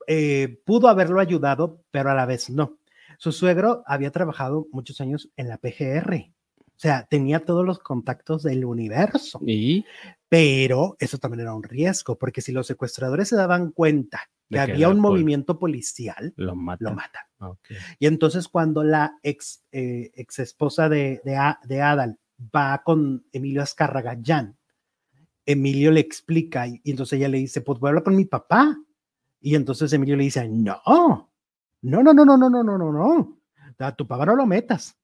eh, 0.07 0.61
pudo 0.67 0.89
haberlo 0.89 1.19
ayudado, 1.19 1.83
pero 1.91 2.11
a 2.11 2.15
la 2.15 2.27
vez 2.27 2.51
no. 2.51 2.79
Su 3.19 3.33
suegro 3.33 3.83
había 3.87 4.11
trabajado 4.11 4.67
muchos 4.71 5.01
años 5.01 5.31
en 5.37 5.49
la 5.49 5.57
PGR. 5.57 6.31
O 6.59 6.83
sea, 6.83 7.07
tenía 7.09 7.45
todos 7.45 7.65
los 7.65 7.79
contactos 7.79 8.43
del 8.43 8.67
universo. 8.67 9.41
Y 9.47 9.87
Pero 10.29 10.95
eso 10.99 11.17
también 11.17 11.41
era 11.41 11.55
un 11.55 11.63
riesgo, 11.63 12.19
porque 12.19 12.43
si 12.43 12.53
los 12.53 12.67
secuestradores 12.67 13.29
se 13.29 13.37
daban 13.37 13.71
cuenta 13.71 14.29
que 14.51 14.61
había 14.61 14.89
un 14.89 15.01
movimiento 15.01 15.59
policial, 15.59 16.35
lo 16.37 16.57
mata. 16.57 16.85
lo 16.85 16.95
matan. 16.95 17.23
Ok. 17.39 17.69
Y 17.99 18.07
entonces 18.07 18.49
cuando 18.49 18.83
la 18.83 19.19
ex, 19.23 19.65
eh, 19.73 20.11
ex 20.15 20.41
esposa 20.41 20.89
de, 20.89 21.21
de, 21.25 21.39
de 21.65 21.83
Adal 21.83 22.19
va 22.55 22.83
con 22.85 23.25
Emilio 23.33 23.63
Azcárraga, 23.63 24.19
Jan, 24.23 24.57
Emilio 25.47 25.91
le 25.91 26.01
explica 26.01 26.67
y, 26.67 26.81
y 26.85 26.91
entonces 26.91 27.19
ella 27.19 27.29
le 27.29 27.39
dice, 27.39 27.61
pues 27.61 27.79
voy 27.79 27.89
a 27.89 27.91
hablar 27.91 28.05
con 28.05 28.17
mi 28.17 28.25
papá. 28.25 28.77
Y 29.41 29.55
entonces 29.55 29.93
Emilio 29.93 30.17
le 30.17 30.25
dice, 30.25 30.47
no, 30.49 30.81
no, 31.83 32.03
no, 32.03 32.13
no, 32.13 32.25
no, 32.25 32.37
no, 32.37 32.51
no, 32.51 32.63
no, 32.63 32.79
no, 32.79 32.93
no. 32.93 33.41
A 33.79 33.97
tu 33.97 34.07
papá 34.07 34.27
no 34.27 34.37
lo 34.37 34.47
metas. 34.47 34.99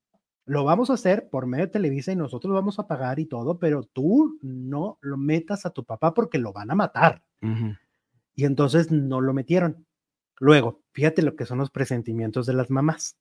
Lo 0.44 0.62
vamos 0.64 0.90
a 0.90 0.94
hacer 0.94 1.28
por 1.30 1.46
medio 1.46 1.66
de 1.66 1.72
Televisa 1.72 2.12
y 2.12 2.16
nosotros 2.16 2.52
vamos 2.52 2.78
a 2.78 2.86
pagar 2.86 3.18
y 3.18 3.26
todo, 3.26 3.58
pero 3.58 3.82
tú 3.82 4.38
no 4.42 4.98
lo 5.00 5.16
metas 5.16 5.66
a 5.66 5.70
tu 5.70 5.84
papá 5.84 6.14
porque 6.14 6.38
lo 6.38 6.52
van 6.52 6.70
a 6.70 6.74
matar. 6.74 7.22
Ujú. 7.42 7.74
Y 8.36 8.44
entonces 8.44 8.92
no 8.92 9.20
lo 9.20 9.32
metieron. 9.32 9.86
Luego, 10.38 10.82
fíjate 10.92 11.22
lo 11.22 11.34
que 11.34 11.46
son 11.46 11.58
los 11.58 11.70
presentimientos 11.70 12.46
de 12.46 12.52
las 12.52 12.70
mamás. 12.70 13.16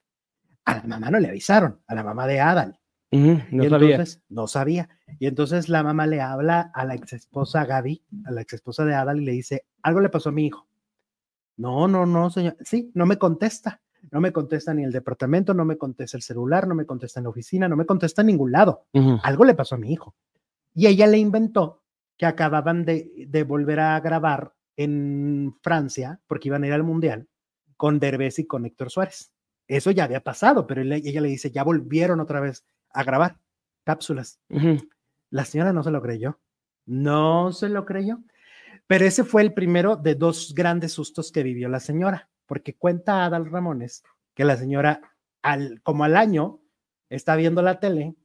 A 0.65 0.75
la 0.75 0.83
mamá 0.83 1.09
no 1.09 1.19
le 1.19 1.29
avisaron, 1.29 1.79
a 1.87 1.95
la 1.95 2.03
mamá 2.03 2.27
de 2.27 2.41
Adal. 2.41 2.79
No 3.11 3.63
y 3.63 3.69
sabía. 3.69 3.91
entonces 3.91 4.21
no 4.27 4.47
sabía. 4.47 4.89
Y 5.19 5.27
entonces 5.27 5.69
la 5.69 5.83
mamá 5.83 6.05
le 6.05 6.19
habla 6.19 6.71
a 6.73 6.85
la 6.85 6.95
ex 6.95 7.13
esposa 7.13 7.65
Gaby, 7.65 8.03
a 8.25 8.31
la 8.31 8.41
ex 8.41 8.53
esposa 8.53 8.83
de 8.83 8.93
Adal, 8.93 9.21
y 9.21 9.25
le 9.25 9.31
dice: 9.31 9.65
Algo 9.81 10.01
le 10.01 10.09
pasó 10.09 10.29
a 10.29 10.33
mi 10.33 10.47
hijo. 10.47 10.67
No, 11.57 11.87
no, 11.87 12.05
no, 12.05 12.29
señor. 12.29 12.57
Sí, 12.61 12.91
no 12.93 13.05
me 13.05 13.17
contesta. 13.17 13.81
No 14.11 14.21
me 14.21 14.31
contesta 14.31 14.73
ni 14.73 14.83
el 14.83 14.91
departamento, 14.91 15.53
no 15.53 15.65
me 15.65 15.77
contesta 15.77 16.17
el 16.17 16.23
celular, 16.23 16.67
no 16.67 16.75
me 16.75 16.85
contesta 16.85 17.19
en 17.19 17.23
la 17.23 17.31
oficina, 17.31 17.67
no 17.67 17.75
me 17.75 17.85
contesta 17.87 18.21
en 18.21 18.27
ningún 18.27 18.51
lado 18.51 18.85
algo 19.23 19.45
le 19.45 19.55
pasó 19.55 19.75
a 19.75 19.77
mi 19.79 19.91
hijo. 19.91 20.15
Y 20.75 20.87
ella 20.87 21.07
le 21.07 21.17
inventó 21.17 21.81
que 22.17 22.25
acababan 22.25 22.85
de, 22.85 23.25
de 23.27 23.43
volver 23.43 23.79
a 23.79 23.99
grabar 23.99 24.53
en 24.77 25.55
Francia, 25.61 26.19
porque 26.27 26.49
iban 26.49 26.63
a 26.63 26.67
ir 26.67 26.73
al 26.73 26.83
Mundial, 26.83 27.27
con 27.77 27.99
Derbez 27.99 28.39
y 28.39 28.45
con 28.47 28.65
Héctor 28.65 28.89
Suárez. 28.91 29.31
Eso 29.67 29.91
ya 29.91 30.03
había 30.03 30.21
pasado, 30.21 30.67
pero 30.67 30.81
él- 30.81 30.91
ella 30.93 31.21
le 31.21 31.27
dice, 31.29 31.51
ya 31.51 31.63
volvieron 31.63 32.19
otra 32.19 32.39
vez 32.39 32.65
a 32.91 33.03
grabar 33.03 33.39
cápsulas. 33.83 34.39
La 35.31 35.45
señora 35.45 35.73
no 35.73 35.83
se 35.83 35.91
lo 35.91 36.01
creyó. 36.01 36.39
No 36.85 37.51
se 37.51 37.69
lo 37.69 37.85
creyó. 37.85 38.19
Pero 38.87 39.05
ese 39.05 39.23
fue 39.23 39.41
el 39.41 39.53
primero 39.53 39.95
de 39.95 40.15
dos 40.15 40.53
grandes 40.53 40.93
sustos 40.93 41.31
que 41.31 41.41
vivió 41.43 41.67
la 41.69 41.79
señora, 41.79 42.29
porque 42.45 42.75
cuenta 42.75 43.25
Adal 43.25 43.49
Ramones 43.49 44.03
que 44.35 44.45
la 44.45 44.57
señora, 44.57 45.01
al, 45.41 45.81
como 45.81 46.03
al 46.03 46.15
año, 46.15 46.59
está 47.09 47.35
viendo 47.35 47.61
la 47.63 47.79
tele, 47.79 48.15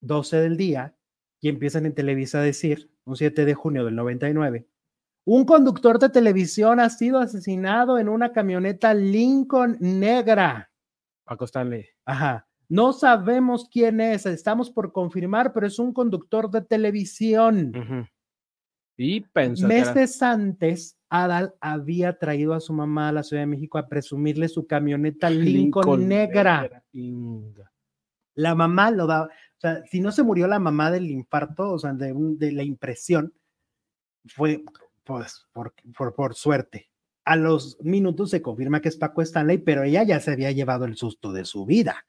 12 0.00 0.38
del 0.40 0.56
día, 0.56 0.94
y 1.40 1.48
empiezan 1.50 1.84
en 1.86 1.94
Televisa 1.94 2.38
a 2.38 2.42
decir, 2.42 2.90
un 3.04 3.16
7 3.16 3.44
de 3.44 3.54
junio 3.54 3.84
del 3.84 3.96
99, 3.96 4.66
un 5.26 5.44
conductor 5.44 5.98
de 5.98 6.08
televisión 6.08 6.78
ha 6.80 6.88
sido 6.88 7.18
asesinado 7.18 7.98
en 7.98 8.08
una 8.08 8.32
camioneta 8.32 8.94
Lincoln 8.94 9.76
negra. 9.80 10.70
Paco 11.24 11.44
Stanley. 11.46 11.84
Ajá. 12.04 12.46
No 12.68 12.92
sabemos 12.92 13.68
quién 13.70 14.00
es, 14.00 14.24
estamos 14.26 14.70
por 14.70 14.92
confirmar, 14.92 15.52
pero 15.52 15.66
es 15.66 15.78
un 15.78 15.92
conductor 15.92 16.50
de 16.50 16.62
televisión. 16.62 17.72
Y 18.96 19.20
pensó 19.20 19.68
que 19.68 19.78
era- 19.78 19.92
Meses 19.94 20.22
antes, 20.22 20.96
Adal 21.08 21.54
había 21.60 22.18
traído 22.18 22.54
a 22.54 22.60
su 22.60 22.72
mamá 22.72 23.08
a 23.08 23.12
la 23.12 23.22
Ciudad 23.22 23.42
de 23.42 23.46
México 23.46 23.78
a 23.78 23.88
presumirle 23.88 24.48
su 24.48 24.66
camioneta 24.66 25.28
Lincoln, 25.30 26.08
negra. 26.08 26.82
La 28.34 28.54
mamá 28.54 28.90
lo 28.90 29.06
daba, 29.06 29.26
o 29.26 29.60
sea, 29.60 29.82
si 29.86 30.00
no 30.00 30.12
se 30.12 30.22
murió 30.22 30.46
la 30.46 30.58
mamá 30.58 30.90
del 30.90 31.10
infarto, 31.10 31.72
o 31.72 31.78
sea, 31.78 31.92
de, 31.94 32.12
un- 32.12 32.38
de 32.38 32.52
la 32.52 32.62
impresión, 32.64 33.32
fue, 34.26 34.62
pues, 35.06 35.46
por, 35.52 35.72
por, 35.96 36.14
por 36.14 36.34
suerte. 36.34 36.90
A 37.24 37.36
los 37.36 37.78
minutos 37.80 38.30
se 38.30 38.42
confirma 38.42 38.80
que 38.80 38.88
es 38.88 38.96
Paco 38.96 39.22
Stanley, 39.22 39.58
pero 39.58 39.82
ella 39.84 40.02
ya 40.02 40.20
se 40.20 40.32
había 40.32 40.52
llevado 40.52 40.84
el 40.84 40.96
susto 40.96 41.32
de 41.32 41.44
su 41.44 41.64
vida. 41.64 42.06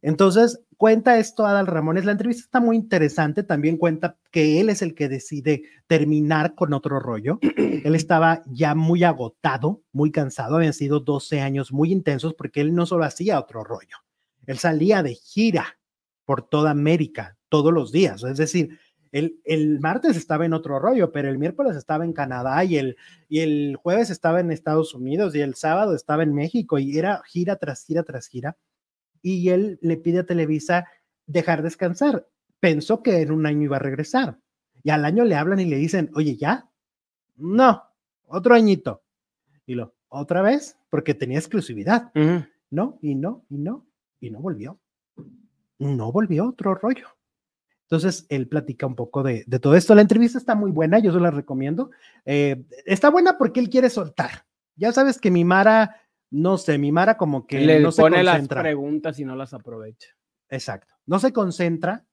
Entonces, 0.00 0.60
cuenta 0.76 1.18
esto 1.18 1.44
Adal 1.44 1.66
Ramones. 1.66 2.04
La 2.04 2.12
entrevista 2.12 2.42
está 2.44 2.60
muy 2.60 2.76
interesante. 2.76 3.42
También 3.42 3.76
cuenta 3.76 4.16
que 4.30 4.60
él 4.60 4.68
es 4.68 4.80
el 4.80 4.94
que 4.94 5.08
decide 5.08 5.64
terminar 5.86 6.54
con 6.54 6.72
otro 6.72 7.00
rollo. 7.00 7.38
él 7.56 7.94
estaba 7.94 8.42
ya 8.46 8.74
muy 8.74 9.02
agotado, 9.02 9.82
muy 9.92 10.12
cansado. 10.12 10.56
Habían 10.56 10.72
sido 10.72 11.00
12 11.00 11.40
años 11.40 11.72
muy 11.72 11.90
intensos 11.90 12.34
porque 12.34 12.60
él 12.60 12.74
no 12.74 12.86
solo 12.86 13.04
hacía 13.04 13.40
otro 13.40 13.64
rollo. 13.64 13.96
Él 14.46 14.58
salía 14.58 15.02
de 15.02 15.14
gira 15.14 15.78
por 16.24 16.42
toda 16.42 16.70
América 16.70 17.36
todos 17.48 17.72
los 17.72 17.90
días. 17.90 18.22
Es 18.22 18.38
decir, 18.38 18.78
el, 19.12 19.40
el, 19.44 19.80
martes 19.80 20.16
estaba 20.16 20.46
en 20.46 20.52
otro 20.52 20.78
rollo, 20.78 21.12
pero 21.12 21.28
el 21.28 21.38
miércoles 21.38 21.76
estaba 21.76 22.04
en 22.04 22.12
Canadá 22.12 22.64
y 22.64 22.76
el, 22.76 22.96
y 23.28 23.40
el 23.40 23.76
jueves 23.76 24.10
estaba 24.10 24.40
en 24.40 24.50
Estados 24.50 24.94
Unidos 24.94 25.34
y 25.34 25.40
el 25.40 25.54
sábado 25.54 25.94
estaba 25.94 26.22
en 26.22 26.34
México 26.34 26.78
y 26.78 26.98
era 26.98 27.22
gira 27.26 27.56
tras 27.56 27.84
gira 27.84 28.02
tras 28.02 28.28
gira 28.28 28.56
y 29.22 29.50
él 29.50 29.78
le 29.82 29.96
pide 29.96 30.20
a 30.20 30.26
Televisa 30.26 30.86
dejar 31.26 31.62
descansar. 31.62 32.26
Pensó 32.60 33.02
que 33.02 33.20
en 33.20 33.30
un 33.30 33.46
año 33.46 33.64
iba 33.64 33.76
a 33.76 33.80
regresar. 33.80 34.38
Y 34.82 34.90
al 34.90 35.04
año 35.04 35.24
le 35.24 35.34
hablan 35.34 35.60
y 35.60 35.66
le 35.66 35.76
dicen, 35.76 36.10
oye, 36.14 36.36
¿ya? 36.36 36.68
No, 37.36 37.82
otro 38.26 38.54
añito. 38.54 39.02
Y 39.66 39.74
lo, 39.74 39.94
otra 40.08 40.42
vez, 40.42 40.78
porque 40.88 41.14
tenía 41.14 41.38
exclusividad. 41.38 42.12
No, 42.70 42.98
y 43.02 43.14
no, 43.14 43.44
y 43.48 43.58
no, 43.58 43.86
y 44.20 44.30
no 44.30 44.40
volvió. 44.40 44.78
No 45.78 46.12
volvió 46.12 46.48
otro 46.48 46.74
rollo. 46.74 47.06
Entonces, 47.90 48.26
él 48.28 48.48
platica 48.48 48.86
un 48.86 48.94
poco 48.94 49.22
de, 49.22 49.44
de, 49.46 49.58
todo 49.58 49.74
esto. 49.74 49.94
La 49.94 50.02
entrevista 50.02 50.36
está 50.36 50.54
muy 50.54 50.70
buena, 50.70 50.98
yo 50.98 51.12
se 51.12 51.20
la 51.20 51.30
recomiendo. 51.30 51.90
Eh, 52.26 52.64
está 52.84 53.08
buena 53.08 53.38
porque 53.38 53.60
él 53.60 53.70
quiere 53.70 53.88
soltar. 53.88 54.44
Ya 54.76 54.92
sabes 54.92 55.18
que 55.18 55.30
mi 55.30 55.44
Mara 55.44 55.96
no 56.30 56.58
sé, 56.58 56.78
mi 56.78 56.92
Mara 56.92 57.16
como 57.16 57.46
que 57.46 57.60
le 57.60 57.80
no 57.80 57.90
pone 57.90 58.18
se 58.18 58.22
las 58.22 58.34
concentra. 58.34 58.62
preguntas 58.62 59.18
y 59.18 59.24
no 59.24 59.34
las 59.34 59.54
aprovecha. 59.54 60.08
Exacto. 60.50 60.94
No 61.06 61.18
se 61.18 61.32
concentra. 61.32 62.04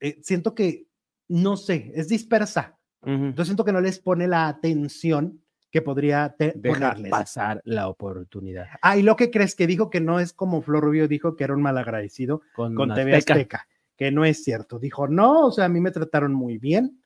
Eh, 0.00 0.20
siento 0.22 0.54
que, 0.54 0.86
no 1.28 1.56
sé, 1.56 1.92
es 1.94 2.08
dispersa. 2.08 2.78
Ujú. 3.02 3.32
Yo 3.34 3.44
siento 3.44 3.64
que 3.64 3.72
no 3.72 3.80
les 3.80 3.98
pone 3.98 4.28
la 4.28 4.48
atención 4.48 5.40
que 5.70 5.82
podría 5.82 6.36
ponerles. 6.38 7.10
pasar 7.10 7.60
la 7.64 7.88
oportunidad. 7.88 8.66
Ah, 8.80 8.96
y 8.96 9.02
lo 9.02 9.16
que 9.16 9.32
crees 9.32 9.56
que 9.56 9.66
dijo 9.66 9.90
que 9.90 10.00
no 10.00 10.20
es 10.20 10.32
como 10.32 10.62
Flor 10.62 10.84
Rubio 10.84 11.08
dijo 11.08 11.34
que 11.34 11.42
era 11.42 11.54
un 11.54 11.62
malagradecido 11.62 12.42
Con, 12.54 12.76
con 12.76 12.94
TV 12.94 13.16
Azteca. 13.16 13.34
Azteca, 13.34 13.68
que 13.96 14.10
no 14.10 14.24
es 14.24 14.42
cierto. 14.44 14.78
Dijo, 14.78 15.08
no, 15.08 15.46
o 15.46 15.50
sea, 15.52 15.66
a 15.66 15.68
mí 15.68 15.80
me 15.80 15.90
trataron 15.90 16.32
muy 16.34 16.58
bien, 16.58 17.00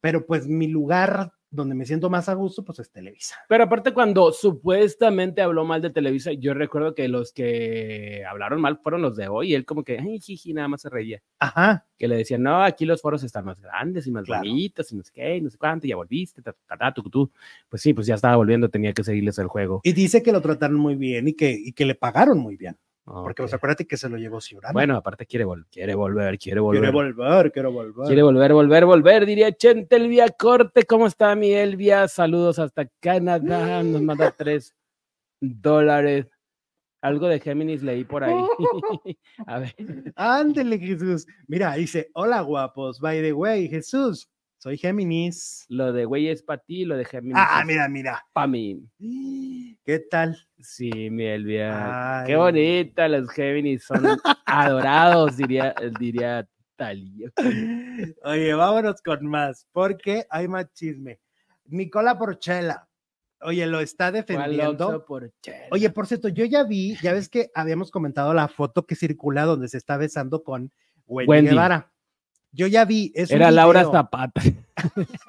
pero 0.00 0.26
pues 0.26 0.46
mi 0.48 0.66
lugar 0.68 1.32
donde 1.54 1.74
me 1.74 1.84
siento 1.84 2.08
más 2.08 2.30
a 2.30 2.34
gusto, 2.34 2.64
pues 2.64 2.78
es 2.78 2.90
Televisa. 2.90 3.36
Pero 3.46 3.64
aparte, 3.64 3.92
cuando 3.92 4.32
supuestamente 4.32 5.42
habló 5.42 5.66
mal 5.66 5.82
de 5.82 5.90
Televisa, 5.90 6.32
yo 6.32 6.54
recuerdo 6.54 6.94
que 6.94 7.08
los 7.08 7.30
que 7.34 8.24
hablaron 8.26 8.58
mal 8.62 8.78
fueron 8.78 9.02
los 9.02 9.16
de 9.16 9.28
hoy. 9.28 9.50
Y 9.50 9.54
él, 9.54 9.66
como 9.66 9.84
que, 9.84 9.98
ay, 9.98 10.18
jiji, 10.18 10.54
nada 10.54 10.68
más 10.68 10.80
se 10.80 10.88
reía. 10.88 11.22
Ajá, 11.38 11.86
Que 11.98 12.08
le 12.08 12.16
decían, 12.16 12.42
no, 12.42 12.62
aquí 12.64 12.86
los 12.86 13.02
foros 13.02 13.22
están 13.22 13.44
más 13.44 13.60
grandes 13.60 14.06
y 14.06 14.10
más 14.10 14.24
Claro. 14.24 14.48
bonitos 14.48 14.90
y 14.92 14.96
no 14.96 15.02
sé 15.02 15.12
qué, 15.12 15.36
y 15.36 15.40
no 15.42 15.50
sé 15.50 15.58
cuánto, 15.58 15.86
y 15.86 15.90
ya 15.90 15.96
volviste, 15.96 16.40
ta, 16.40 16.54
ta, 16.66 16.76
ta, 16.78 16.94
tu, 16.94 17.02
tu. 17.02 17.30
Pues 17.68 17.82
sí, 17.82 17.92
pues 17.92 18.06
ya 18.06 18.14
estaba 18.14 18.36
volviendo, 18.36 18.70
tenía 18.70 18.94
que 18.94 19.04
seguirles 19.04 19.38
el 19.38 19.48
juego. 19.48 19.82
y 19.84 19.92
dice 19.92 20.22
que 20.22 20.32
lo 20.32 20.40
trataron 20.40 20.78
muy 20.78 20.94
bien 20.94 21.28
y 21.28 21.34
que, 21.34 21.50
y 21.52 21.72
que 21.74 21.84
le 21.84 21.94
pagaron 21.94 22.38
muy 22.38 22.56
bien, 22.56 22.78
porque 23.04 23.42
Ok. 23.42 23.46
pues, 23.46 23.54
acuérdate 23.54 23.86
que 23.86 23.96
se 23.96 24.08
lo 24.08 24.16
llevó 24.16 24.40
Ciurana. 24.40 24.72
Bueno, 24.72 24.96
aparte 24.96 25.26
quiere, 25.26 25.44
vol- 25.44 25.66
quiere 25.70 25.94
volver, 25.94 26.38
quiere 26.38 26.60
volver. 26.60 26.80
quiere 26.80 26.92
volver, 26.92 27.52
quiero 27.52 27.72
volver. 27.72 28.06
Quiere 28.06 28.22
volver, 28.22 28.52
volver, 28.52 28.84
volver, 28.86 29.26
diría 29.26 29.52
Chente 29.52 29.96
Elvia 29.96 30.28
Corte. 30.28 30.84
¿Cómo 30.84 31.06
está 31.06 31.34
mi 31.34 31.52
Elvia? 31.52 32.06
Saludos 32.08 32.58
hasta 32.58 32.86
Canadá. 33.00 33.82
Nos 33.82 34.02
manda 34.02 34.30
tres 34.30 34.74
dólares. 35.40 36.26
Algo 37.00 37.26
de 37.26 37.40
Géminis 37.40 37.82
leí 37.82 38.04
por 38.04 38.22
ahí. 38.22 38.34
A 39.46 39.58
ver. 39.58 39.74
Ándele, 40.14 40.78
Jesús. 40.78 41.26
Mira, 41.48 41.74
dice, 41.74 42.08
hola 42.14 42.40
guapos, 42.42 43.00
by 43.00 43.20
the 43.20 43.32
way, 43.32 43.68
Jesús, 43.68 44.30
soy 44.62 44.78
Géminis. 44.78 45.64
Lo 45.68 45.92
de 45.92 46.04
güey 46.04 46.28
es 46.28 46.40
para 46.44 46.62
ti, 46.62 46.84
lo 46.84 46.96
de 46.96 47.04
Géminis 47.04 47.36
Ah, 47.36 47.64
mira, 47.66 47.88
mira. 47.88 48.24
pa' 48.32 48.46
mí. 48.46 48.80
¿Qué 49.84 49.98
tal? 49.98 50.38
Sí, 50.60 51.10
mi 51.10 51.24
Elvia. 51.24 52.22
Qué 52.24 52.36
bonita, 52.36 53.08
los 53.08 53.28
Géminis 53.30 53.82
son 53.82 54.04
adorados, 54.46 55.36
diría, 55.36 55.74
diría 55.98 56.48
Talía. 56.76 57.30
Oye, 58.22 58.54
vámonos 58.54 59.02
con 59.02 59.26
más, 59.26 59.66
porque 59.72 60.26
hay 60.30 60.46
más 60.46 60.72
chisme. 60.72 61.18
Nicola 61.64 62.16
Porchela, 62.16 62.88
oye, 63.40 63.66
lo 63.66 63.80
está 63.80 64.12
defendiendo. 64.12 65.04
Oye, 65.72 65.90
por 65.90 66.06
cierto, 66.06 66.28
yo 66.28 66.44
ya 66.44 66.62
vi, 66.62 66.96
ya 67.02 67.12
ves 67.14 67.28
que 67.28 67.50
habíamos 67.56 67.90
comentado 67.90 68.32
la 68.32 68.46
foto 68.46 68.86
que 68.86 68.94
circula 68.94 69.44
donde 69.44 69.66
se 69.66 69.78
está 69.78 69.96
besando 69.96 70.44
con 70.44 70.70
Wendy, 71.06 71.28
Wendy. 71.30 71.50
Guevara. 71.50 71.91
Yo 72.52 72.66
ya 72.66 72.84
vi. 72.84 73.12
Es 73.14 73.30
Era 73.30 73.50
Laura. 73.50 73.84
Zapata. 73.84 74.42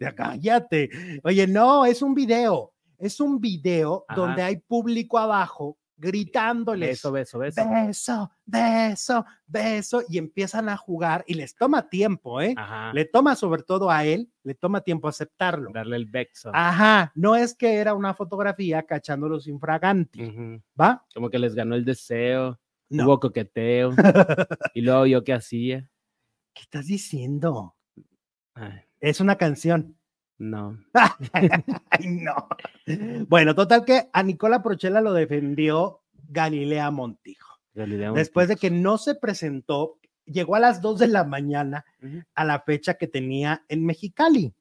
Ya 0.00 0.14
cállate. 0.14 0.88
Oye, 1.22 1.46
no, 1.46 1.84
es 1.84 2.00
un 2.00 2.14
video. 2.14 2.72
Es 2.96 3.20
un 3.20 3.42
video 3.42 4.06
Ajá. 4.08 4.18
donde 4.18 4.42
hay 4.42 4.56
público 4.56 5.18
abajo 5.18 5.76
gritándoles. 6.00 6.88
Beso, 6.88 7.12
beso, 7.12 7.38
beso. 7.38 7.62
beso, 7.68 8.30
beso, 8.46 9.26
beso, 9.46 10.02
y 10.08 10.16
empiezan 10.16 10.70
a 10.70 10.76
jugar 10.76 11.24
y 11.26 11.34
les 11.34 11.54
toma 11.54 11.88
tiempo, 11.90 12.40
¿eh? 12.40 12.54
Ajá. 12.56 12.92
Le 12.94 13.04
toma 13.04 13.36
sobre 13.36 13.62
todo 13.62 13.90
a 13.90 14.04
él, 14.04 14.32
le 14.42 14.54
toma 14.54 14.80
tiempo 14.80 15.08
aceptarlo. 15.08 15.70
Darle 15.72 15.96
el 15.96 16.06
beso. 16.06 16.50
Ajá, 16.54 17.12
no 17.14 17.36
es 17.36 17.54
que 17.54 17.74
era 17.76 17.92
una 17.92 18.14
fotografía 18.14 18.82
cachándolos 18.84 19.46
infraganti, 19.46 20.24
Ujú. 20.24 20.62
¿va? 20.80 21.04
Como 21.14 21.28
que 21.28 21.38
les 21.38 21.54
ganó 21.54 21.74
el 21.74 21.84
deseo. 21.84 22.58
No. 22.90 23.04
Hubo 23.04 23.20
coqueteo. 23.20 23.92
y 24.74 24.82
luego 24.82 25.06
yo 25.06 25.24
qué 25.24 25.32
hacía. 25.32 25.88
¿Qué 26.52 26.62
estás 26.62 26.86
diciendo? 26.86 27.76
Ay, 28.54 28.80
Es 29.00 29.20
una 29.20 29.36
canción. 29.36 29.96
no. 30.38 30.76
Ay, 31.32 32.06
no. 32.06 32.48
Bueno, 33.28 33.54
total 33.54 33.84
que 33.84 34.08
a 34.12 34.22
Nicola 34.22 34.62
Prochela 34.62 35.00
lo 35.00 35.12
defendió 35.12 36.02
Galilea 36.28 36.90
Montijo. 36.90 37.60
Después 37.72 38.48
de 38.48 38.56
que 38.56 38.70
no 38.70 38.98
se 38.98 39.14
presentó, 39.14 39.98
llegó 40.26 40.56
a 40.56 40.60
las 40.60 40.82
2 40.82 40.98
de 40.98 41.08
la 41.08 41.24
mañana 41.24 41.84
a 42.34 42.44
la 42.44 42.60
fecha 42.60 42.94
que 42.94 43.06
tenía 43.06 43.64
en 43.68 43.86
Mexicali. 43.86 44.52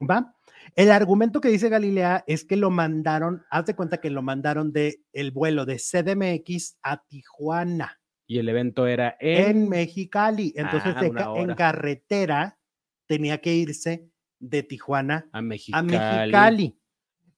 ¿Va? 0.00 0.34
El 0.74 0.90
argumento 0.90 1.40
que 1.40 1.48
dice 1.48 1.68
Galilea 1.68 2.24
es 2.26 2.44
que 2.44 2.56
lo 2.56 2.70
mandaron, 2.70 3.44
haz 3.50 3.66
de 3.66 3.74
cuenta 3.74 3.98
que 3.98 4.10
lo 4.10 4.22
mandaron 4.22 4.72
de 4.72 5.02
el 5.12 5.30
vuelo 5.30 5.64
de 5.64 5.76
CDMX 5.76 6.78
a 6.82 7.02
Tijuana, 7.06 7.98
Y 8.26 8.38
el 8.38 8.48
evento 8.48 8.86
era 8.86 9.16
en, 9.20 9.58
en, 9.58 9.68
Mexicali. 9.68 10.52
Entonces, 10.56 10.94
Ah, 10.96 11.34
en 11.36 11.54
carretera 11.54 12.58
tenía 13.06 13.38
que 13.38 13.54
irse 13.54 14.10
de 14.38 14.62
Tijuana 14.62 15.28
a 15.32 15.38
a. 15.38 15.42
Mexicali. 15.82 16.78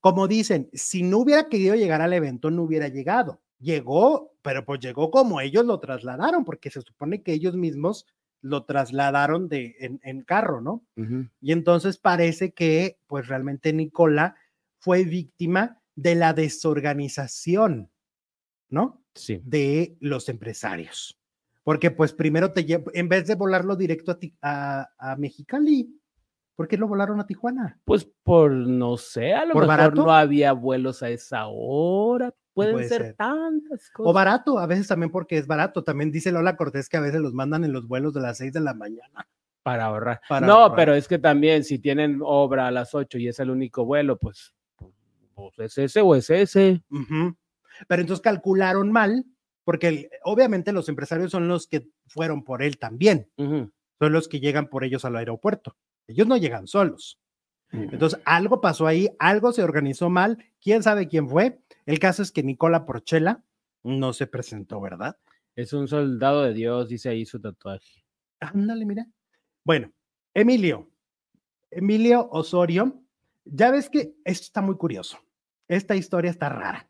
Como 0.01 0.27
dicen, 0.27 0.69
si 0.73 1.03
no 1.03 1.19
hubiera 1.19 1.49
querido 1.49 1.75
llegar 1.75 2.01
al 2.01 2.13
evento, 2.13 2.49
no 2.49 2.63
hubiera 2.63 2.87
llegado. 2.87 3.41
Llegó, 3.59 4.33
pero 4.41 4.65
pues 4.65 4.79
llegó 4.79 5.11
como 5.11 5.41
ellos 5.41 5.65
lo 5.65 5.79
trasladaron, 5.79 6.45
porque 6.45 6.69
se 6.71 6.81
supone 6.81 7.21
que 7.21 7.33
ellos 7.33 7.55
mismos 7.55 8.05
lo 8.41 8.63
trasladaron 8.65 9.49
de, 9.49 9.75
en, 9.79 9.99
en 10.03 10.23
carro, 10.23 10.61
¿no? 10.61 10.85
Y 11.41 11.51
entonces 11.51 11.97
parece 11.97 12.51
que, 12.51 12.97
pues 13.07 13.27
realmente 13.27 13.73
Nicola 13.73 14.35
fue 14.79 15.03
víctima 15.03 15.81
de 15.95 16.15
la 16.15 16.33
desorganización, 16.33 17.89
¿no? 18.69 19.01
Sí. 19.15 19.41
De 19.43 19.97
los 19.99 20.29
empresarios. 20.29 21.17
Porque 21.63 21.91
pues 21.91 22.13
primero 22.13 22.51
te 22.53 22.65
lle- 22.65 22.89
en 22.93 23.09
vez 23.09 23.27
de 23.27 23.35
volarlo 23.35 23.75
directo 23.75 24.11
a, 24.13 24.19
Ti- 24.19 24.35
a, 24.41 24.89
a 24.97 25.15
Mexicali, 25.17 25.93
¿por 26.55 26.67
qué 26.67 26.77
lo 26.77 26.87
volaron 26.87 27.19
a 27.19 27.27
Tijuana? 27.27 27.79
Pues 27.85 28.05
por, 28.23 28.51
no 28.51 28.97
sé, 28.97 29.33
a 29.33 29.45
lo 29.45 29.53
¿Por 29.53 29.63
mejor 29.63 29.77
barato? 29.77 30.05
no 30.05 30.11
había 30.11 30.53
vuelos 30.53 31.03
a 31.03 31.09
esa 31.09 31.47
hora. 31.47 32.33
Pueden 32.63 32.73
Puede 32.75 32.89
ser, 32.89 33.01
ser. 33.03 33.15
tantas 33.15 33.89
O 33.89 34.03
cosas. 34.03 34.13
barato, 34.13 34.59
a 34.59 34.65
veces 34.67 34.87
también 34.87 35.11
porque 35.11 35.37
es 35.37 35.47
barato. 35.47 35.83
También 35.83 36.11
dice 36.11 36.31
Lola 36.31 36.55
Cortés 36.55 36.87
que 36.89 36.97
a 36.97 37.01
veces 37.01 37.21
los 37.21 37.33
mandan 37.33 37.63
en 37.63 37.73
los 37.73 37.87
vuelos 37.87 38.13
de 38.13 38.21
las 38.21 38.37
6 38.37 38.53
de 38.53 38.59
la 38.61 38.73
mañana. 38.73 39.27
para 39.61 39.85
ahorrar. 39.85 40.21
Para 40.27 40.47
no, 40.47 40.53
ahorrar. 40.53 40.75
pero 40.77 40.93
es 40.95 41.07
que 41.07 41.19
también 41.19 41.63
si 41.63 41.77
tienen 41.79 42.21
obra 42.23 42.67
a 42.67 42.71
las 42.71 42.95
8 42.95 43.17
y 43.19 43.27
es 43.27 43.39
el 43.39 43.49
único 43.51 43.85
vuelo, 43.85 44.17
pues, 44.17 44.53
pues 45.35 45.59
es 45.59 45.77
ese 45.77 46.01
o 46.01 46.15
es 46.15 46.29
ese. 46.29 46.81
Pero 47.87 48.01
entonces 48.01 48.21
calcularon 48.21 48.91
mal, 48.91 49.25
porque 49.63 49.87
el- 49.87 50.09
obviamente 50.23 50.71
los 50.71 50.89
empresarios 50.89 51.29
son 51.31 51.47
los 51.47 51.67
que 51.67 51.87
fueron 52.07 52.43
por 52.43 52.63
él 52.63 52.77
también. 52.79 53.29
Son 53.37 54.13
los 54.13 54.27
que 54.27 54.39
llegan 54.39 54.67
por 54.69 54.83
ellos 54.83 55.05
al 55.05 55.15
aeropuerto. 55.17 55.75
Ellos 56.07 56.25
no 56.25 56.37
llegan 56.37 56.65
solos. 56.67 57.19
Entonces, 57.71 58.19
algo 58.25 58.61
pasó 58.61 58.87
ahí, 58.87 59.09
algo 59.19 59.51
se 59.51 59.61
organizó 59.61 60.09
mal, 60.09 60.43
quién 60.59 60.81
sabe 60.81 61.07
quién 61.07 61.29
fue. 61.29 61.59
El 61.89 61.97
caso 61.97 62.21
es 62.21 62.31
que 62.31 62.43
Nicola 62.43 62.85
Porchela 62.85 63.43
no 63.83 64.13
se 64.13 64.27
presentó, 64.27 64.79
¿verdad? 64.79 65.17
Es 65.55 65.73
un 65.73 65.87
soldado 65.87 66.43
de 66.43 66.53
Dios, 66.53 66.87
dice 66.87 67.09
ahí 67.09 67.25
su 67.25 67.41
tatuaje. 67.41 68.05
Ándale, 68.39 68.85
mira. 68.85 69.07
Bueno, 69.65 69.91
Emilio, 70.35 70.87
Emilio 71.71 72.29
Osorio, 72.29 73.01
ya 73.43 73.71
ves 73.71 73.89
que 73.89 74.13
esto 74.23 74.43
está 74.45 74.61
muy 74.61 74.77
curioso. 74.77 75.17
Esta 75.67 75.95
historia 75.95 76.29
está 76.29 76.47
rara. 76.49 76.87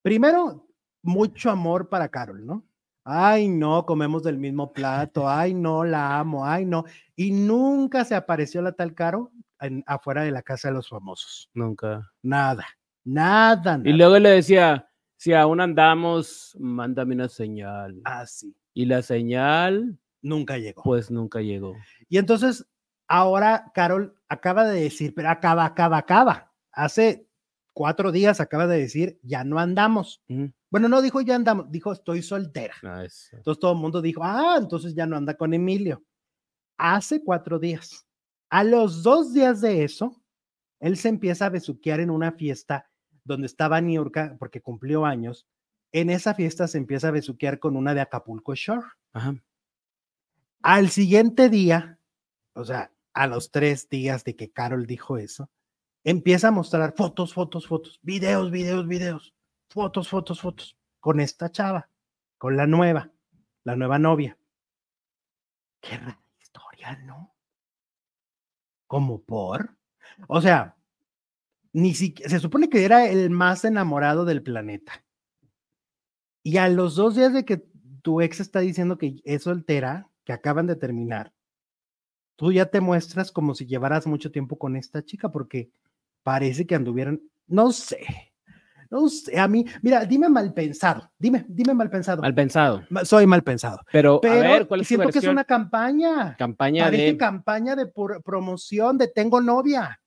Primero, 0.00 0.68
mucho 1.02 1.50
amor 1.50 1.88
para 1.88 2.08
Carol, 2.08 2.46
¿no? 2.46 2.64
Ay, 3.02 3.48
no, 3.48 3.84
comemos 3.84 4.22
del 4.22 4.38
mismo 4.38 4.72
plato. 4.72 5.28
Ay, 5.28 5.54
no, 5.54 5.82
la 5.82 6.20
amo. 6.20 6.46
Ay, 6.46 6.64
no. 6.66 6.84
Y 7.16 7.32
nunca 7.32 8.04
se 8.04 8.14
apareció 8.14 8.62
la 8.62 8.70
tal 8.70 8.94
Caro 8.94 9.32
en- 9.58 9.82
afuera 9.88 10.22
de 10.22 10.30
la 10.30 10.42
casa 10.42 10.68
de 10.68 10.74
los 10.74 10.88
famosos. 10.88 11.50
Nunca. 11.52 12.12
Nada, 12.22 12.64
nada, 13.06 13.78
nada. 13.78 13.88
Y 13.88 13.92
luego 13.92 14.18
le 14.18 14.30
decía, 14.30 14.88
si 15.16 15.32
aún 15.32 15.60
andamos, 15.60 16.56
mándame 16.60 17.14
una 17.14 17.28
señal. 17.28 18.00
Así, 18.04 18.54
Y 18.74 18.84
la 18.84 19.02
señal, 19.02 19.98
nunca 20.20 20.58
llegó. 20.58 20.82
pues 20.82 21.10
nunca 21.10 21.40
llegó. 21.40 21.74
Y 22.08 22.18
entonces, 22.18 22.66
ahora 23.08 23.70
Carol 23.74 24.14
acaba 24.28 24.66
de 24.66 24.82
decir, 24.82 25.14
pero 25.14 25.30
acaba, 25.30 25.64
acaba, 25.64 25.98
acaba. 25.98 26.52
Hace 26.72 27.26
cuatro 27.72 28.12
días 28.12 28.40
acaba 28.40 28.66
de 28.66 28.78
decir, 28.78 29.18
ya 29.22 29.44
no 29.44 29.58
andamos. 29.58 30.22
Bueno, 30.70 30.88
no 30.88 31.00
dijo 31.00 31.20
ya 31.20 31.36
andamos, 31.36 31.70
dijo 31.70 31.92
estoy 31.92 32.22
soltera. 32.22 32.74
Ah. 32.82 33.04
Entonces 33.32 33.60
todo 33.60 33.72
el 33.72 33.78
mundo 33.78 34.02
dijo, 34.02 34.22
ah, 34.24 34.56
entonces 34.58 34.94
ya 34.94 35.06
no 35.06 35.16
anda 35.16 35.34
con 35.34 35.54
Emilio. 35.54 36.02
Hace 36.76 37.22
cuatro 37.22 37.58
días. 37.58 38.06
A 38.50 38.62
los 38.64 39.02
dos 39.02 39.32
días 39.32 39.60
de 39.60 39.84
eso, 39.84 40.22
él 40.80 40.96
se 40.96 41.08
empieza 41.08 41.46
a 41.46 41.50
besuquear 41.50 42.00
en 42.00 42.10
una 42.10 42.32
fiesta 42.32 42.88
donde 43.26 43.46
estaba 43.46 43.80
Niurka, 43.80 44.36
porque 44.38 44.60
cumplió 44.60 45.04
años. 45.04 45.46
En 45.92 46.10
esa 46.10 46.34
fiesta 46.34 46.68
se 46.68 46.78
empieza 46.78 47.08
a 47.08 47.12
besuquear 47.12 47.58
con 47.58 47.76
una 47.76 47.94
de 47.94 48.00
Acapulco 48.00 48.54
Shore. 48.54 48.86
Ajá. 49.12 49.34
Al 50.62 50.90
siguiente 50.90 51.48
día, 51.48 51.98
o 52.54 52.64
sea, 52.64 52.92
a 53.12 53.26
los 53.26 53.50
tres 53.50 53.88
días 53.88 54.24
de 54.24 54.36
que 54.36 54.50
Carol 54.50 54.86
dijo 54.86 55.16
eso, 55.16 55.50
empieza 56.04 56.48
a 56.48 56.52
mostrar 56.52 56.94
fotos, 56.96 57.34
fotos, 57.34 57.66
fotos, 57.66 57.98
videos, 58.02 58.50
videos, 58.50 58.86
videos, 58.86 59.34
fotos, 59.68 60.08
fotos, 60.08 60.40
fotos, 60.40 60.78
con 61.00 61.20
esta 61.20 61.50
chava, 61.50 61.90
con 62.38 62.56
la 62.56 62.66
nueva, 62.66 63.10
la 63.64 63.76
nueva 63.76 63.98
novia. 63.98 64.38
Qué 65.80 65.96
rara 65.98 66.20
historia, 66.40 66.96
¿no? 67.04 67.34
Como 68.86 69.22
por. 69.22 69.76
O 70.28 70.40
sea, 70.40 70.75
ni 71.76 71.92
siquiera, 71.94 72.30
se 72.30 72.40
supone 72.40 72.70
que 72.70 72.86
era 72.86 73.06
el 73.06 73.28
más 73.28 73.62
enamorado 73.66 74.24
del 74.24 74.42
planeta. 74.42 75.04
Y 76.42 76.56
a 76.56 76.70
los 76.70 76.94
dos 76.96 77.16
días 77.16 77.34
de 77.34 77.44
que 77.44 77.66
tu 78.00 78.22
ex 78.22 78.40
está 78.40 78.60
diciendo 78.60 78.96
que 78.96 79.20
es 79.24 79.42
soltera, 79.42 80.08
que 80.24 80.32
acaban 80.32 80.66
de 80.66 80.76
terminar, 80.76 81.34
tú 82.36 82.50
ya 82.50 82.66
te 82.66 82.80
muestras 82.80 83.30
como 83.30 83.54
si 83.54 83.66
llevaras 83.66 84.06
mucho 84.06 84.30
tiempo 84.32 84.56
con 84.58 84.74
esta 84.74 85.04
chica, 85.04 85.30
porque 85.30 85.70
parece 86.22 86.66
que 86.66 86.74
anduvieran, 86.74 87.20
no 87.46 87.72
sé, 87.72 88.06
no 88.90 89.06
sé, 89.10 89.38
a 89.38 89.46
mí, 89.46 89.66
mira, 89.82 90.06
dime 90.06 90.30
mal 90.30 90.54
pensado, 90.54 91.10
dime, 91.18 91.44
dime 91.46 91.74
mal 91.74 91.90
pensado. 91.90 92.22
Mal 92.22 92.34
pensado. 92.34 92.84
Soy 93.02 93.26
mal 93.26 93.42
pensado. 93.42 93.80
Pero, 93.92 94.20
Pero 94.22 94.34
a 94.34 94.38
ver, 94.38 94.66
¿cuál 94.66 94.80
es 94.80 94.86
tu 94.88 94.94
siento 94.94 95.10
que 95.10 95.18
es 95.18 95.26
una 95.26 95.44
campaña. 95.44 96.36
campaña 96.38 96.84
Parece 96.84 97.02
de... 97.04 97.16
campaña 97.18 97.76
de 97.76 97.86
por- 97.86 98.22
promoción 98.22 98.96
de 98.96 99.08
tengo 99.08 99.42
novia. 99.42 100.00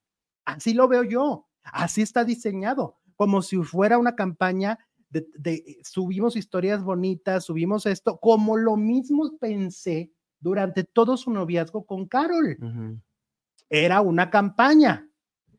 Así 0.45 0.73
lo 0.73 0.87
veo 0.87 1.03
yo. 1.03 1.45
Así 1.73 2.01
está 2.01 2.23
diseñado. 2.23 2.97
Como 3.15 3.41
si 3.41 3.57
fuera 3.57 3.97
una 3.97 4.15
campaña 4.15 4.79
de, 5.09 5.27
de- 5.37 5.77
subimos 5.83 6.35
historias 6.35 6.83
bonitas, 6.83 7.45
subimos 7.45 7.85
esto, 7.85 8.17
como 8.19 8.55
lo 8.57 8.75
mismo 8.77 9.37
pensé 9.39 10.11
durante 10.39 10.83
todo 10.83 11.17
su 11.17 11.31
noviazgo 11.31 11.85
con 11.85 12.07
Carol. 12.07 12.57
Era 13.69 14.01
una 14.01 14.29
campaña. 14.29 15.07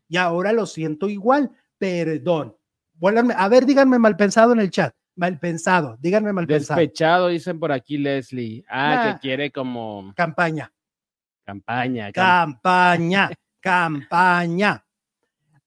Y 0.09 0.17
ahora 0.17 0.53
lo 0.53 0.67
siento 0.67 1.09
igual. 1.09 1.51
Perdón. 1.79 2.57
Vuélvanme- 2.99 3.35
a 3.37 3.49
ver, 3.49 3.65
díganme 3.67 3.99
mal 3.99 4.17
pensado 4.17 4.53
en 4.53 4.61
el 4.61 4.71
chat. 4.71 4.95
Mal 5.17 5.39
pensado. 5.39 5.97
Díganme 6.01 6.33
mal 6.33 6.47
pensado. 6.47 6.79
Despechado, 6.81 7.29
dicen 7.29 7.59
por 7.61 7.73
aquí 7.73 7.99
Leslie. 7.99 8.65
Ah, 8.69 8.95
Nah. 8.95 9.13
que 9.15 9.21
quiere 9.21 9.51
como 9.53 10.13
Campaña. 10.17 10.73
campaña. 11.45 12.11
cam- 12.11 12.15
Campaña, 12.63 13.31
campaña. 13.61 14.85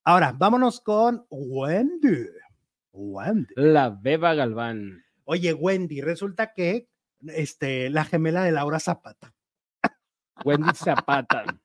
Ahora, 0.05 0.33
vámonos 0.37 0.81
con 0.81 1.25
Wendy. 1.29 2.27
Wendy. 2.91 3.53
La 3.55 3.89
Beba 3.89 4.33
Galván. 4.33 5.01
Oye, 5.23 5.53
Wendy, 5.53 6.01
resulta 6.01 6.53
que 6.53 6.89
este, 7.27 7.89
la 7.89 8.03
gemela 8.03 8.43
de 8.43 8.51
Laura 8.51 8.79
Zapata. 8.79 9.33
Wendy 10.43 10.71
Zapata. 10.75 11.45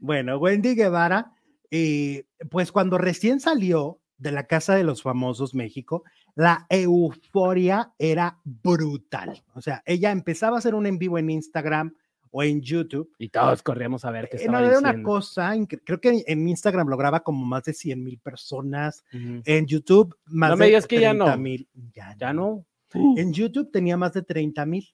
Bueno, 0.00 0.38
Wendy 0.38 0.74
Guevara, 0.74 1.34
eh, 1.70 2.26
pues 2.50 2.72
cuando 2.72 2.98
recién 2.98 3.38
salió 3.38 4.00
de 4.16 4.32
la 4.32 4.48
Casa 4.48 4.74
de 4.74 4.82
los 4.82 5.02
Famosos 5.02 5.54
México, 5.54 6.02
la 6.34 6.66
euforia 6.68 7.92
era 7.98 8.40
brutal. 8.42 9.44
O 9.54 9.60
sea, 9.60 9.82
ella 9.86 10.10
empezaba 10.10 10.56
a 10.56 10.58
hacer 10.58 10.74
un 10.74 10.86
en 10.86 10.98
vivo 10.98 11.18
en 11.18 11.30
Instagram 11.30 11.94
o 12.30 12.42
en 12.42 12.60
YouTube 12.60 13.10
Y 13.18 13.28
todos 13.28 13.62
corríamos 13.62 14.04
a 14.04 14.10
ver 14.10 14.28
qué 14.28 14.36
Eh, 14.36 14.40
estaba 14.40 14.60
no, 14.60 14.66
era 14.66 14.78
una 14.78 15.02
cosa, 15.02 15.52
creo 15.84 16.00
que 16.00 16.24
en 16.26 16.48
Instagram 16.48 16.88
lo 16.88 16.96
graba 16.96 17.20
como 17.20 17.44
más 17.44 17.64
de 17.64 17.72
100 17.74 18.02
mil 18.02 18.18
personas, 18.18 19.04
en 19.12 19.66
YouTube 19.66 20.16
más 20.26 20.50
No 20.50 20.56
me 20.56 20.64
de 20.66 20.68
digas 20.70 20.86
que 20.86 21.00
ya 21.00 21.12
no. 21.14 21.24
30,000. 21.26 21.68
Ya, 21.94 22.14
Ya 22.18 22.32
no. 22.32 22.64
En 22.94 23.32
YouTube 23.34 23.70
tenía 23.70 23.96
más 23.98 24.14
de 24.14 24.22
30 24.22 24.64
mil. 24.64 24.86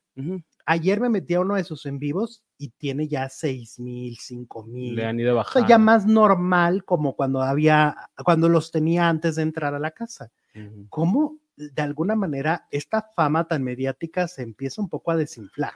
Ayer 0.66 0.98
me 1.00 1.10
metí 1.10 1.34
a 1.34 1.40
uno 1.40 1.54
de 1.56 1.62
sus 1.64 1.84
en 1.86 1.98
vivos 1.98 2.42
y 2.58 2.70
tiene 2.70 3.06
ya 3.06 3.28
6 3.28 3.78
mil, 3.80 4.16
5 4.18 4.64
mil. 4.64 4.96
Le 4.96 5.04
han 5.04 5.20
ido 5.20 5.32
O 5.32 5.34
sea, 5.34 5.42
bajando. 5.44 5.68
ya 5.68 5.78
más 5.78 6.06
normal 6.06 6.84
como 6.84 7.14
cuando 7.14 7.42
había, 7.42 7.94
cuando 8.24 8.48
los 8.48 8.70
tenía 8.72 9.08
antes 9.08 9.36
de 9.36 9.42
entrar 9.42 9.74
a 9.74 9.78
la 9.78 9.90
casa. 9.92 10.32
Ujú. 10.54 10.86
¿Cómo 10.88 11.38
de 11.56 11.82
alguna 11.82 12.16
manera 12.16 12.66
esta 12.72 13.02
fama 13.14 13.46
tan 13.46 13.62
mediática 13.62 14.26
se 14.26 14.42
empieza 14.42 14.80
un 14.82 14.88
poco 14.88 15.10
a 15.12 15.16
desinflar? 15.16 15.74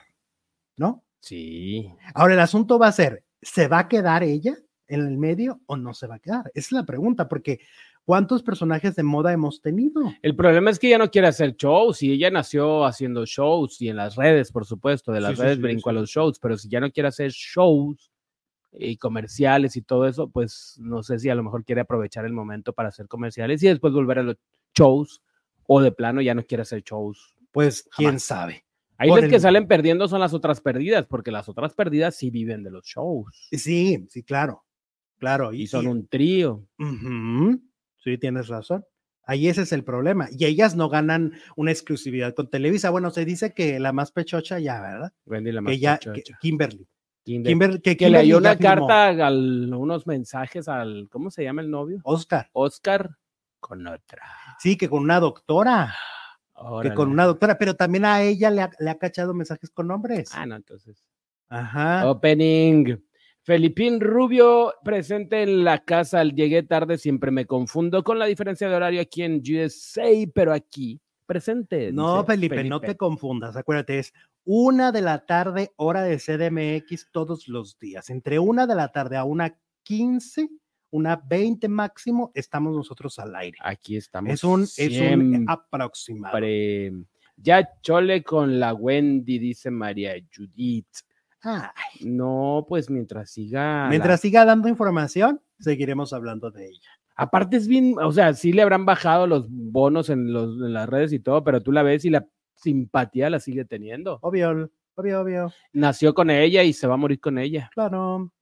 ¿No? 0.76 1.04
Sí. 1.20 1.92
Ahora 2.14 2.34
el 2.34 2.40
asunto 2.40 2.78
va 2.78 2.88
a 2.88 2.92
ser, 2.92 3.24
¿se 3.42 3.68
va 3.68 3.80
a 3.80 3.88
quedar 3.88 4.22
ella 4.22 4.56
en 4.86 5.06
el 5.06 5.18
medio 5.18 5.60
o 5.66 5.76
no 5.76 5.94
se 5.94 6.06
va 6.06 6.16
a 6.16 6.18
quedar? 6.20 6.50
Esa 6.54 6.66
es 6.68 6.72
la 6.72 6.86
pregunta, 6.86 7.28
porque 7.28 7.60
¿cuántos 8.04 8.42
personajes 8.42 8.96
de 8.96 9.02
moda 9.02 9.32
hemos 9.32 9.60
tenido? 9.60 10.02
El 10.22 10.34
problema 10.34 10.70
es 10.70 10.78
que 10.78 10.88
ella 10.88 10.98
no 10.98 11.10
quiere 11.10 11.28
hacer 11.28 11.56
shows 11.56 12.02
y 12.02 12.12
ella 12.12 12.30
nació 12.30 12.84
haciendo 12.84 13.26
shows 13.26 13.80
y 13.82 13.88
en 13.88 13.96
las 13.96 14.16
redes, 14.16 14.50
por 14.52 14.64
supuesto, 14.64 15.12
de 15.12 15.20
las 15.20 15.36
Sí, 15.36 15.42
redes 15.42 15.56
sí, 15.56 15.62
brincó 15.62 15.90
sí, 15.90 15.96
a 15.96 16.00
los 16.00 16.10
shows, 16.10 16.38
pero 16.38 16.56
si 16.56 16.68
ya 16.68 16.80
no 16.80 16.90
quiere 16.90 17.08
hacer 17.08 17.30
shows 17.30 18.10
y 18.72 18.96
comerciales 18.96 19.76
y 19.76 19.82
todo 19.82 20.06
eso, 20.06 20.30
pues 20.30 20.76
no 20.78 21.02
sé 21.02 21.18
si 21.18 21.28
a 21.30 21.34
lo 21.34 21.42
mejor 21.42 21.64
quiere 21.64 21.80
aprovechar 21.80 22.24
el 22.24 22.32
momento 22.32 22.72
para 22.72 22.90
hacer 22.90 23.08
comerciales 23.08 23.62
y 23.62 23.68
después 23.68 23.92
volver 23.92 24.20
a 24.20 24.22
los 24.22 24.36
shows 24.74 25.22
o 25.66 25.80
de 25.80 25.92
plano 25.92 26.20
ya 26.22 26.34
no 26.34 26.44
quiere 26.44 26.62
hacer 26.62 26.82
shows. 26.82 27.34
Pues 27.50 27.88
quién 27.96 28.20
sabe. 28.20 28.64
Ahí 28.98 29.08
las 29.10 29.30
que 29.30 29.38
salen 29.40 29.66
perdiendo 29.68 30.08
son 30.08 30.20
las 30.20 30.34
otras 30.34 30.60
perdidas, 30.60 31.06
porque 31.06 31.30
las 31.30 31.48
otras 31.48 31.72
perdidas 31.74 32.16
sí 32.16 32.30
viven 32.30 32.62
de 32.64 32.70
los 32.72 32.84
shows 32.84 33.48
Sí, 33.52 34.04
sí, 34.10 34.22
claro, 34.24 34.64
claro. 35.18 35.52
y 35.52 35.66
son 35.68 35.86
un 35.86 36.06
trío. 36.08 36.66
Sí, 38.02 38.18
tienes 38.18 38.48
razón. 38.48 38.84
Ahí 39.24 39.48
ese 39.48 39.62
es 39.62 39.72
el 39.72 39.84
problema. 39.84 40.28
Y 40.30 40.46
ellas 40.46 40.74
no 40.74 40.88
ganan 40.88 41.34
una 41.54 41.70
exclusividad 41.70 42.34
con 42.34 42.48
Televisa. 42.48 42.88
Bueno, 42.90 43.10
se 43.10 43.24
dice 43.26 43.52
que 43.52 43.78
la 43.78 43.92
más 43.92 44.10
pechocha 44.10 44.58
ya, 44.58 44.80
¿verdad? 44.80 45.12
Wendy 45.26 45.52
la 45.52 45.60
más 45.60 45.70
Que 45.72 45.78
ya, 45.78 45.98
que- 45.98 46.10
pechocha. 46.10 46.38
Kimberly. 46.40 46.88
Kinder. 47.24 47.52
Kimber- 47.52 47.82
que 47.82 47.96
que 47.98 48.06
le 48.06 48.22
Kimberly 48.22 48.26
dio 48.26 48.38
una 48.38 48.56
carta, 48.56 49.08
al, 49.26 49.74
unos 49.74 50.06
mensajes 50.06 50.66
al, 50.66 51.08
¿cómo 51.10 51.30
se 51.30 51.44
llama 51.44 51.60
el 51.60 51.70
novio? 51.70 52.00
Oscar. 52.04 52.48
Oscar 52.54 53.10
con 53.60 53.86
otra. 53.86 54.22
Sí, 54.60 54.76
que 54.78 54.88
con 54.88 55.02
una 55.02 55.20
doctora. 55.20 55.94
Que 56.82 56.92
con 56.94 57.10
una 57.10 57.24
doctora, 57.24 57.58
pero 57.58 57.74
también 57.74 58.04
a 58.04 58.22
ella 58.22 58.50
le 58.50 58.62
ha, 58.62 58.70
le 58.78 58.90
ha 58.90 58.98
cachado 58.98 59.34
mensajes 59.34 59.70
con 59.70 59.90
hombres. 59.90 60.30
Ah, 60.34 60.46
no, 60.46 60.56
entonces. 60.56 61.04
Ajá. 61.48 62.10
Opening. 62.10 62.98
Felipín 63.42 64.00
Rubio 64.00 64.74
presente 64.84 65.42
en 65.42 65.64
la 65.64 65.82
casa. 65.82 66.22
Llegué 66.24 66.62
tarde, 66.64 66.98
siempre 66.98 67.30
me 67.30 67.46
confundo 67.46 68.04
con 68.04 68.18
la 68.18 68.26
diferencia 68.26 68.68
de 68.68 68.74
horario 68.74 69.00
aquí 69.00 69.22
en 69.22 69.40
USA, 69.40 70.10
pero 70.34 70.52
aquí 70.52 71.00
presente. 71.24 71.92
No, 71.92 72.16
dice 72.16 72.26
Felipe, 72.26 72.64
no 72.64 72.80
te 72.80 72.96
confundas. 72.96 73.56
Acuérdate, 73.56 74.00
es 74.00 74.12
una 74.44 74.92
de 74.92 75.00
la 75.00 75.24
tarde, 75.24 75.72
hora 75.76 76.02
de 76.02 76.18
CDMX 76.18 77.10
todos 77.12 77.48
los 77.48 77.78
días. 77.78 78.10
Entre 78.10 78.38
una 78.38 78.66
de 78.66 78.74
la 78.74 78.92
tarde 78.92 79.16
a 79.16 79.24
una 79.24 79.58
15, 79.84 80.48
una 80.90 81.16
20 81.16 81.68
máximo, 81.68 82.30
estamos 82.34 82.74
nosotros 82.74 83.18
al 83.18 83.34
aire. 83.36 83.58
Aquí 83.62 83.96
estamos. 83.96 84.32
Es 84.32 84.44
un, 84.44 84.62
es 84.62 84.78
un 85.12 85.44
aproximado. 85.48 86.38
Ya 87.36 87.68
chole 87.82 88.22
con 88.24 88.58
la 88.58 88.74
Wendy, 88.74 89.38
dice 89.38 89.70
María 89.70 90.14
Judith. 90.34 90.88
Ay, 91.42 92.00
No, 92.04 92.66
pues 92.68 92.90
mientras 92.90 93.30
siga. 93.30 93.84
la- 93.84 93.88
mientras 93.90 94.20
siga 94.20 94.44
dando 94.44 94.68
información, 94.68 95.40
seguiremos 95.60 96.12
hablando 96.12 96.50
de 96.50 96.66
ella. 96.66 96.88
Aparte 97.14 97.56
es 97.56 97.68
bien, 97.68 97.94
o 98.02 98.10
sea, 98.12 98.32
sí 98.34 98.52
le 98.52 98.62
habrán 98.62 98.84
bajado 98.84 99.26
los 99.26 99.46
bonos 99.50 100.08
en, 100.10 100.32
los, 100.32 100.56
en 100.64 100.72
las 100.72 100.88
redes 100.88 101.12
y 101.12 101.20
todo, 101.20 101.42
pero 101.44 101.60
tú 101.62 101.70
la 101.72 101.82
ves 101.82 102.04
y 102.04 102.10
la 102.10 102.26
simpatía 102.56 103.30
la 103.30 103.38
sigue 103.40 103.64
teniendo. 103.64 104.18
Obvio, 104.22 104.70
obvio, 104.96 105.20
obvio. 105.20 105.52
Nació 105.72 106.14
con 106.14 106.30
ella 106.30 106.62
y 106.64 106.72
se 106.72 106.86
va 106.88 106.94
a 106.94 106.98
morir 106.98 107.20
con 107.20 107.38
ella. 107.38 107.70
Claro. 107.72 108.32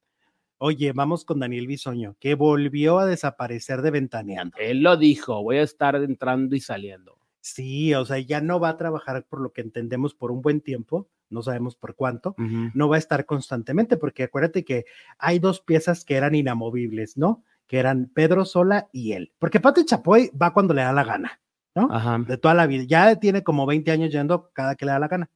Oye, 0.59 0.93
vamos 0.93 1.27
con 1.27 1.41
Daniel 1.41 1.67
Bisoño, 1.67 2.17
que 2.19 2.35
volvió 2.35 2.99
a 2.99 3.07
desaparecer 3.07 3.83
de 3.83 3.91
Ventaneando. 3.91 4.57
Él 4.59 4.83
lo 4.83 4.97
dijo, 4.97 5.43
voy 5.43 5.59
a 5.59 5.63
estar 5.63 5.97
entrando 5.97 6.57
y 6.57 6.61
saliendo. 6.61 7.19
Sí, 7.43 7.95
o 7.95 8.05
sea, 8.07 8.19
ya 8.19 8.41
no 8.41 8.59
va 8.59 8.71
a 8.71 8.77
trabajar 8.79 9.27
por 9.29 9.41
lo 9.41 9.53
que 9.53 9.61
entendemos 9.61 10.15
por 10.15 10.33
un 10.33 10.41
buen 10.41 10.63
tiempo, 10.63 11.11
no 11.29 11.43
sabemos 11.43 11.77
por 11.77 11.95
cuánto, 11.95 12.35
no 12.39 12.89
va 12.89 12.97
a 12.97 12.99
estar 12.99 13.27
constantemente, 13.27 13.97
porque 13.97 14.25
acuérdate 14.25 14.65
que 14.65 14.87
hay 15.19 15.39
dos 15.39 15.61
piezas 15.61 16.05
que 16.05 16.17
eran 16.17 16.35
inamovibles, 16.35 17.17
¿no? 17.17 17.45
Que 17.67 17.79
eran 17.79 18.11
Pedro 18.13 18.45
Sola 18.47 18.89
y 18.93 19.13
él. 19.13 19.33
Porque 19.39 19.61
Pati 19.61 19.85
Chapoy 19.85 20.31
va 20.31 20.53
cuando 20.53 20.73
le 20.73 20.83
da 20.83 20.93
la 20.93 21.05
gana, 21.05 21.41
¿no? 21.75 21.89
Ajá. 21.91 22.19
De 22.27 22.39
toda 22.39 22.55
la 22.55 22.67
vida. 22.67 22.85
Ya 22.85 23.15
tiene 23.17 23.45
como 23.45 23.67
20 23.67 23.91
años 23.91 24.11
yendo 24.11 24.51
cada 24.53 24.75
que 24.75 24.87
le 24.87 24.93
da 24.93 24.99
la 24.99 25.09
gana. 25.09 25.31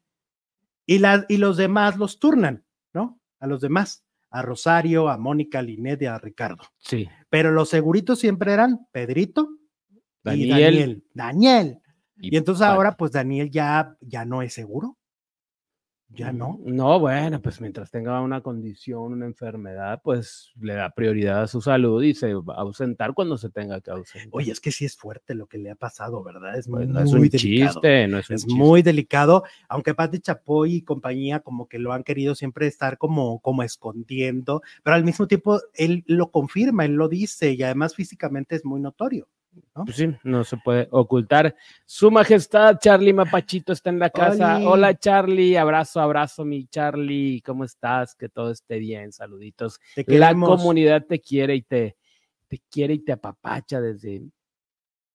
Y, 0.86 0.98
las 0.98 1.26
y 1.28 1.36
los 1.36 1.56
demás 1.56 1.96
los 1.96 2.18
turnan, 2.18 2.64
¿no? 2.92 3.20
A 3.38 3.46
los 3.46 3.60
demás, 3.60 4.04
a 4.30 4.42
Rosario, 4.42 5.08
a 5.08 5.18
Mónica, 5.18 5.58
a 5.58 5.62
Linet 5.62 6.02
y 6.02 6.06
a 6.06 6.18
Ricardo. 6.18 6.62
Sí. 6.78 7.08
Pero 7.28 7.50
los 7.50 7.68
seguritos 7.68 8.18
siempre 8.18 8.52
eran 8.52 8.86
Pedrito 8.92 9.48
y 10.24 10.48
Daniel. 10.48 10.48
Daniel. 10.48 11.04
Daniel. 11.14 11.78
Y, 12.16 12.36
entonces 12.36 12.62
ahora, 12.62 12.96
pues 12.96 13.12
Daniel 13.12 13.50
ya, 13.50 13.96
ya 14.00 14.24
no 14.24 14.42
es 14.42 14.52
seguro. 14.52 14.98
Ya 16.12 16.32
no. 16.32 16.58
No, 16.64 16.98
bueno, 16.98 17.40
pues 17.40 17.60
mientras 17.60 17.88
tenga 17.90 18.20
una 18.20 18.40
condición, 18.40 19.12
una 19.12 19.26
enfermedad, 19.26 20.00
pues 20.02 20.50
le 20.60 20.74
da 20.74 20.90
prioridad 20.90 21.42
a 21.42 21.46
su 21.46 21.60
salud 21.60 22.02
y 22.02 22.14
se 22.14 22.34
va 22.34 22.54
a 22.56 22.60
ausentar 22.62 23.14
cuando 23.14 23.38
se 23.38 23.48
tenga 23.48 23.80
que 23.80 23.92
ausentar. 23.92 24.28
Oye, 24.32 24.50
es 24.50 24.58
que 24.60 24.72
sí 24.72 24.84
es 24.84 24.96
fuerte 24.96 25.34
lo 25.36 25.46
que 25.46 25.58
le 25.58 25.70
ha 25.70 25.76
pasado, 25.76 26.22
¿verdad? 26.24 26.58
Es 26.58 26.66
Pues 26.68 26.86
muy, 26.88 26.94
no 26.94 27.00
es 27.00 27.12
un 27.12 27.28
delicado. 27.28 27.74
chiste, 27.74 28.08
no 28.08 28.18
es 28.18 28.28
un 28.28 28.34
Es 28.36 28.42
chiste. 28.44 28.58
muy 28.58 28.82
delicado, 28.82 29.44
aunque 29.68 29.94
Pati 29.94 30.18
Chapoy 30.18 30.74
y 30.76 30.82
compañía 30.82 31.40
como 31.40 31.68
que 31.68 31.78
lo 31.78 31.92
han 31.92 32.02
querido 32.02 32.34
siempre 32.34 32.66
estar 32.66 32.98
como, 32.98 33.38
como 33.38 33.62
escondiendo, 33.62 34.62
pero 34.82 34.96
al 34.96 35.04
mismo 35.04 35.28
tiempo 35.28 35.60
él 35.74 36.02
lo 36.08 36.32
confirma, 36.32 36.84
él 36.84 36.94
lo 36.94 37.08
dice 37.08 37.52
y 37.52 37.62
además 37.62 37.94
físicamente 37.94 38.56
es 38.56 38.64
muy 38.64 38.80
notorio. 38.80 39.28
Pues 39.72 39.96
sí, 39.96 40.08
no 40.24 40.44
se 40.44 40.56
puede 40.58 40.88
ocultar. 40.90 41.54
Su 41.84 42.10
majestad, 42.10 42.78
Charlie 42.80 43.12
Mapachito, 43.12 43.72
está 43.72 43.90
en 43.90 43.98
la 43.98 44.10
casa. 44.10 44.56
Oli. 44.56 44.66
Hola, 44.66 44.98
Charlie. 44.98 45.56
Abrazo, 45.56 46.00
abrazo, 46.00 46.44
mi 46.44 46.66
Charlie. 46.66 47.42
¿Cómo 47.42 47.64
estás? 47.64 48.14
Que 48.14 48.28
todo 48.28 48.50
esté 48.50 48.78
bien. 48.78 49.12
Saluditos. 49.12 49.80
La 50.06 50.34
comunidad 50.34 51.06
te 51.06 51.20
quiere 51.20 51.54
y 51.56 51.62
te, 51.62 51.96
te 52.48 52.60
quiere 52.70 52.94
y 52.94 52.98
te 53.00 53.12
apapacha 53.12 53.80
desde, 53.80 54.22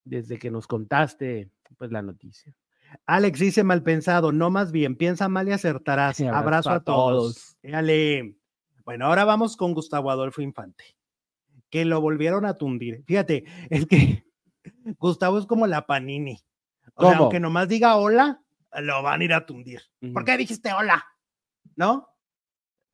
desde 0.04 0.38
que 0.38 0.52
nos 0.52 0.68
contaste 0.68 1.50
pues 1.78 1.92
la 1.92 2.02
noticia. 2.02 2.54
Alex 3.06 3.40
dice 3.40 3.64
mal 3.64 3.84
pensado, 3.84 4.32
no 4.32 4.50
más 4.50 4.72
bien, 4.72 4.96
piensa 4.96 5.28
mal 5.28 5.48
y 5.48 5.52
acertarás. 5.52 6.18
Sí, 6.18 6.26
Abrazo 6.26 6.72
a 6.72 6.84
todos. 6.84 7.58
Éale. 7.62 8.36
Bueno, 8.86 9.08
ahora 9.08 9.26
vamos 9.26 9.58
con 9.58 9.74
Gustavo 9.74 10.12
Adolfo 10.12 10.42
Infante, 10.42 10.84
que 11.70 11.86
lo 11.86 12.00
volvieron 12.02 12.46
a 12.46 12.54
tundir. 12.54 13.04
Fíjate, 13.06 13.44
es 13.70 13.88
que 13.88 14.25
Gustavo 15.00 15.38
es 15.40 15.46
como 15.46 15.68
la 15.68 15.86
panini. 15.86 16.34
O 16.96 17.02
sea, 17.04 17.12
¿Cómo? 17.12 17.24
aunque 17.24 17.40
nomás 17.40 17.68
diga 17.68 17.96
hola, 17.98 18.42
lo 18.80 19.02
van 19.04 19.22
a 19.22 19.24
ir 19.24 19.34
a 19.34 19.46
tundir. 19.46 19.82
¿Por 20.14 20.24
qué 20.26 20.38
dijiste 20.38 20.72
hola? 20.74 21.04
¿No? 21.76 22.08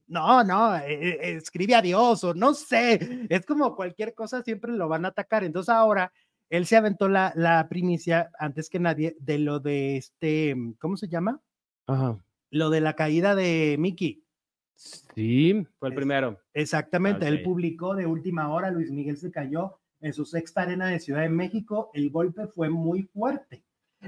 No, 0.08 0.44
no, 0.44 0.76
eh, 0.76 0.84
eh, 0.90 1.36
escribe 1.38 1.76
adiós 1.76 2.24
o 2.24 2.34
no 2.34 2.54
sé. 2.54 3.28
Es 3.30 3.46
como 3.46 3.76
cualquier 3.76 4.14
cosa, 4.14 4.44
siempre 4.44 4.72
lo 4.74 4.88
van 4.90 5.06
a 5.06 5.10
atacar. 5.10 5.44
Entonces 5.44 5.70
ahora 5.70 6.12
él 6.50 6.66
se 6.66 6.76
aventó 6.76 7.08
la, 7.08 7.32
la 7.36 7.68
primicia 7.70 8.30
antes 8.38 8.70
que 8.70 8.80
nadie 8.80 9.16
de 9.20 9.40
lo 9.40 9.60
de 9.60 9.98
este, 9.98 10.56
¿cómo 10.80 10.98
se 10.98 11.08
llama? 11.08 11.40
Ajá. 11.88 12.18
Lo 12.50 12.70
de 12.70 12.82
la 12.82 12.94
caída 12.96 13.36
de 13.36 13.78
Mickey. 13.80 14.24
Sí, 14.74 15.66
fue 15.80 15.90
el 15.90 15.96
primero. 15.96 16.40
Exactamente, 16.54 17.28
él 17.28 17.38
Ok. 17.38 17.44
publicó 17.44 17.96
de 17.96 18.06
última 18.06 18.50
hora, 18.50 18.72
Luis 18.72 18.92
Miguel 18.92 19.16
se 19.18 19.32
cayó 19.32 19.80
en 20.02 20.14
su 20.14 20.26
sexta 20.26 20.64
arena 20.64 20.88
de 20.88 21.00
Ciudad 21.00 21.22
de 21.22 21.30
México, 21.30 21.92
el 21.94 22.10
golpe 22.10 22.48
fue 22.48 22.70
muy 22.70 23.04
fuerte. 23.04 23.64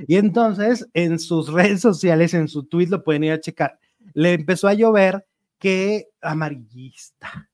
Y 0.08 0.16
entonces 0.16 0.90
en 0.94 1.20
sus 1.20 1.52
redes 1.52 1.82
sociales, 1.82 2.34
en 2.34 2.48
su 2.48 2.64
tweet, 2.64 2.88
lo 2.88 3.04
pueden 3.04 3.26
ir 3.26 3.32
a 3.32 3.40
checar, 3.40 3.80
le 4.14 4.34
empezó 4.34 4.68
a 4.68 4.74
llover 4.74 5.26
que 5.60 6.10
amarillista, 6.22 7.50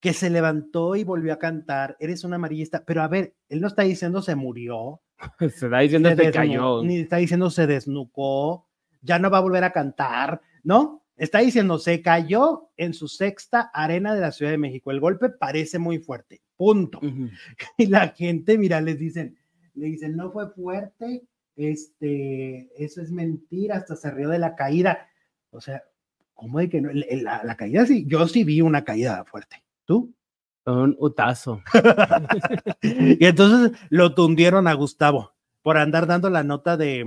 que 0.00 0.12
se 0.12 0.28
levantó 0.28 0.96
y 0.96 1.04
volvió 1.04 1.32
a 1.32 1.38
cantar, 1.38 1.96
eres 2.00 2.24
un 2.24 2.34
amarillista, 2.34 2.84
pero 2.84 3.02
a 3.02 3.08
ver, 3.08 3.34
él 3.48 3.60
no 3.60 3.68
está 3.68 3.82
diciendo 3.82 4.22
se 4.22 4.34
murió, 4.34 5.00
Se 5.38 5.46
está 5.46 5.78
diciendo 5.78 6.10
se 6.10 6.16
se 6.16 6.30
cayó. 6.30 6.82
ni 6.84 6.98
está 6.98 7.16
diciendo 7.16 7.50
se 7.50 7.66
desnucó, 7.66 8.66
ya 9.02 9.18
no 9.18 9.30
va 9.30 9.38
a 9.38 9.42
volver 9.42 9.64
a 9.64 9.72
cantar, 9.72 10.40
¿no? 10.62 11.02
Está 11.18 11.40
diciendo 11.40 11.78
se 11.78 12.00
cayó 12.00 12.70
en 12.76 12.94
su 12.94 13.08
sexta 13.08 13.70
arena 13.74 14.14
de 14.14 14.20
la 14.20 14.32
Ciudad 14.32 14.52
de 14.52 14.58
México. 14.58 14.90
El 14.90 15.00
golpe 15.00 15.28
parece 15.28 15.78
muy 15.78 15.98
fuerte. 15.98 16.40
Punto. 16.56 17.00
Y 17.76 17.86
la 17.86 18.08
gente, 18.08 18.56
mira, 18.56 18.80
les 18.80 18.98
dicen, 18.98 19.36
le 19.74 19.86
dicen, 19.86 20.16
no 20.16 20.30
fue 20.32 20.50
fuerte, 20.50 21.24
este, 21.56 22.70
eso 22.82 23.02
es 23.02 23.10
mentira, 23.10 23.76
hasta 23.76 23.96
se 23.96 24.10
rió 24.10 24.28
de 24.28 24.38
la 24.38 24.54
caída. 24.54 25.08
O 25.50 25.60
sea, 25.60 25.82
¿cómo 26.34 26.58
de 26.60 26.68
que 26.68 26.80
no? 26.80 26.90
La 26.92 27.56
caída 27.56 27.84
sí, 27.86 28.04
yo 28.06 28.26
sí 28.28 28.44
vi 28.44 28.60
una 28.60 28.84
caída 28.84 29.24
fuerte. 29.24 29.62
¿Tú? 29.84 30.14
Un 30.66 30.96
utazo. 30.98 31.62
y 32.82 33.24
entonces 33.24 33.78
lo 33.90 34.14
tundieron 34.14 34.68
a 34.68 34.74
Gustavo 34.74 35.34
por 35.62 35.78
andar 35.78 36.06
dando 36.06 36.30
la 36.30 36.42
nota 36.44 36.76
de, 36.76 37.04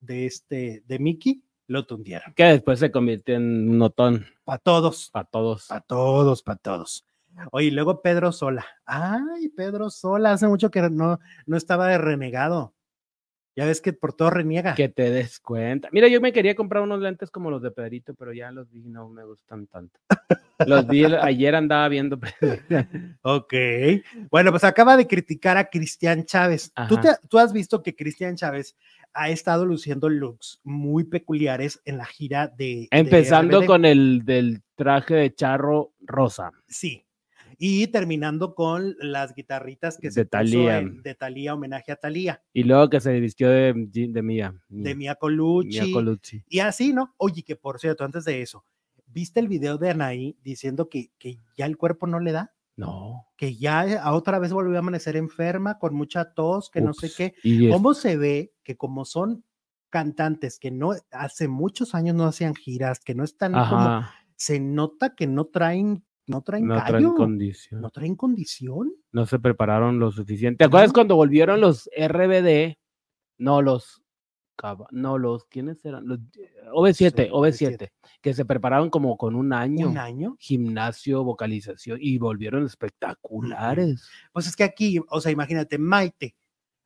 de 0.00 0.26
este, 0.26 0.82
de 0.86 0.98
Mickey, 0.98 1.42
lo 1.72 1.84
tundieron. 1.86 2.32
Que 2.34 2.44
después 2.44 2.78
se 2.78 2.90
convirtió 2.92 3.34
en 3.36 3.70
un 3.70 3.78
notón 3.78 4.26
Para 4.44 4.58
todos, 4.58 5.10
para 5.10 5.24
todos. 5.24 5.66
para 5.66 5.80
todos, 5.80 6.42
para 6.42 6.58
todos. 6.58 7.04
Oye, 7.50 7.68
y 7.68 7.70
luego 7.70 8.02
Pedro 8.02 8.30
Sola. 8.30 8.64
Ay, 8.84 9.48
Pedro 9.56 9.88
Sola, 9.90 10.32
hace 10.32 10.46
mucho 10.46 10.70
que 10.70 10.82
no, 10.90 11.18
no 11.46 11.56
estaba 11.56 11.88
de 11.88 11.98
renegado. 11.98 12.74
Ya 13.54 13.66
ves 13.66 13.82
que 13.82 13.92
por 13.92 14.14
todo 14.14 14.30
reniega. 14.30 14.74
Que 14.74 14.88
te 14.88 15.10
des 15.10 15.38
cuenta. 15.38 15.88
Mira, 15.92 16.08
yo 16.08 16.22
me 16.22 16.32
quería 16.32 16.54
comprar 16.54 16.82
unos 16.82 17.00
lentes 17.00 17.30
como 17.30 17.50
los 17.50 17.60
de 17.60 17.70
Pedrito, 17.70 18.14
pero 18.14 18.32
ya 18.32 18.50
los 18.50 18.70
vi, 18.70 18.80
no 18.88 19.10
me 19.10 19.24
gustan 19.24 19.66
tanto. 19.66 19.98
Los 20.66 20.86
vi, 20.86 21.04
ayer 21.04 21.54
andaba 21.54 21.86
viendo. 21.88 22.18
Ok. 23.22 23.52
Bueno, 24.30 24.50
pues 24.50 24.64
acaba 24.64 24.96
de 24.96 25.06
criticar 25.06 25.56
a 25.56 25.68
Cristian 25.68 26.24
Chávez. 26.24 26.72
¿Tú, 26.88 26.96
te- 26.98 27.16
tú 27.28 27.38
has 27.38 27.52
visto 27.52 27.82
que 27.82 27.94
Cristian 27.94 28.36
Chávez 28.36 28.74
ha 29.14 29.30
estado 29.30 29.66
luciendo 29.66 30.08
looks 30.08 30.60
muy 30.64 31.04
peculiares 31.04 31.80
en 31.84 31.98
la 31.98 32.06
gira 32.06 32.48
de. 32.48 32.88
Empezando 32.90 33.64
con 33.66 33.84
el 33.84 34.24
del 34.24 34.62
traje 34.74 35.14
de 35.14 35.34
charro 35.34 35.92
rosa. 36.00 36.50
Sí. 36.66 37.04
Y 37.58 37.86
terminando 37.88 38.54
con 38.54 38.96
las 38.98 39.34
guitarritas 39.34 39.96
que 39.98 40.08
De 40.08 40.12
se 40.12 40.24
puso 40.24 40.30
Thalía. 40.30 40.78
en- 40.78 41.02
de 41.02 41.14
Talía, 41.14 41.54
homenaje 41.54 41.92
a 41.92 41.96
Talía, 41.96 42.42
Y 42.52 42.64
luego 42.64 42.88
que 42.90 42.98
se 43.00 43.20
vistió 43.20 43.48
de, 43.50 43.72
de 43.74 44.22
Mía. 44.22 44.54
de 44.68 44.94
Mia 44.94 44.94
Mía 44.96 45.14
Colucci. 45.16 45.92
Colucci. 45.92 46.42
Y 46.48 46.58
así, 46.60 46.92
¿no? 46.92 47.14
Oye, 47.18 47.42
que 47.44 47.54
por 47.54 47.78
cierto, 47.78 48.04
antes 48.04 48.24
de 48.24 48.42
eso, 48.42 48.64
¿viste 49.06 49.38
el 49.38 49.46
video 49.48 49.78
de 49.78 49.90
Anaí 49.90 50.36
diciendo 50.42 50.88
que, 50.88 51.10
que 51.18 51.38
ya 51.56 51.66
el 51.66 51.76
cuerpo 51.76 52.06
no 52.08 52.18
le 52.18 52.32
da? 52.32 52.52
No. 52.76 53.26
Que 53.36 53.54
ya 53.56 53.86
eh, 53.86 53.98
a 54.00 54.12
otra 54.14 54.38
vez 54.38 54.52
volvió 54.52 54.76
a 54.76 54.78
amanecer 54.80 55.16
enferma, 55.16 55.78
con 55.78 55.94
mucha 55.94 56.32
tos, 56.32 56.70
que 56.70 56.80
no 56.80 56.94
sé 56.94 57.10
qué. 57.16 57.34
Y 57.42 57.70
¿Cómo 57.70 57.94
se 57.94 58.16
ve 58.16 58.52
que 58.62 58.76
como 58.76 59.04
son 59.04 59.44
cantantes 59.90 60.58
que 60.58 60.70
no 60.70 60.94
hace 61.10 61.48
muchos 61.48 61.94
años 61.94 62.14
no 62.14 62.24
hacían 62.24 62.54
giras, 62.54 63.00
que 63.00 63.14
no 63.14 63.24
están 63.24 63.52
como, 63.52 64.02
se 64.36 64.58
nota 64.58 65.14
que 65.14 65.26
no 65.26 65.44
traen, 65.44 66.02
no 66.26 66.40
traen 66.40 66.66
no 66.66 66.76
traen 66.76 66.92
callo, 66.94 67.14
condición. 67.14 67.80
no 67.82 67.90
traen 67.90 68.16
condición. 68.16 68.92
no 69.12 69.26
se 69.26 69.38
prepararon 69.38 69.98
lo 69.98 70.10
suficiente. 70.10 70.56
¿Te 70.58 70.64
acuerdas 70.64 70.88
No. 70.90 70.94
cuando 70.94 71.16
volvieron 71.16 71.60
los 71.60 71.90
RBD? 71.94 72.78
No, 73.38 73.60
los. 73.60 74.01
Cava- 74.62 74.86
No, 74.92 75.18
los. 75.18 75.44
¿Quiénes 75.46 75.84
eran? 75.84 76.06
Los 76.06 76.20
OV7, 76.72 77.24
Sí, 77.24 77.30
OV7, 77.32 77.90
que 78.20 78.32
se 78.32 78.44
prepararon 78.44 78.90
como 78.90 79.16
con 79.16 79.34
un 79.34 79.52
año. 79.52 79.88
Un 79.88 79.98
año. 79.98 80.36
Gimnasio, 80.38 81.24
vocalización 81.24 81.98
y 82.00 82.18
volvieron 82.18 82.64
espectaculares. 82.64 84.08
Pues 84.32 84.46
es 84.46 84.56
que 84.56 84.64
aquí, 84.64 85.00
o 85.08 85.20
sea, 85.20 85.32
imagínate, 85.32 85.78
Maite 85.78 86.36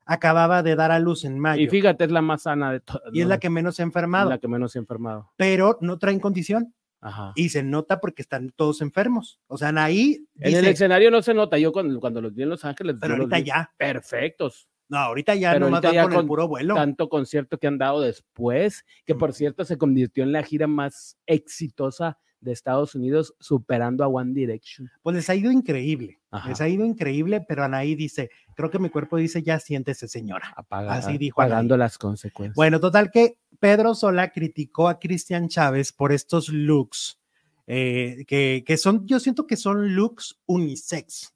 acababa 0.06 0.62
de 0.62 0.76
dar 0.76 0.92
a 0.92 0.98
luz 1.00 1.24
en 1.24 1.38
mayo 1.38 1.62
Y 1.62 1.68
fíjate, 1.68 2.04
es 2.04 2.10
la 2.12 2.22
más 2.22 2.42
sana 2.42 2.72
de 2.72 2.80
todas. 2.80 3.02
y 3.12 3.20
es 3.20 3.26
la 3.26 3.38
que 3.38 3.50
menos 3.50 3.74
se 3.76 3.82
ha 3.82 3.84
enfermado, 3.84 4.30
la 4.30 4.38
que 4.38 4.48
menos 4.48 4.72
se 4.72 4.78
ha 4.78 4.80
enfermado. 4.80 5.32
pero 5.36 5.78
no 5.80 5.98
traen 5.98 6.20
condición 6.20 6.72
Ajá. 7.00 7.32
y 7.34 7.48
se 7.50 7.62
nota 7.64 8.00
porque 8.00 8.22
están 8.22 8.50
todos 8.56 8.80
enfermos. 8.82 9.40
O 9.48 9.58
sea, 9.58 9.68
ahí 9.82 10.24
en 10.40 10.54
el 10.56 10.66
escenario 10.66 11.10
no 11.10 11.22
se 11.22 11.34
nota. 11.34 11.58
Yo 11.58 11.72
cuando, 11.72 11.98
cuando 12.00 12.20
los 12.22 12.32
vi 12.34 12.44
en 12.44 12.50
Los 12.50 12.64
Ángeles, 12.64 12.96
pero 13.00 13.16
los 13.16 13.24
ahorita 13.30 13.38
ya, 13.40 13.72
perfectos. 13.76 14.68
No, 14.88 14.98
ahorita 14.98 15.34
ya 15.34 15.52
Pero 15.52 15.66
nomás 15.66 15.84
ahorita 15.84 15.94
ya 15.94 16.02
con 16.04 16.12
el 16.12 16.16
con 16.18 16.26
puro 16.26 16.48
vuelo. 16.48 16.74
tanto 16.74 17.08
concierto 17.08 17.58
que 17.58 17.66
han 17.66 17.78
dado 17.78 18.00
después, 18.00 18.84
que 19.04 19.14
por 19.14 19.32
cierto 19.32 19.64
se 19.64 19.76
convirtió 19.78 20.22
en 20.24 20.32
la 20.32 20.42
gira 20.42 20.66
más 20.66 21.16
exitosa 21.26 22.18
de 22.40 22.52
Estados 22.52 22.94
Unidos, 22.94 23.34
superando 23.40 24.04
a 24.04 24.08
One 24.08 24.32
Direction. 24.32 24.88
Pues 25.02 25.16
les 25.16 25.28
ha 25.30 25.34
ido 25.34 25.50
increíble, 25.50 26.20
Ajá. 26.30 26.48
les 26.50 26.60
ha 26.60 26.68
ido 26.68 26.84
increíble, 26.84 27.44
pero 27.48 27.64
Anaí 27.64 27.94
dice, 27.96 28.30
creo 28.54 28.70
que 28.70 28.78
mi 28.78 28.90
cuerpo 28.90 29.16
dice, 29.16 29.42
ya 29.42 29.58
siéntese 29.58 30.06
señora. 30.06 30.52
Apaga- 30.56 30.92
Así 30.92 31.18
dijo 31.18 31.36
pagando 31.38 31.76
las 31.76 31.98
consecuencias. 31.98 32.54
Bueno, 32.54 32.78
total 32.78 33.10
que 33.10 33.38
Pedro 33.58 33.94
Sola 33.94 34.30
criticó 34.30 34.88
a 34.88 34.98
Cristian 35.00 35.48
Chávez 35.48 35.92
por 35.92 36.12
estos 36.12 36.48
looks 36.50 37.18
eh, 37.66 38.24
que, 38.28 38.62
que 38.64 38.76
son, 38.76 39.04
yo 39.08 39.18
siento 39.18 39.46
que 39.48 39.56
son 39.56 39.96
looks 39.96 40.38
unisex, 40.46 41.34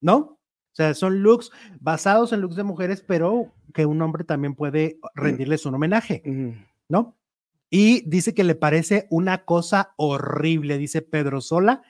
¿no? 0.00 0.39
O 0.80 0.86
sea, 0.86 0.94
son 0.94 1.22
looks 1.22 1.50
basados 1.80 2.32
en 2.32 2.40
looks 2.40 2.56
de 2.56 2.62
mujeres, 2.62 3.04
pero 3.06 3.52
que 3.74 3.84
un 3.86 4.00
hombre 4.02 4.24
también 4.24 4.54
puede 4.54 4.98
rendirles 5.14 5.66
un 5.66 5.74
homenaje. 5.74 6.22
¿no? 6.88 7.16
Y 7.68 8.08
dice 8.08 8.34
que 8.34 8.44
le 8.44 8.54
parece 8.54 9.06
una 9.10 9.44
cosa 9.44 9.92
horrible, 9.96 10.78
dice 10.78 11.02
Pedro 11.02 11.40
Sola, 11.40 11.82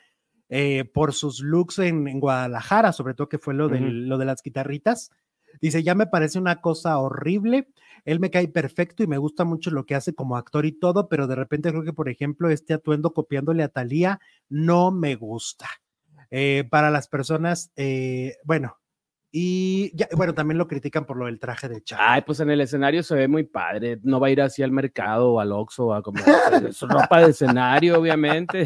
eh, 0.49 0.85
por 0.85 1.13
sus 1.15 1.41
looks 1.41 1.79
en, 1.79 2.09
en 2.09 2.19
Guadalajara, 2.21 2.93
sobre 2.93 3.15
todo 3.15 3.29
que 3.29 3.39
fue 3.39 3.55
lo, 3.55 3.69
del- 3.69 4.09
lo 4.09 4.19
de 4.19 4.25
las 4.25 4.43
guitarritas. 4.43 5.11
Dice, 5.61 5.83
ya 5.83 5.95
me 5.95 6.07
parece 6.07 6.39
una 6.39 6.61
cosa 6.61 6.99
horrible. 6.99 7.69
Él 8.05 8.19
me 8.21 8.31
cae 8.31 8.49
perfecto 8.49 9.03
y 9.03 9.07
me 9.07 9.19
gusta 9.19 9.45
mucho 9.45 9.71
lo 9.71 9.87
que 9.87 9.95
hace 9.95 10.15
como 10.15 10.37
actor 10.37 10.67
y 10.67 10.73
todo, 10.73 11.09
pero 11.09 11.27
de 11.29 11.35
repente 11.37 11.71
creo 11.71 11.85
que, 11.85 11.93
por 11.93 12.09
ejemplo, 12.09 12.51
este 12.51 12.75
atuendo 12.75 13.13
copiándole 13.15 13.63
a 13.63 13.69
Thalía 13.69 14.21
no 14.49 14.91
me 14.91 15.15
gusta. 15.17 15.69
Eh, 16.31 16.65
para 16.71 16.91
las 16.91 17.09
personas, 17.09 17.73
eh, 17.77 18.37
bueno, 18.45 18.77
y 19.33 19.97
ya, 19.97 20.09
bueno, 20.17 20.35
también 20.35 20.59
lo 20.59 20.67
critican 20.67 21.05
por 21.05 21.17
lo 21.17 21.27
del 21.27 21.39
traje 21.39 21.69
de 21.69 21.83
Chava. 21.83 22.15
Ay, 22.15 22.23
pues 22.27 22.41
en 22.41 22.51
el 22.51 22.61
escenario 22.61 23.03
se 23.03 23.15
ve 23.15 23.29
muy 23.29 23.45
padre. 23.45 23.99
No 24.03 24.19
va 24.19 24.27
a 24.27 24.31
ir 24.31 24.41
así 24.43 24.63
al 24.63 24.73
mercado 24.73 25.33
o 25.35 25.41
al 25.41 25.53
Oxxo 25.53 25.95
a 25.95 26.03
como 26.03 26.19
es 26.69 26.81
ropa 26.81 27.21
de 27.23 27.31
escenario, 27.31 27.99
obviamente. 28.01 28.65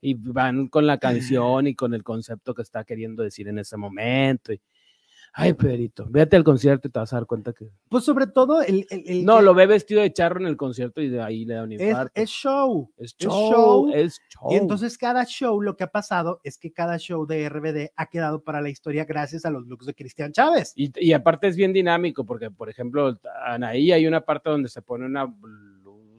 Y 0.00 0.14
van 0.14 0.68
con 0.68 0.86
la 0.86 0.98
canción 0.98 1.66
y 1.66 1.74
con 1.74 1.92
el 1.94 2.02
concepto 2.02 2.54
que 2.54 2.62
está 2.62 2.84
queriendo 2.84 3.22
decir 3.22 3.48
en 3.48 3.58
ese 3.58 3.76
momento. 3.76 4.52
y- 4.52 4.60
Ay, 5.38 5.52
Pedrito, 5.52 6.06
véate 6.08 6.34
al 6.34 6.44
concierto 6.44 6.88
y 6.88 6.90
te 6.90 6.98
vas 6.98 7.12
a 7.12 7.16
dar 7.16 7.26
cuenta 7.26 7.52
que. 7.52 7.68
Pues 7.90 8.04
sobre 8.04 8.26
todo 8.26 8.62
el, 8.62 8.86
el- 8.88 9.02
el 9.06 9.24
No, 9.26 9.36
que 9.36 9.42
lo 9.42 9.52
ve 9.54 9.66
vestido 9.66 10.00
de 10.00 10.10
charro 10.10 10.40
en 10.40 10.46
el 10.46 10.56
concierto 10.56 11.02
y 11.02 11.10
de 11.10 11.20
ahí 11.20 11.44
le 11.44 11.54
da 11.56 11.64
un 11.64 11.72
infarto. 11.72 12.10
es 12.14 12.30
show. 12.30 12.90
Es 12.96 13.14
show, 13.18 13.90
es 13.92 14.18
show. 14.30 14.50
Y 14.50 14.54
entonces 14.54 14.96
cada 14.96 15.26
show, 15.26 15.60
lo 15.60 15.76
que 15.76 15.84
ha 15.84 15.90
pasado 15.90 16.40
es 16.42 16.56
que 16.56 16.72
cada 16.72 16.96
show 16.98 17.26
de 17.26 17.46
RBD 17.50 17.90
ha 17.96 18.06
quedado 18.06 18.42
para 18.44 18.62
la 18.62 18.70
historia 18.70 19.04
gracias 19.04 19.44
a 19.44 19.50
los 19.50 19.66
looks 19.66 19.84
de 19.84 19.94
Cristian 19.94 20.32
Chávez. 20.32 20.72
Y, 20.74 20.90
y 20.98 21.12
aparte 21.12 21.48
es 21.48 21.56
bien 21.56 21.74
dinámico, 21.74 22.24
porque, 22.24 22.50
por 22.50 22.70
ejemplo, 22.70 23.18
Anaí 23.44 23.92
hay 23.92 24.06
una 24.06 24.22
parte 24.22 24.48
donde 24.48 24.70
se 24.70 24.80
pone 24.80 25.04
una 25.04 25.26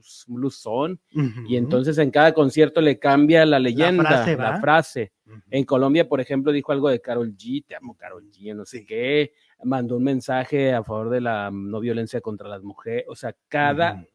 bluz, 0.07 0.25
un 0.27 0.35
blusón 0.35 0.99
y 1.47 1.57
entonces 1.57 1.97
en 1.97 2.11
cada 2.11 2.33
concierto 2.33 2.81
le 2.81 2.97
cambia 2.99 3.45
la 3.45 3.59
leyenda, 3.59 4.25
la 4.35 4.59
frase. 4.61 5.11
En 5.51 5.65
Colombia, 5.65 6.07
por 6.07 6.21
ejemplo, 6.21 6.51
dijo 6.51 6.71
algo 6.71 6.89
de 6.89 7.01
Carol 7.01 7.35
G, 7.35 7.65
te 7.65 7.75
amo 7.75 7.95
Carol 7.95 8.23
G, 8.31 8.55
no 8.55 8.65
sé 8.65 8.85
qué, 8.85 9.33
mandó 9.63 9.97
un 9.97 10.03
mensaje 10.03 10.73
a 10.73 10.83
favor 10.83 11.09
de 11.09 11.21
la 11.21 11.51
no 11.51 11.79
violencia 11.79 12.21
contra 12.21 12.47
las 12.47 12.63
mujeres, 12.63 13.05
o 13.09 13.15
sea, 13.15 13.35
cada, 13.49 14.05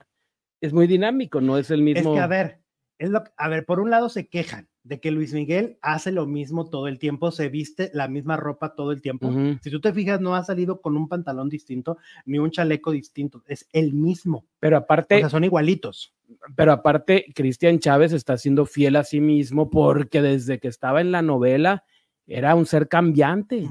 es 0.60 0.72
muy 0.72 0.86
dinámico, 0.86 1.40
no 1.40 1.58
es 1.58 1.70
el 1.70 1.80
Es 1.80 1.96
mismo. 1.96 2.14
que, 2.14 2.20
a 2.20 2.26
ver, 2.26 2.61
es 2.98 3.10
lo, 3.10 3.22
a 3.36 3.48
ver, 3.48 3.64
por 3.64 3.80
un 3.80 3.90
lado 3.90 4.08
se 4.08 4.28
quejan 4.28 4.68
de 4.84 5.00
que 5.00 5.10
Luis 5.12 5.32
Miguel 5.32 5.78
hace 5.80 6.10
lo 6.12 6.26
mismo 6.26 6.68
todo 6.68 6.88
el 6.88 6.98
tiempo, 6.98 7.30
se 7.30 7.48
viste 7.48 7.90
la 7.94 8.08
misma 8.08 8.36
ropa 8.36 8.74
todo 8.74 8.90
el 8.92 9.00
tiempo. 9.00 9.32
Si 9.62 9.70
tú 9.70 9.80
te 9.80 9.92
fijas, 9.92 10.20
no 10.20 10.34
ha 10.34 10.42
salido 10.44 10.80
con 10.80 10.96
un 10.96 11.08
pantalón 11.08 11.48
distinto 11.48 11.98
ni 12.26 12.38
un 12.38 12.50
chaleco 12.50 12.90
distinto, 12.90 13.42
es 13.46 13.68
el 13.72 13.92
mismo. 13.94 14.44
Pero 14.60 14.76
O 14.76 14.80
aparte, 14.80 15.18
sea, 15.20 15.28
son 15.30 15.44
igualitos. 15.44 16.14
pero 16.56 16.72
aparte, 16.72 17.26
Cristian 17.34 17.78
Chávez 17.78 18.12
está 18.12 18.36
siendo 18.36 18.66
fiel 18.66 18.96
a 18.96 19.04
sí 19.04 19.20
mismo 19.20 19.70
porque 19.70 20.20
desde 20.22 20.58
que 20.58 20.68
estaba 20.68 21.00
en 21.00 21.12
la 21.12 21.22
novela 21.22 21.84
era 22.26 22.54
un 22.54 22.66
ser 22.66 22.88
cambiante. 22.88 23.68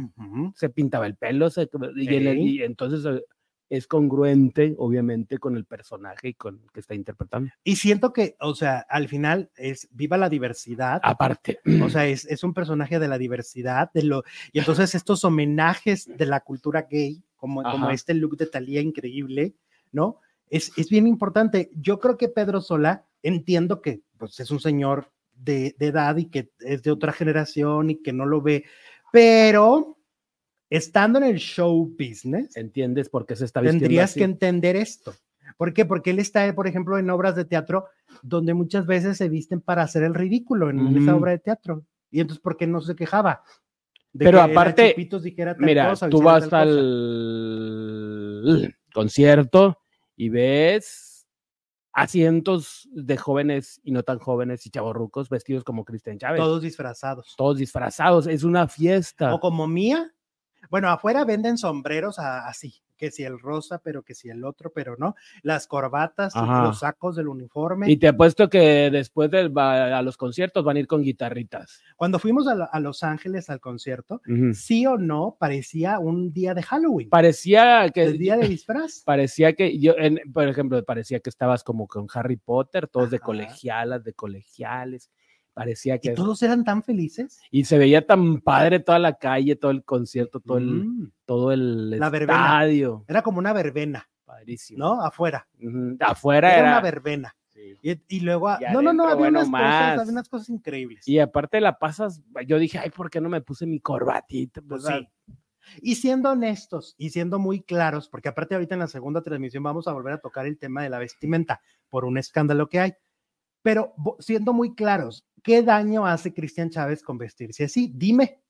Se 0.55 0.69
pintaba 0.69 1.07
el 1.07 1.15
pelo, 1.15 1.49
se- 1.49 1.69
y, 1.95 2.07
el- 2.15 2.37
y 2.39 2.63
entonces 2.63 3.03
eh, 3.05 3.23
es 3.71 3.87
congruente, 3.87 4.75
obviamente, 4.77 5.37
con 5.37 5.55
el 5.55 5.63
personaje 5.63 6.27
y 6.27 6.33
con 6.33 6.67
que 6.73 6.81
está 6.81 6.93
interpretando. 6.93 7.49
Y 7.63 7.77
siento 7.77 8.11
que, 8.11 8.35
o 8.41 8.53
sea, 8.53 8.79
al 8.89 9.07
final 9.07 9.49
es 9.55 9.87
viva 9.91 10.17
la 10.17 10.27
diversidad. 10.27 10.99
Aparte, 11.03 11.61
O 11.81 11.89
sea, 11.89 12.05
es, 12.05 12.25
es 12.25 12.43
un 12.43 12.53
personaje 12.53 12.99
de 12.99 13.07
la 13.07 13.17
diversidad, 13.17 13.89
de 13.93 14.03
lo, 14.03 14.25
y 14.51 14.59
entonces 14.59 14.93
estos 14.93 15.23
homenajes 15.23 16.05
de 16.05 16.25
la 16.25 16.41
cultura 16.41 16.85
gay, 16.91 17.23
como, 17.37 17.63
como 17.63 17.89
este 17.91 18.13
look 18.13 18.35
de 18.35 18.47
Talía 18.47 18.81
increíble, 18.81 19.55
¿no? 19.93 20.19
Es, 20.49 20.73
es 20.75 20.89
bien 20.89 21.07
importante. 21.07 21.71
Yo 21.73 21.97
creo 22.01 22.17
que 22.17 22.27
Pedro 22.27 22.59
Sola, 22.59 23.05
entiendo 23.23 23.81
que 23.81 24.01
pues, 24.17 24.37
es 24.41 24.51
un 24.51 24.59
señor 24.59 25.13
de, 25.33 25.77
de 25.79 25.87
edad 25.87 26.17
y 26.17 26.25
que 26.25 26.51
es 26.59 26.83
de 26.83 26.91
otra 26.91 27.13
generación 27.13 27.89
y 27.89 28.01
que 28.01 28.11
no 28.11 28.25
lo 28.25 28.41
ve, 28.41 28.65
pero 29.13 29.97
estando 30.71 31.19
en 31.19 31.25
el 31.25 31.37
show 31.37 31.85
business, 31.99 32.55
¿entiendes 32.55 33.09
por 33.09 33.27
qué 33.27 33.35
se 33.35 33.45
está 33.45 33.59
vistiendo 33.61 33.83
tendrías 33.83 34.11
así? 34.11 34.19
que 34.19 34.23
entender 34.23 34.75
esto. 34.75 35.13
¿Por 35.57 35.73
qué? 35.73 35.85
Porque 35.85 36.11
él 36.11 36.19
está, 36.19 36.55
por 36.55 36.65
ejemplo, 36.65 36.97
en 36.97 37.09
obras 37.09 37.35
de 37.35 37.45
teatro 37.45 37.85
donde 38.23 38.53
muchas 38.53 38.85
veces 38.85 39.17
se 39.17 39.29
visten 39.29 39.59
para 39.61 39.83
hacer 39.83 40.01
el 40.03 40.15
ridículo 40.15 40.69
en 40.69 40.97
esa 40.97 41.15
obra 41.15 41.31
de 41.31 41.39
teatro. 41.39 41.85
Y 42.09 42.21
entonces, 42.21 42.41
¿por 42.41 42.57
qué 42.57 42.67
no 42.67 42.79
se 42.81 42.95
quejaba? 42.95 43.43
De 44.13 44.25
Pero 44.25 44.39
que 44.39 44.51
aparte, 44.51 44.95
dijera 45.21 45.55
tal 45.55 45.65
Mira, 45.65 45.89
cosa 45.89 46.09
tú 46.09 46.21
vas 46.21 46.49
tal 46.49 46.69
al 48.45 48.75
concierto 48.93 49.77
y 50.15 50.29
ves 50.29 51.27
a 51.93 52.07
cientos 52.07 52.89
de 52.93 53.17
jóvenes 53.17 53.81
y 53.83 53.91
no 53.91 54.03
tan 54.03 54.19
jóvenes 54.19 54.65
y 54.65 54.69
chavorrucos 54.69 55.29
vestidos 55.29 55.63
como 55.63 55.83
Cristian 55.83 56.17
Chávez, 56.17 56.39
todos, 56.39 56.47
Todos 56.47 56.61
disfrazados. 56.61 57.35
disfrazados, 57.57 58.27
es 58.27 58.43
una 58.43 58.67
fiesta. 58.67 59.33
O 59.33 59.39
como 59.39 59.67
mía. 59.67 60.13
Bueno, 60.69 60.89
afuera 60.89 61.25
venden 61.25 61.57
sombreros 61.57 62.17
así, 62.19 62.81
que 62.97 63.09
si 63.11 63.23
el 63.23 63.39
rosa, 63.39 63.79
pero 63.83 64.03
que 64.03 64.13
si 64.13 64.29
el 64.29 64.45
otro, 64.45 64.71
pero 64.73 64.95
no. 64.97 65.15
Las 65.41 65.65
corbatas, 65.67 66.35
Ajá. 66.35 66.63
los 66.63 66.79
sacos 66.79 67.15
del 67.15 67.27
uniforme. 67.29 67.89
Y 67.89 67.97
te 67.97 68.07
apuesto 68.07 68.47
que 68.49 68.89
después 68.91 69.31
de 69.31 69.47
va- 69.47 69.97
a 69.97 70.01
los 70.03 70.17
conciertos 70.17 70.63
van 70.63 70.77
a 70.77 70.79
ir 70.81 70.87
con 70.87 71.01
guitarritas. 71.01 71.81
Cuando 71.95 72.19
fuimos 72.19 72.47
a, 72.47 72.65
a 72.65 72.79
Los 72.79 73.03
Ángeles 73.03 73.49
al 73.49 73.59
concierto, 73.59 74.21
sí 74.53 74.85
o 74.85 74.97
no, 74.97 75.35
parecía 75.39 75.97
un 75.99 76.31
día 76.31 76.53
de 76.53 76.61
Halloween. 76.63 77.09
Parecía 77.09 77.89
que 77.89 78.03
el 78.03 78.17
día 78.19 78.37
de 78.37 78.47
disfraz. 78.47 79.01
parecía 79.03 79.53
que 79.53 79.79
yo, 79.79 79.93
en- 79.97 80.19
por 80.31 80.47
ejemplo, 80.47 80.83
parecía 80.85 81.19
que 81.19 81.29
estabas 81.31 81.63
como 81.63 81.87
con 81.87 82.07
Harry 82.13 82.37
Potter, 82.37 82.87
todos 82.87 83.09
de 83.09 83.19
colegialas, 83.19 84.03
de 84.03 84.13
colegiales. 84.13 85.09
Parecía 85.61 85.97
que 85.99 86.11
Y 86.11 86.13
todos 86.15 86.41
eran 86.43 86.63
tan 86.63 86.83
felices. 86.83 87.39
y 87.51 87.63
se 87.65 87.77
veía 87.77 88.05
tan 88.05 88.41
padre 88.41 88.79
toda 88.79 88.99
la 88.99 89.13
calle, 89.17 89.55
todo 89.55 89.71
el 89.71 89.83
concierto, 89.83 90.39
todo 90.39 90.57
el 90.57 90.85
Mm. 90.85 91.11
todo 91.25 91.51
el 91.51 91.91
La 91.91 92.09
verbena. 92.09 92.33
estadio. 92.41 93.05
Era 93.07 93.21
como 93.21 93.39
una 93.39 93.53
verbena, 93.53 94.07
Padrísimo. 94.25 94.79
¿no? 94.79 95.01
Afuera. 95.03 95.47
Afuera 95.99 96.49
Era, 96.49 96.59
era. 96.59 96.69
una 96.71 96.81
verbena. 96.81 97.35
sí. 97.47 97.75
Y, 97.81 98.01
y 98.07 98.19
luego, 98.21 98.49
no, 98.73 98.81
no, 98.81 98.93
no, 98.93 99.03
había 99.03 99.15
bueno, 99.15 99.39
unas 99.41 99.51
cosas, 99.51 99.99
había 99.99 100.11
unas 100.13 100.29
cosas 100.29 100.49
increíbles. 100.49 101.07
Y 101.07 101.19
aparte 101.19 101.59
la 101.61 101.77
pasas, 101.77 102.21
yo 102.47 102.57
dije, 102.59 102.79
ay, 102.79 102.89
¿por 102.89 103.09
qué 103.09 103.21
no 103.21 103.29
me 103.29 103.41
puse 103.41 103.65
mi 103.65 103.79
corbatita? 103.79 104.61
Pues 104.67 104.83
sí. 104.85 105.07
Y 105.81 105.95
siendo 105.95 106.31
honestos 106.31 106.95
y 106.97 107.11
siendo 107.11 107.37
muy 107.39 107.61
claros, 107.61 108.09
porque 108.09 108.29
aparte 108.29 108.55
ahorita 108.55 108.73
en 108.75 108.79
la 108.79 108.87
segunda 108.87 109.21
transmisión 109.21 109.61
vamos 109.63 109.87
a 109.87 109.93
volver 109.93 110.13
a 110.13 110.19
tocar 110.19 110.45
el 110.47 110.57
tema 110.57 110.81
de 110.81 110.89
la 110.89 110.97
vestimenta 110.97 111.61
por 111.89 112.03
un 112.03 112.17
escándalo 112.17 112.67
que 112.67 112.79
hay. 112.79 112.93
Pero 113.61 113.93
siendo 114.19 114.53
muy 114.53 114.73
claros, 114.73 115.23
¿qué 115.41 115.63
daño 115.63 116.05
hace 116.05 116.33
Cristian 116.33 116.69
Chávez 116.69 117.03
con 117.03 117.17
vestirse 117.17 117.65
así? 117.65 117.91
Dime. 117.93 118.41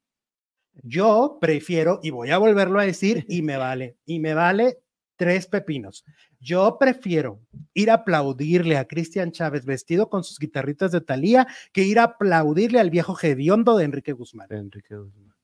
Yo 0.84 1.38
prefiero, 1.42 2.00
y 2.02 2.12
voy 2.12 2.30
a 2.30 2.38
volverlo 2.38 2.80
a 2.80 2.86
decir, 2.86 3.26
y 3.28 3.42
me 3.42 3.58
vale, 3.58 3.98
y 4.06 4.20
me 4.20 4.34
vale 4.34 4.80
tres 5.18 5.46
pepinos. 5.46 6.04
Yo 6.40 6.78
prefiero 6.80 7.42
ir 7.74 7.92
a 7.92 7.96
aplaudirle 7.96 8.78
a 8.78 8.88
Cristian 8.88 9.32
Chávez 9.32 9.66
vestido 9.66 10.10
con 10.10 10.24
sus 10.24 10.40
guitarritas 10.40 10.92
de 10.92 11.02
Talía 11.02 11.48
que 11.74 11.84
ir 11.84 12.00
a 12.00 12.04
aplaudirle 12.04 12.80
al 12.80 12.90
viejo 12.90 13.16
hediondo 13.22 13.78
de 13.78 13.86
Enrique 13.86 14.14
Guzmán. 14.14 14.48
Enrique 14.50 14.96
Guzmán. 14.96 15.36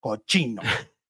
Cochino. 0.00 0.62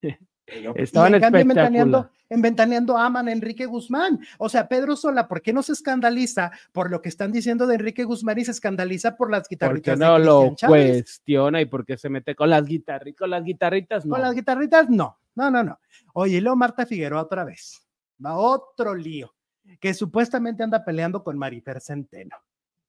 Estaban 0.75 1.13
y 1.13 1.15
en 1.17 1.21
cambio. 1.21 1.45
Ventaneando, 1.45 2.11
en 2.29 2.43
Ventaneando 2.43 2.97
aman 2.97 3.29
a 3.29 3.33
Enrique 3.33 3.67
Guzmán. 3.67 4.21
O 4.39 4.49
sea, 4.49 4.69
Pedro 4.69 4.97
Sola, 4.97 5.29
¿por 5.29 5.43
qué 5.43 5.53
no 5.53 5.63
se 5.63 5.73
escandaliza 5.73 6.51
por 6.73 6.91
lo 6.91 7.03
que 7.03 7.09
están 7.09 7.33
diciendo 7.33 7.67
de 7.67 7.75
Enrique 7.75 8.05
Guzmán 8.05 8.39
y 8.39 8.45
se 8.45 8.53
escandaliza 8.53 9.17
por 9.17 9.31
las 9.31 9.43
¿Por 9.43 9.49
qué 9.49 9.55
guitarritas 9.55 9.99
no 9.99 10.19
de 10.19 10.25
lo 10.25 10.57
cuestiona 10.67 11.61
y 11.61 11.67
por 11.67 11.85
qué 11.85 11.97
se 11.97 12.09
mete 12.09 12.35
con 12.35 12.51
las 12.51 12.65
guitarritas? 12.65 13.19
Con 13.19 13.31
las 13.31 13.45
guitarritas, 13.45 14.07
no. 14.07 14.15
Con 14.15 14.23
las 14.23 14.35
guitarritas, 14.35 14.89
no. 14.89 15.19
No, 15.35 15.51
no, 15.51 15.63
no. 15.63 15.79
Oye, 16.15 16.39
y 16.39 16.41
luego 16.41 16.57
Marta 16.57 16.87
Figueroa 16.87 17.23
otra 17.23 17.45
vez. 17.45 17.87
Va 18.25 18.37
otro 18.37 18.95
lío. 18.95 19.35
Que 19.81 19.95
supuestamente 19.95 20.63
anda 20.63 20.85
peleando 20.85 21.23
con 21.23 21.39
Marifer 21.39 21.81
Centeno. 21.81 22.37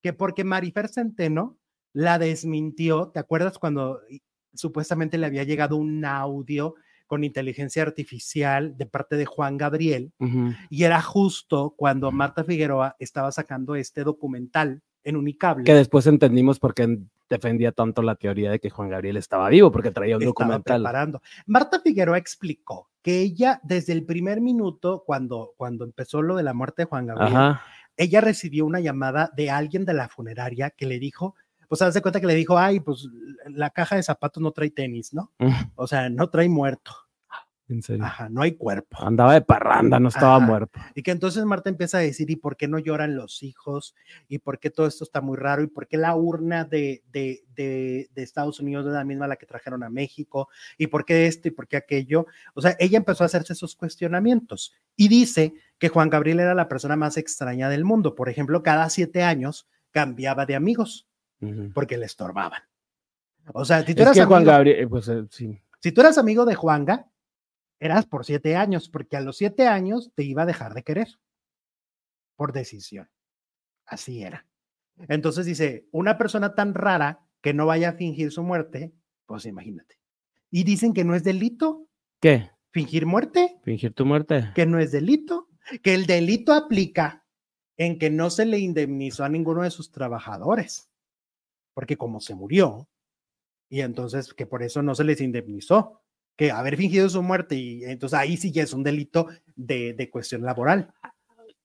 Que 0.01 0.13
porque 0.13 0.43
Marifer 0.43 0.89
Centeno 0.89 1.57
la 1.93 2.19
desmintió. 2.19 3.09
¿Te 3.09 3.19
acuerdas 3.19 3.57
cuando 3.59 4.01
supuestamente 4.53 5.17
le 5.17 5.25
había 5.25 5.43
llegado 5.43 5.75
un 5.77 6.03
audio 6.05 6.75
con 7.13 7.23
inteligencia 7.23 7.83
artificial 7.83 8.75
de 8.75 8.87
parte 8.87 9.17
de 9.17 9.25
Juan 9.27 9.55
Gabriel? 9.55 10.11
Y 10.71 10.83
era 10.83 10.99
justo 10.99 11.75
cuando 11.77 12.11
Marta 12.11 12.43
Figueroa 12.43 12.95
estaba 12.97 13.31
sacando 13.31 13.75
este 13.75 14.03
documental 14.03 14.81
en 15.03 15.15
Unicable. 15.15 15.63
Que 15.63 15.75
después 15.75 16.07
entendimos 16.07 16.57
por 16.57 16.73
qué 16.73 16.97
defendía 17.29 17.71
tanto 17.71 18.01
la 18.01 18.15
teoría 18.15 18.49
de 18.49 18.59
que 18.59 18.71
Juan 18.71 18.89
Gabriel 18.89 19.17
estaba 19.17 19.47
vivo, 19.49 19.71
porque 19.71 19.91
traía 19.91 20.17
un 20.17 20.23
estaba 20.23 20.55
documental. 20.55 20.81
preparando. 20.81 21.21
Marta 21.45 21.81
Figueroa 21.81 22.17
explicó 22.17 22.89
que 23.03 23.19
ella 23.19 23.59
desde 23.61 23.93
el 23.93 24.07
primer 24.07 24.41
minuto, 24.41 25.03
cuando, 25.05 25.53
cuando 25.55 25.85
empezó 25.85 26.23
lo 26.23 26.35
de 26.35 26.41
la 26.41 26.55
muerte 26.55 26.81
de 26.81 26.85
Juan 26.87 27.05
Gabriel, 27.05 27.35
Ajá. 27.35 27.61
ella 27.95 28.21
recibió 28.21 28.65
una 28.65 28.79
llamada 28.79 29.31
de 29.37 29.51
alguien 29.51 29.85
de 29.85 29.93
la 29.93 30.09
funeraria 30.09 30.71
que 30.71 30.87
le 30.87 30.97
dijo, 30.97 31.35
pues 31.67 31.79
haz 31.83 31.93
de 31.93 32.01
cuenta 32.01 32.19
que 32.19 32.27
le 32.27 32.35
dijo, 32.35 32.57
ay, 32.57 32.79
pues 32.79 33.07
la 33.49 33.69
caja 33.69 33.95
de 33.95 34.03
zapatos 34.03 34.41
no 34.41 34.51
trae 34.51 34.69
tenis, 34.69 35.13
¿no? 35.13 35.31
O 35.75 35.87
sea, 35.87 36.09
no 36.09 36.29
trae 36.29 36.49
muerto. 36.49 36.91
En 37.73 37.81
serio. 37.81 38.05
Ajá, 38.05 38.29
no 38.29 38.43
hay 38.43 38.51
cuerpo. 38.51 38.97
Andaba 38.99 39.33
de 39.33 39.41
parranda, 39.41 39.99
no 39.99 40.09
estaba 40.09 40.35
Ajá. 40.35 40.45
muerto. 40.45 40.79
Y 40.93 41.01
que 41.01 41.09
entonces 41.09 41.43
Marta 41.43 41.69
empieza 41.71 41.97
a 41.97 42.01
decir, 42.01 42.29
¿y 42.29 42.35
por 42.35 42.55
qué 42.55 42.67
no 42.67 42.77
lloran 42.77 43.15
los 43.15 43.41
hijos? 43.41 43.95
¿Y 44.27 44.37
por 44.39 44.59
qué 44.59 44.69
todo 44.69 44.85
esto 44.85 45.03
está 45.03 45.21
muy 45.21 45.37
raro? 45.37 45.63
¿Y 45.63 45.67
por 45.67 45.87
qué 45.87 45.97
la 45.97 46.15
urna 46.15 46.65
de, 46.65 47.03
de, 47.11 47.43
de, 47.55 48.09
de 48.13 48.23
Estados 48.23 48.59
Unidos 48.59 48.85
es 48.85 48.93
la 48.93 49.03
misma 49.03 49.25
a 49.25 49.27
la 49.29 49.37
que 49.37 49.47
trajeron 49.47 49.81
a 49.83 49.89
México? 49.89 50.49
¿Y 50.77 50.87
por 50.87 51.03
qué 51.03 51.25
esto? 51.25 51.47
¿Y 51.47 51.51
por 51.51 51.67
qué 51.67 51.77
aquello? 51.77 52.27
O 52.53 52.61
sea, 52.61 52.75
ella 52.79 52.97
empezó 52.97 53.23
a 53.23 53.25
hacerse 53.25 53.53
esos 53.53 53.75
cuestionamientos 53.75 54.75
y 54.95 55.07
dice 55.07 55.55
que 55.79 55.89
Juan 55.89 56.11
Gabriel 56.11 56.41
era 56.41 56.53
la 56.53 56.67
persona 56.67 56.95
más 56.95 57.17
extraña 57.17 57.69
del 57.69 57.85
mundo. 57.85 58.13
Por 58.13 58.29
ejemplo, 58.29 58.61
cada 58.61 58.89
siete 58.91 59.23
años 59.23 59.67
cambiaba 59.89 60.45
de 60.45 60.55
amigos 60.55 61.07
porque 61.73 61.97
le 61.97 62.05
estorbaban. 62.05 62.61
O 63.53 63.65
sea, 63.65 63.79
si 63.83 63.93
tú, 63.93 64.01
Es 64.03 64.07
eras 64.07 64.17
que 64.17 64.25
Juan 64.25 64.43
Gabriel, 64.43 64.79
eh, 64.79 64.87
pues 64.87 65.07
eh, 65.09 65.25
sí. 65.29 65.59
si 65.81 65.91
tú 65.91 66.01
eras 66.01 66.17
amigo 66.17 66.45
de 66.45 66.55
Juanga, 66.55 67.07
eras 67.85 68.05
por 68.05 68.25
siete 68.25 68.55
años, 68.55 68.89
porque 68.89 69.17
a 69.17 69.21
los 69.21 69.37
siete 69.37 69.67
años 69.67 70.11
te 70.15 70.23
iba 70.23 70.43
a 70.43 70.45
dejar 70.45 70.73
de 70.73 70.83
querer 70.83 71.07
por 72.35 72.53
decisión. 72.53 73.09
Así 73.85 74.23
era. 74.23 74.47
Entonces 75.07 75.45
dice, 75.45 75.87
una 75.91 76.17
persona 76.17 76.55
tan 76.55 76.73
rara 76.73 77.25
que 77.41 77.53
no 77.53 77.65
vaya 77.65 77.89
a 77.89 77.93
fingir 77.93 78.31
su 78.31 78.43
muerte, 78.43 78.93
pues 79.25 79.45
imagínate. 79.45 79.99
Y 80.49 80.63
dicen 80.63 80.93
que 80.93 81.03
no 81.03 81.15
es 81.15 81.23
delito 81.23 81.87
¿Qué? 82.21 82.51
fingir 82.71 83.05
muerte, 83.05 83.59
¿Fingir 83.63 83.93
tu 83.93 84.05
muerte? 84.05 84.51
que 84.55 84.65
no 84.65 84.79
es 84.79 84.91
delito, 84.91 85.49
que 85.81 85.93
el 85.93 86.05
delito 86.05 86.53
aplica 86.53 87.25
en 87.75 87.97
que 87.99 88.09
no 88.09 88.29
se 88.29 88.45
le 88.45 88.59
indemnizó 88.59 89.23
a 89.23 89.29
ninguno 89.29 89.63
de 89.63 89.71
sus 89.71 89.91
trabajadores, 89.91 90.89
porque 91.73 91.97
como 91.97 92.21
se 92.21 92.35
murió, 92.35 92.87
y 93.69 93.81
entonces 93.81 94.33
que 94.33 94.45
por 94.45 94.61
eso 94.61 94.83
no 94.83 94.93
se 94.93 95.03
les 95.03 95.19
indemnizó, 95.21 96.02
que 96.35 96.51
haber 96.51 96.77
fingido 96.77 97.07
su 97.09 97.21
muerte, 97.21 97.55
y 97.55 97.83
entonces 97.85 98.17
ahí 98.17 98.37
sí 98.37 98.51
ya 98.51 98.63
es 98.63 98.73
un 98.73 98.83
delito 98.83 99.27
de, 99.55 99.93
de 99.93 100.09
cuestión 100.09 100.41
laboral. 100.43 100.93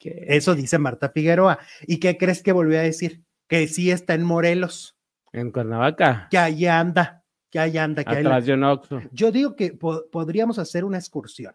Eso 0.01 0.55
dice 0.55 0.79
Marta 0.79 1.09
Figueroa. 1.11 1.59
¿Y 1.87 1.99
qué 1.99 2.17
crees 2.17 2.43
que 2.43 2.53
volvió 2.53 2.79
a 2.79 2.83
decir? 2.83 3.25
Que 3.49 3.67
sí 3.67 3.91
está 3.91 4.15
en 4.15 4.23
Morelos, 4.25 4.97
En 5.33 5.51
Cuernavaca. 5.51 6.29
que 6.31 6.39
allí 6.39 6.67
anda, 6.67 7.25
que 7.51 7.59
allá 7.59 7.85
anda, 7.85 8.05
que 8.05 8.13
la- 8.13 8.21
Atrás 8.21 8.47
de 8.47 8.55
Oxxo. 8.63 9.01
yo 9.11 9.33
digo 9.33 9.57
que 9.57 9.73
po- 9.73 10.05
podríamos 10.13 10.59
hacer 10.59 10.85
una 10.85 10.99
excursión, 10.99 11.55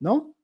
¿no? 0.00 0.34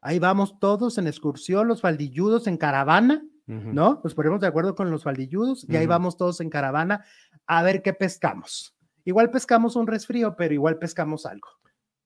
Ahí 0.00 0.18
vamos 0.18 0.58
todos 0.60 0.98
en 0.98 1.06
excursión, 1.06 1.66
los 1.68 1.80
faldilludos 1.80 2.46
en 2.46 2.56
caravana. 2.56 3.22
¿no? 3.46 4.00
Nos 4.02 4.14
ponemos 4.14 4.40
de 4.40 4.46
acuerdo 4.46 4.74
con 4.74 4.90
los 4.90 5.02
faldilludos 5.02 5.66
y 5.68 5.76
ahí 5.76 5.84
vamos 5.86 6.16
todos 6.16 6.40
en 6.40 6.48
caravana 6.48 7.04
a 7.46 7.62
ver 7.62 7.82
qué 7.82 7.92
pescamos. 7.92 8.74
Igual 9.04 9.30
pescamos 9.30 9.76
un 9.76 9.86
resfrío, 9.86 10.34
pero 10.36 10.54
igual 10.54 10.78
pescamos 10.78 11.26
algo. 11.26 11.48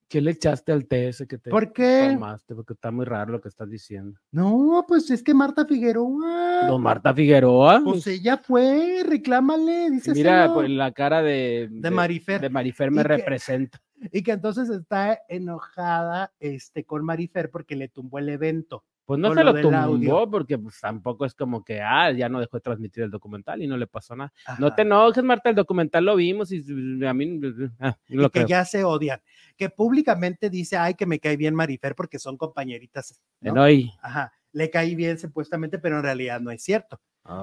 ¿Qué 0.08 0.22
le 0.22 0.30
echaste 0.30 0.72
al 0.72 0.86
té 0.86 1.08
ese 1.08 1.26
que 1.26 1.36
te 1.36 1.50
¿Por 1.50 1.70
qué? 1.70 2.12
tomaste? 2.14 2.54
Porque 2.54 2.72
está 2.72 2.90
muy 2.90 3.04
raro 3.04 3.30
lo 3.32 3.40
que 3.42 3.48
estás 3.48 3.68
diciendo. 3.68 4.18
No, 4.32 4.84
pues 4.88 5.10
es 5.10 5.22
que 5.22 5.34
Marta 5.34 5.66
Figueroa, 5.66 6.66
Don 6.66 6.80
Marta 6.82 7.12
Figueroa. 7.12 7.82
pues 7.84 8.06
ella 8.06 8.38
fue, 8.38 9.02
reclámale, 9.06 9.90
dice 9.90 10.12
Mira, 10.14 10.50
pues 10.54 10.70
la 10.70 10.92
cara 10.92 11.20
de, 11.22 11.68
De 11.70 11.90
Marifer. 11.90 12.40
De 12.40 12.48
Marifer 12.48 12.90
me 12.90 13.02
Y 13.02 13.04
que- 13.04 13.08
representa. 13.08 13.82
y 14.10 14.22
que 14.22 14.32
entonces 14.32 14.70
está 14.70 15.18
enojada 15.28 16.32
este, 16.40 16.84
con 16.84 17.04
Marifer 17.04 17.50
porque 17.50 17.76
le 17.76 17.88
tumbó 17.88 18.18
el 18.18 18.30
evento. 18.30 18.84
Pues 19.08 19.18
no 19.20 19.32
se 19.32 19.36
lo 19.36 19.44
lo 19.44 19.52
del 19.54 19.62
tumbó 19.62 19.78
audio. 19.78 20.30
porque 20.30 20.58
pues, 20.58 20.78
tampoco 20.82 21.24
es 21.24 21.34
como 21.34 21.64
que, 21.64 21.80
ah, 21.80 22.12
ya 22.12 22.28
no 22.28 22.40
dejó 22.40 22.58
de 22.58 22.60
transmitir 22.60 23.04
el 23.04 23.10
documental 23.10 23.62
y 23.62 23.66
no 23.66 23.78
le 23.78 23.86
pasó 23.86 24.14
nada. 24.14 24.34
No 24.58 24.74
te 24.74 24.82
enojes, 24.82 25.24
Marta, 25.24 25.48
el 25.48 25.56
documental 25.56 26.04
lo 26.04 26.14
vimos 26.14 26.52
y 26.52 26.58
a 27.06 27.14
mí 27.14 27.40
ah, 27.80 27.96
no 28.06 28.14
y 28.14 28.16
lo 28.16 28.28
que 28.28 28.40
creo. 28.40 28.48
ya 28.48 28.66
se 28.66 28.84
odian, 28.84 29.22
que 29.56 29.70
públicamente 29.70 30.50
dice, 30.50 30.76
ay, 30.76 30.92
que 30.92 31.06
me 31.06 31.20
cae 31.20 31.38
bien 31.38 31.54
Marifer 31.54 31.94
porque 31.94 32.18
son 32.18 32.36
compañeritas. 32.36 33.18
¿no? 33.40 33.52
En 33.52 33.56
hoy. 33.56 33.92
Ajá, 34.02 34.30
le 34.52 34.68
cae 34.68 34.94
bien 34.94 35.18
supuestamente, 35.18 35.78
pero 35.78 35.96
en 35.96 36.02
realidad 36.02 36.42
no 36.42 36.50
es 36.50 36.62
cierto, 36.62 37.00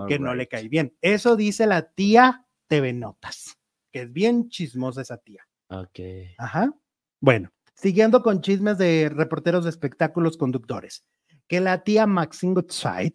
que 0.07 0.19
no 0.19 0.35
le 0.35 0.47
cae 0.47 0.69
bien. 0.69 0.95
Eso 1.01 1.35
dice 1.35 1.65
la 1.65 1.89
tía 1.93 2.45
TV 2.67 2.93
Notas, 2.93 3.57
que 3.91 4.03
es 4.03 4.13
bien 4.13 4.49
chismosa 4.49 5.01
esa 5.01 5.17
tía. 5.17 5.47
Ok. 5.69 5.99
Ajá. 6.37 6.71
Bueno, 7.19 7.49
siguiendo 7.73 8.21
con 8.21 8.41
chismes 8.41 8.77
de 8.77 9.09
reporteros 9.09 9.63
de 9.63 9.71
espectáculos 9.71 10.37
conductores, 10.37 11.07
que 11.47 11.59
la 11.59 11.83
tía 11.83 12.05
Maxine 12.07 12.53
Goodside 12.53 13.13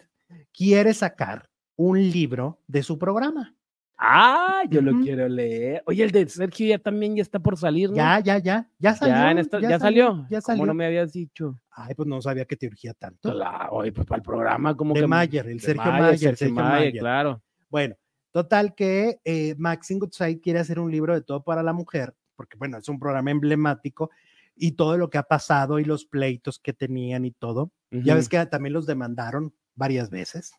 quiere 0.53 0.95
sacar 0.95 1.49
un 1.77 1.99
libro 1.99 2.61
de 2.67 2.83
su 2.83 2.99
programa. 2.99 3.55
Ah, 4.03 4.63
yo 4.71 4.81
lo 4.81 4.99
quiero 5.03 5.29
leer. 5.29 5.83
Oye, 5.87 6.03
el 6.05 6.11
de 6.11 6.27
Sergio 6.27 6.67
ya 6.69 6.79
también 6.79 7.17
ya 7.17 7.23
está 7.23 7.39
por 7.39 7.59
salir, 7.59 7.91
¿no? 7.91 7.97
Ya, 7.97 8.19
ya, 8.21 8.39
ya, 8.39 8.67
ya 8.79 8.95
salió. 8.95 9.15
ya, 9.15 9.31
en 9.31 9.39
esta- 9.39 9.61
ya 9.61 9.79
salió. 9.79 10.27
Ya 10.31 10.41
¿Cómo 10.41 10.41
salió. 10.41 10.67
no 10.67 10.75
me 10.75 10.87
habías 10.87 11.13
dicho? 11.13 11.59
Ay, 11.71 11.95
pues 11.95 12.09
no 12.09 12.21
sabía 12.23 12.47
que 12.47 12.57
te 12.57 12.67
urgía 12.67 12.95
tanto. 12.95 13.31
Claro, 13.31 13.73
oye, 13.73 13.93
pues 13.93 14.07
para 14.07 14.17
el 14.19 14.23
programa, 14.23 14.75
como 14.75 14.95
De 14.95 15.01
que. 15.03 15.07
Mayer, 15.07 15.47
el 15.49 15.59
de 15.59 15.63
Sergio 15.63 15.85
Mayer, 15.85 16.01
Mayer, 16.03 16.19
Sergio 16.19 16.37
Sergio 16.37 16.55
Mayer, 16.55 16.79
Mayer. 16.79 16.99
claro. 17.01 17.43
Bueno, 17.69 17.95
total 18.33 18.75
que 18.75 19.21
eh, 19.25 19.55
Maxine 19.59 20.01
Goodside 20.01 20.41
quiere 20.41 20.61
hacer 20.61 20.79
un 20.79 20.91
libro 20.91 21.13
de 21.13 21.21
todo 21.21 21.43
para 21.43 21.63
la 21.63 21.75
mujer, 21.75 22.15
porque 22.37 22.57
bueno, 22.57 22.79
es 22.79 22.89
un 22.89 22.99
programa 22.99 23.31
emblemático 23.31 24.11
y 24.57 24.73
todo 24.73 24.97
lo 24.97 25.11
que 25.11 25.19
ha 25.19 25.25
pasado 25.25 25.79
y 25.79 25.85
los 25.85 26.07
pleitos 26.07 26.59
que 26.59 26.73
tenían 26.73 27.27
y 27.27 27.33
todo. 27.33 27.71
Ya 27.91 28.15
ves 28.15 28.29
que 28.29 28.45
también 28.47 28.73
los 28.73 28.87
demandaron 28.87 29.53
varias 29.75 30.11
veces. 30.11 30.53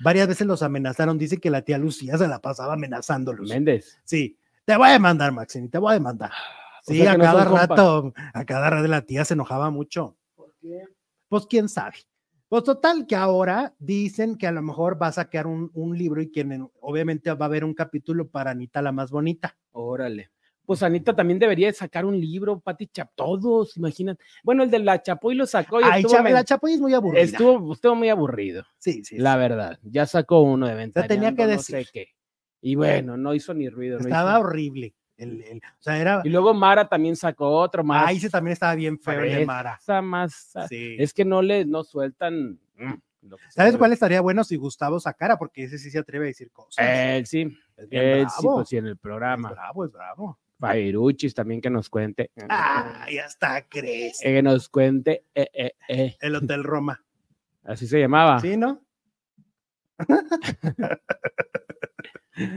Varias 0.00 0.28
veces 0.28 0.46
los 0.46 0.62
amenazaron. 0.62 1.18
Dice 1.18 1.38
que 1.38 1.50
la 1.50 1.62
tía 1.62 1.78
Lucía 1.78 2.16
se 2.18 2.28
la 2.28 2.40
pasaba 2.40 2.74
amenazándolos. 2.74 3.48
Méndez. 3.48 3.98
Sí, 4.04 4.38
te 4.64 4.76
voy 4.76 4.88
a 4.88 4.92
demandar, 4.92 5.32
Maxine, 5.32 5.68
te 5.68 5.78
voy 5.78 5.90
a 5.90 5.94
demandar. 5.94 6.30
O 6.30 6.92
Sí, 6.92 6.98
sea 6.98 7.12
a 7.12 7.16
no 7.16 7.24
cada 7.24 7.44
compas. 7.46 7.68
rato, 7.68 8.12
a 8.34 8.44
cada 8.44 8.70
rato 8.70 8.86
la 8.88 9.02
tía 9.02 9.24
se 9.24 9.34
enojaba 9.34 9.70
mucho. 9.70 10.16
¿Por 10.34 10.52
qué? 10.60 10.84
Pues 11.28 11.46
quién 11.46 11.68
sabe. 11.68 11.96
Pues 12.48 12.64
total, 12.64 13.06
que 13.06 13.14
ahora 13.16 13.74
dicen 13.78 14.36
que 14.36 14.46
a 14.46 14.52
lo 14.52 14.62
mejor 14.62 15.00
va 15.00 15.08
a 15.08 15.12
sacar 15.12 15.46
un, 15.46 15.70
un 15.74 15.98
libro 15.98 16.22
y 16.22 16.30
que 16.30 16.40
en- 16.40 16.70
obviamente 16.80 17.30
va 17.34 17.44
a 17.44 17.48
haber 17.48 17.62
un 17.64 17.74
capítulo 17.74 18.28
para 18.28 18.52
Anita 18.52 18.80
la 18.80 18.90
más 18.92 19.10
bonita. 19.10 19.56
Órale. 19.72 20.30
Pues 20.68 20.82
Anita 20.82 21.16
también 21.16 21.38
debería 21.38 21.68
de 21.68 21.72
sacar 21.72 22.04
un 22.04 22.20
libro, 22.20 22.60
Pati 22.60 22.88
Chap, 22.88 23.08
todos, 23.14 23.74
imaginan. 23.78 24.18
Bueno, 24.44 24.62
el 24.64 24.70
de 24.70 24.80
la 24.80 25.02
Chapoy 25.02 25.34
lo 25.34 25.46
sacó 25.46 25.80
y 25.80 25.84
Ay, 25.84 26.02
estuvo, 26.02 26.16
Cha- 26.18 26.22
men- 26.22 26.34
la 26.34 26.44
Chapoy 26.44 26.74
es 26.74 26.80
muy 26.82 26.92
aburrida. 26.92 27.22
estuvo, 27.22 27.72
estuvo 27.72 27.94
muy 27.94 28.10
aburrido, 28.10 28.64
sí, 28.76 29.02
sí. 29.02 29.16
la 29.16 29.32
sí. 29.32 29.38
verdad. 29.38 29.78
Ya 29.82 30.04
sacó 30.04 30.42
uno 30.42 30.66
de 30.66 30.74
venta. 30.74 31.06
tenía 31.06 31.34
que 31.34 31.46
no 31.46 31.58
sé 31.58 31.76
decir. 31.78 31.88
qué. 31.90 32.08
Y 32.60 32.74
bueno, 32.74 33.16
no 33.16 33.32
hizo 33.32 33.54
ni 33.54 33.70
ruido. 33.70 33.98
no 33.98 34.04
Estaba 34.04 34.32
hizo- 34.32 34.40
horrible. 34.40 34.94
El, 35.16 35.42
el- 35.42 35.56
o 35.58 35.80
sea, 35.82 35.98
era. 35.98 36.20
Y 36.22 36.28
luego 36.28 36.52
Mara 36.52 36.86
también 36.86 37.16
sacó 37.16 37.48
otro 37.48 37.82
más. 37.82 38.06
Ahí 38.06 38.20
sí 38.20 38.28
también 38.28 38.52
estaba 38.52 38.74
bien 38.74 38.98
feo 38.98 39.22
el 39.22 39.36
de 39.36 39.46
Mara. 39.46 39.78
más. 40.02 40.52
Sí. 40.68 40.96
Es 40.98 41.14
que 41.14 41.24
no 41.24 41.40
le 41.40 41.64
no 41.64 41.82
sueltan. 41.82 42.58
mm, 42.76 42.92
se 43.22 43.36
¿Sabes 43.52 43.78
cuál 43.78 43.94
estaría 43.94 44.20
bueno 44.20 44.44
si 44.44 44.56
Gustavo 44.56 45.00
sacara? 45.00 45.38
Porque 45.38 45.64
ese 45.64 45.78
sí 45.78 45.90
se 45.90 45.98
atreve 46.00 46.26
a 46.26 46.28
decir 46.28 46.50
cosas. 46.52 46.84
Él 46.86 47.24
sí, 47.26 47.56
es 47.78 47.88
bien 47.88 48.02
él 48.04 48.26
sí, 48.28 48.46
pues 48.46 48.68
sí, 48.68 48.76
en 48.76 48.84
el 48.86 48.92
Es 48.92 48.98
programa. 48.98 49.50
bravo, 49.50 49.86
es 49.86 49.90
bravo. 49.92 50.38
Bairuchis 50.58 51.34
también 51.34 51.60
que 51.60 51.70
nos 51.70 51.88
cuente. 51.88 52.30
Ah, 52.48 53.06
ya 53.12 53.24
está, 53.26 53.66
crees. 53.68 54.20
Que 54.20 54.42
nos 54.42 54.68
cuente. 54.68 55.24
eh, 55.34 55.48
eh, 55.52 55.72
eh. 55.88 56.16
El 56.20 56.36
Hotel 56.36 56.64
Roma. 56.64 57.02
Así 57.64 57.86
se 57.86 58.00
llamaba. 58.00 58.40
¿Sí, 58.40 58.56
no? 58.56 58.82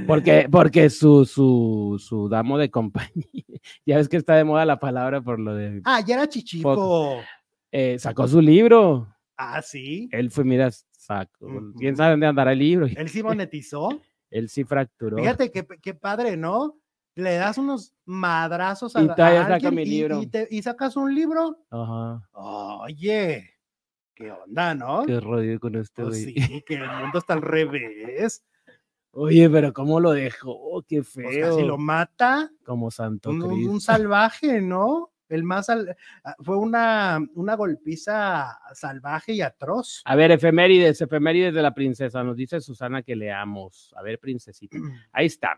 Porque, 0.05 0.47
porque 0.51 0.91
su, 0.91 1.25
su, 1.25 1.97
su 1.99 2.29
damo 2.29 2.59
de 2.59 2.69
compañía, 2.69 3.23
ya 3.85 3.97
ves 3.97 4.07
que 4.09 4.17
está 4.17 4.35
de 4.35 4.43
moda 4.43 4.63
la 4.63 4.79
palabra 4.79 5.21
por 5.21 5.39
lo 5.39 5.55
de, 5.55 5.81
Ah, 5.85 6.01
ya 6.05 6.15
era 6.15 6.29
Chichico. 6.29 7.19
eh, 7.71 7.97
sacó 7.97 8.27
su 8.27 8.41
libro. 8.41 9.07
Ah, 9.37 9.59
sí. 9.63 10.07
Él 10.11 10.29
fue, 10.29 10.43
mira, 10.43 10.69
sacó, 10.91 11.47
quién 11.79 11.95
sabe 11.97 12.11
dónde 12.11 12.27
andará 12.27 12.51
el 12.51 12.59
libro. 12.59 12.85
Él 12.95 13.09
sí 13.09 13.23
monetizó. 13.23 13.89
Él 14.29 14.49
sí 14.49 14.63
fracturó. 14.63 15.17
Fíjate 15.17 15.51
qué, 15.51 15.65
qué 15.81 15.93
padre, 15.95 16.37
¿no? 16.37 16.79
Le 17.15 17.35
das 17.35 17.57
unos 17.57 17.93
madrazos 18.05 18.95
a, 18.95 19.01
Y 19.01 19.05
a 19.05 19.07
saca 19.09 19.53
alguien 19.55 19.75
mi 19.75 19.81
y- 19.83 19.85
libro. 19.85 20.21
Y, 20.21 20.27
te- 20.27 20.47
y 20.49 20.61
sacas 20.61 20.95
un 20.95 21.13
libro. 21.13 21.57
Ajá. 21.69 22.21
Oye, 22.31 23.49
qué 24.15 24.31
onda, 24.31 24.73
¿no? 24.75 25.05
Qué 25.05 25.19
rollo 25.19 25.59
con 25.59 25.75
este 25.75 26.03
Pues 26.03 26.23
sí, 26.23 26.63
que 26.65 26.75
el 26.75 26.87
mundo 26.89 27.19
está 27.19 27.33
al 27.33 27.41
revés. 27.41 28.43
Oye, 29.13 29.49
pero 29.49 29.73
cómo 29.73 29.99
lo 29.99 30.11
dejó, 30.11 30.83
qué 30.87 30.97
Pues 31.03 31.13
feo. 31.13 31.49
casi 31.55 31.65
lo 31.67 31.77
mata. 31.77 32.49
Como 32.63 32.89
Santo 32.91 33.29
Un, 33.29 33.41
Cristo. 33.41 33.71
un 33.71 33.81
salvaje, 33.81 34.61
¿no? 34.61 35.09
El 35.27 35.43
más 35.43 35.69
ah, 35.69 35.75
fue 36.39 36.57
una, 36.57 37.19
una 37.35 37.55
golpiza 37.55 38.57
salvaje 38.73 39.33
y 39.33 39.41
atroz. 39.41 40.01
A 40.05 40.15
ver, 40.15 40.31
efemérides, 40.31 40.99
efemérides 41.01 41.53
de 41.53 41.61
la 41.61 41.73
princesa. 41.73 42.21
Nos 42.23 42.35
dice 42.35 42.59
Susana 42.61 43.01
que 43.01 43.15
leamos. 43.15 43.93
A 43.97 44.01
ver, 44.01 44.19
princesita. 44.19 44.77
Ahí 45.13 45.25
está. 45.27 45.57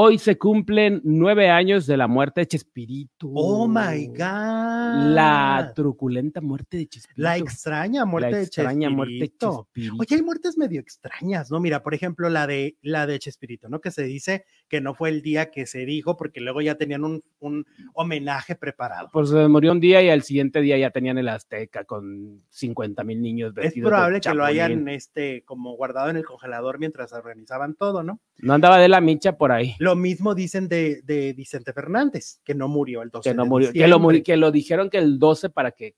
Hoy 0.00 0.18
se 0.18 0.38
cumplen 0.38 1.00
nueve 1.02 1.50
años 1.50 1.84
de 1.88 1.96
la 1.96 2.06
muerte 2.06 2.42
de 2.42 2.46
Chespirito. 2.46 3.32
Oh 3.34 3.66
my 3.66 4.06
God. 4.06 5.12
La 5.12 5.72
truculenta 5.74 6.40
muerte 6.40 6.76
de 6.76 6.86
Chespirito. 6.86 7.20
La 7.20 7.36
extraña 7.36 8.04
muerte 8.04 8.30
La 8.30 8.36
de 8.36 8.42
extraña 8.44 8.90
muerte 8.90 9.14
de 9.14 9.20
Chespirito. 9.22 9.68
Chespirito. 9.74 9.96
Oye, 9.98 10.14
hay 10.14 10.22
muertes 10.22 10.56
medio 10.56 10.80
extrañas, 10.80 11.50
¿no? 11.50 11.58
Mira, 11.58 11.82
por 11.82 11.94
ejemplo, 11.94 12.30
la 12.30 12.46
de 12.46 12.78
la 12.80 13.08
de 13.08 13.18
Chespirito, 13.18 13.68
¿no? 13.68 13.80
Que 13.80 13.90
se 13.90 14.04
dice 14.04 14.44
que 14.68 14.80
no 14.80 14.94
fue 14.94 15.08
el 15.08 15.22
día 15.22 15.50
que 15.50 15.66
se 15.66 15.84
dijo, 15.86 16.16
porque 16.16 16.40
luego 16.40 16.60
ya 16.60 16.76
tenían 16.76 17.04
un, 17.04 17.22
un 17.40 17.66
homenaje 17.94 18.54
preparado. 18.54 19.08
Pues 19.12 19.30
se 19.30 19.48
murió 19.48 19.72
un 19.72 19.80
día 19.80 20.02
y 20.02 20.10
al 20.10 20.22
siguiente 20.22 20.60
día 20.60 20.76
ya 20.76 20.90
tenían 20.90 21.18
el 21.18 21.28
Azteca 21.28 21.84
con 21.84 22.42
50 22.50 23.02
mil 23.04 23.20
niños 23.20 23.50
Es 23.50 23.54
vestidos 23.54 23.90
de 23.90 23.90
probable 23.90 24.20
que 24.20 24.34
lo 24.34 24.44
hayan 24.44 24.88
este, 24.88 25.42
como 25.44 25.74
guardado 25.76 26.10
en 26.10 26.16
el 26.16 26.24
congelador 26.24 26.78
mientras 26.78 27.12
organizaban 27.12 27.74
todo, 27.74 28.02
¿no? 28.02 28.20
No 28.38 28.54
andaba 28.54 28.78
de 28.78 28.88
la 28.88 29.00
micha 29.00 29.36
por 29.36 29.52
ahí. 29.52 29.74
Lo 29.78 29.96
mismo 29.96 30.34
dicen 30.34 30.68
de, 30.68 31.00
de 31.02 31.32
Vicente 31.32 31.72
Fernández, 31.72 32.40
que 32.44 32.54
no 32.54 32.68
murió 32.68 33.02
el 33.02 33.10
12 33.10 33.30
Que, 33.30 33.34
no 33.34 33.46
murió, 33.46 33.72
que, 33.72 33.88
lo, 33.88 34.22
que 34.22 34.36
lo 34.36 34.52
dijeron 34.52 34.90
que 34.90 34.98
el 34.98 35.18
12 35.18 35.50
para 35.50 35.72
que 35.72 35.96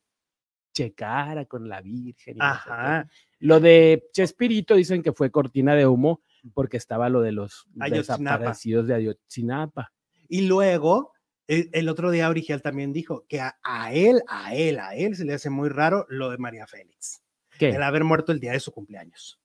checara 0.72 1.44
con 1.46 1.68
la 1.68 1.80
Virgen. 1.80 2.36
y 2.36 2.38
no 2.38 2.54
sé 2.54 2.60
qué. 2.64 2.70
Ajá. 2.70 3.08
Lo 3.40 3.58
de 3.58 4.04
Chespirito 4.12 4.74
dicen 4.74 5.02
que 5.02 5.12
fue 5.12 5.30
cortina 5.30 5.74
de 5.74 5.86
humo 5.86 6.22
porque 6.54 6.76
estaba 6.76 7.08
lo 7.08 7.20
de 7.20 7.32
los 7.32 7.66
Ayotzinapa. 7.80 8.22
desaparecidos 8.38 8.86
de 8.86 8.94
Ayotzinapa. 8.94 9.92
Y 10.28 10.46
luego, 10.46 11.12
el, 11.46 11.68
el 11.72 11.88
otro 11.88 12.10
día 12.10 12.28
Origial 12.28 12.62
también 12.62 12.92
dijo 12.92 13.24
que 13.28 13.40
a, 13.40 13.58
a 13.64 13.92
él, 13.92 14.22
a 14.28 14.54
él, 14.54 14.78
a 14.78 14.94
él 14.94 15.16
se 15.16 15.24
le 15.24 15.34
hace 15.34 15.50
muy 15.50 15.68
raro 15.68 16.06
lo 16.08 16.30
de 16.30 16.38
María 16.38 16.66
Félix, 16.66 17.22
¿Qué? 17.58 17.70
el 17.70 17.82
haber 17.82 18.04
muerto 18.04 18.32
el 18.32 18.40
día 18.40 18.52
de 18.52 18.60
su 18.60 18.72
cumpleaños. 18.72 19.40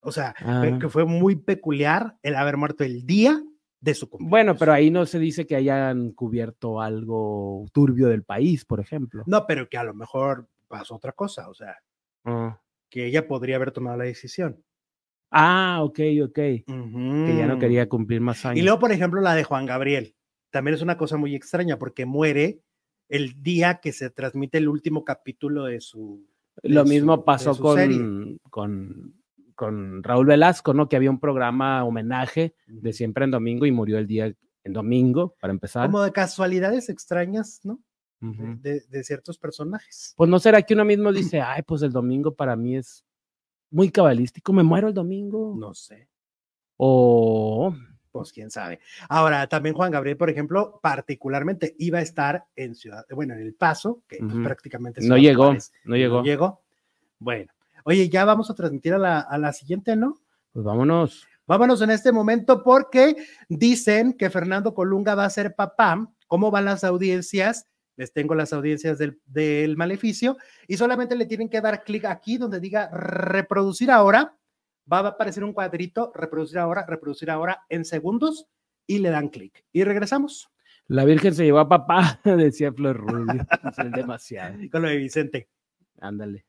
O 0.00 0.12
sea, 0.12 0.34
Ah. 0.40 0.60
que- 0.62 0.78
que 0.78 0.88
fue 0.88 1.04
muy 1.04 1.36
peculiar 1.36 2.16
el 2.22 2.36
haber 2.36 2.56
muerto 2.56 2.84
el 2.84 3.04
día 3.06 3.42
de 3.80 3.94
su 3.94 4.08
cumpleaños. 4.08 4.30
Bueno, 4.30 4.56
pero 4.58 4.72
ahí 4.72 4.90
no 4.90 5.06
se 5.06 5.18
dice 5.18 5.46
que 5.46 5.56
hayan 5.56 6.12
cubierto 6.12 6.80
algo 6.80 7.66
turbio 7.72 8.08
del 8.08 8.22
país, 8.22 8.64
por 8.64 8.80
ejemplo. 8.80 9.24
No, 9.26 9.46
pero 9.46 9.68
que 9.68 9.78
a 9.78 9.84
lo 9.84 9.94
mejor 9.94 10.48
pasó 10.68 10.94
otra 10.96 11.12
cosa, 11.12 11.48
o 11.48 11.54
sea, 11.54 11.76
Ah. 12.24 12.60
que 12.90 13.06
ella 13.06 13.26
podría 13.26 13.56
haber 13.56 13.72
tomado 13.72 13.96
la 13.96 14.04
decisión. 14.04 14.62
Ah, 15.36 15.80
ok, 15.82 15.98
ok. 16.26 16.34
Que 16.34 17.34
ya 17.36 17.46
no 17.48 17.58
quería 17.58 17.88
cumplir 17.88 18.20
más 18.20 18.46
años. 18.46 18.58
Y 18.58 18.62
luego, 18.62 18.78
por 18.78 18.92
ejemplo, 18.92 19.20
la 19.20 19.34
de 19.34 19.42
Juan 19.42 19.66
Gabriel. 19.66 20.14
También 20.50 20.76
es 20.76 20.82
una 20.82 20.96
cosa 20.96 21.16
muy 21.16 21.34
extraña 21.34 21.76
porque 21.76 22.06
muere 22.06 22.60
el 23.08 23.42
día 23.42 23.80
que 23.82 23.92
se 23.92 24.10
transmite 24.10 24.58
el 24.58 24.68
último 24.68 25.04
capítulo 25.04 25.64
de 25.64 25.80
su. 25.80 26.24
de 26.62 26.68
Lo 26.68 26.84
mismo 26.84 27.24
pasó 27.24 27.52
su 27.52 27.74
serie. 27.74 27.98
con, 27.98 28.38
con, 28.48 29.14
con 29.56 30.04
Raúl 30.04 30.26
Velasco, 30.26 30.72
¿no? 30.72 30.88
Que 30.88 30.94
había 30.94 31.10
un 31.10 31.18
programa 31.18 31.82
homenaje 31.84 32.54
de 32.68 32.92
siempre 32.92 33.24
en 33.24 33.32
domingo 33.32 33.66
y 33.66 33.72
murió 33.72 33.98
el 33.98 34.06
día 34.06 34.32
en 34.62 34.72
domingo, 34.72 35.34
para 35.40 35.52
empezar. 35.52 35.86
Como 35.86 36.00
de 36.02 36.12
casualidades 36.12 36.88
extrañas, 36.88 37.60
¿no? 37.64 37.80
De, 38.20 38.80
de 38.88 39.04
ciertos 39.04 39.36
personajes. 39.36 40.14
Pues 40.16 40.30
no 40.30 40.38
será 40.38 40.62
que 40.62 40.72
uno 40.72 40.84
mismo 40.86 41.12
dice, 41.12 41.42
ay, 41.42 41.60
pues 41.66 41.82
el 41.82 41.92
domingo 41.92 42.34
para 42.34 42.56
mí 42.56 42.76
es 42.76 43.04
muy 43.74 43.90
cabalístico, 43.90 44.52
me 44.52 44.62
muero 44.62 44.88
el 44.88 44.94
domingo. 44.94 45.54
No 45.58 45.74
sé, 45.74 46.08
O 46.76 47.74
pues 48.12 48.32
quién 48.32 48.48
sabe. 48.48 48.78
Ahora, 49.08 49.48
también 49.48 49.74
Juan 49.74 49.90
Gabriel, 49.90 50.16
por 50.16 50.30
ejemplo, 50.30 50.78
particularmente 50.80 51.74
iba 51.80 51.98
a 51.98 52.02
estar 52.02 52.44
en 52.54 52.76
Ciudad, 52.76 53.04
bueno, 53.10 53.34
en 53.34 53.40
El 53.40 53.54
Paso, 53.54 54.02
que 54.06 54.18
pues, 54.18 54.34
prácticamente 54.44 55.00
no 55.04 55.16
llegó, 55.18 55.46
Juárez, 55.46 55.72
no 55.84 55.96
llegó. 55.96 56.22
llegó. 56.22 56.62
Bueno, 57.18 57.52
oye, 57.84 58.08
ya 58.08 58.24
vamos 58.24 58.48
a 58.50 58.54
transmitir 58.54 58.94
a 58.94 58.98
la, 58.98 59.18
a 59.18 59.36
la 59.36 59.52
siguiente, 59.52 59.96
¿no? 59.96 60.20
Pues 60.52 60.64
vámonos. 60.64 61.26
Vámonos 61.44 61.82
en 61.82 61.90
este 61.90 62.12
momento 62.12 62.62
porque 62.62 63.16
dicen 63.48 64.12
que 64.12 64.30
Fernando 64.30 64.74
Colunga 64.74 65.16
va 65.16 65.24
a 65.24 65.30
ser 65.30 65.56
papá. 65.56 66.08
¿Cómo 66.28 66.52
van 66.52 66.66
las 66.66 66.84
audiencias? 66.84 67.66
Les 67.96 68.12
tengo 68.12 68.34
las 68.34 68.52
audiencias 68.52 68.98
del, 68.98 69.20
del 69.26 69.76
maleficio 69.76 70.36
y 70.66 70.76
solamente 70.76 71.16
le 71.16 71.26
tienen 71.26 71.48
que 71.48 71.60
dar 71.60 71.84
clic 71.84 72.04
aquí 72.04 72.36
donde 72.38 72.60
diga 72.60 72.90
reproducir 72.90 73.90
ahora. 73.90 74.36
Va 74.90 74.98
a 74.98 75.08
aparecer 75.08 75.44
un 75.44 75.52
cuadrito, 75.52 76.12
reproducir 76.14 76.58
ahora, 76.58 76.84
reproducir 76.86 77.30
ahora 77.30 77.62
en 77.68 77.84
segundos 77.84 78.46
y 78.86 78.98
le 78.98 79.10
dan 79.10 79.28
clic. 79.28 79.64
Y 79.72 79.84
regresamos 79.84 80.50
La 80.86 81.04
Virgen 81.04 81.34
se 81.34 81.44
llevó 81.44 81.60
a 81.60 81.68
papá, 81.68 82.20
decía 82.24 82.72
Flor 82.72 82.96
Rubio. 82.96 83.46
Es 83.78 83.92
demasiado. 83.92 84.58
con 84.70 84.82
lo 84.82 84.88
de 84.88 84.96
Vicente. 84.96 85.48
Ándale. 86.00 86.44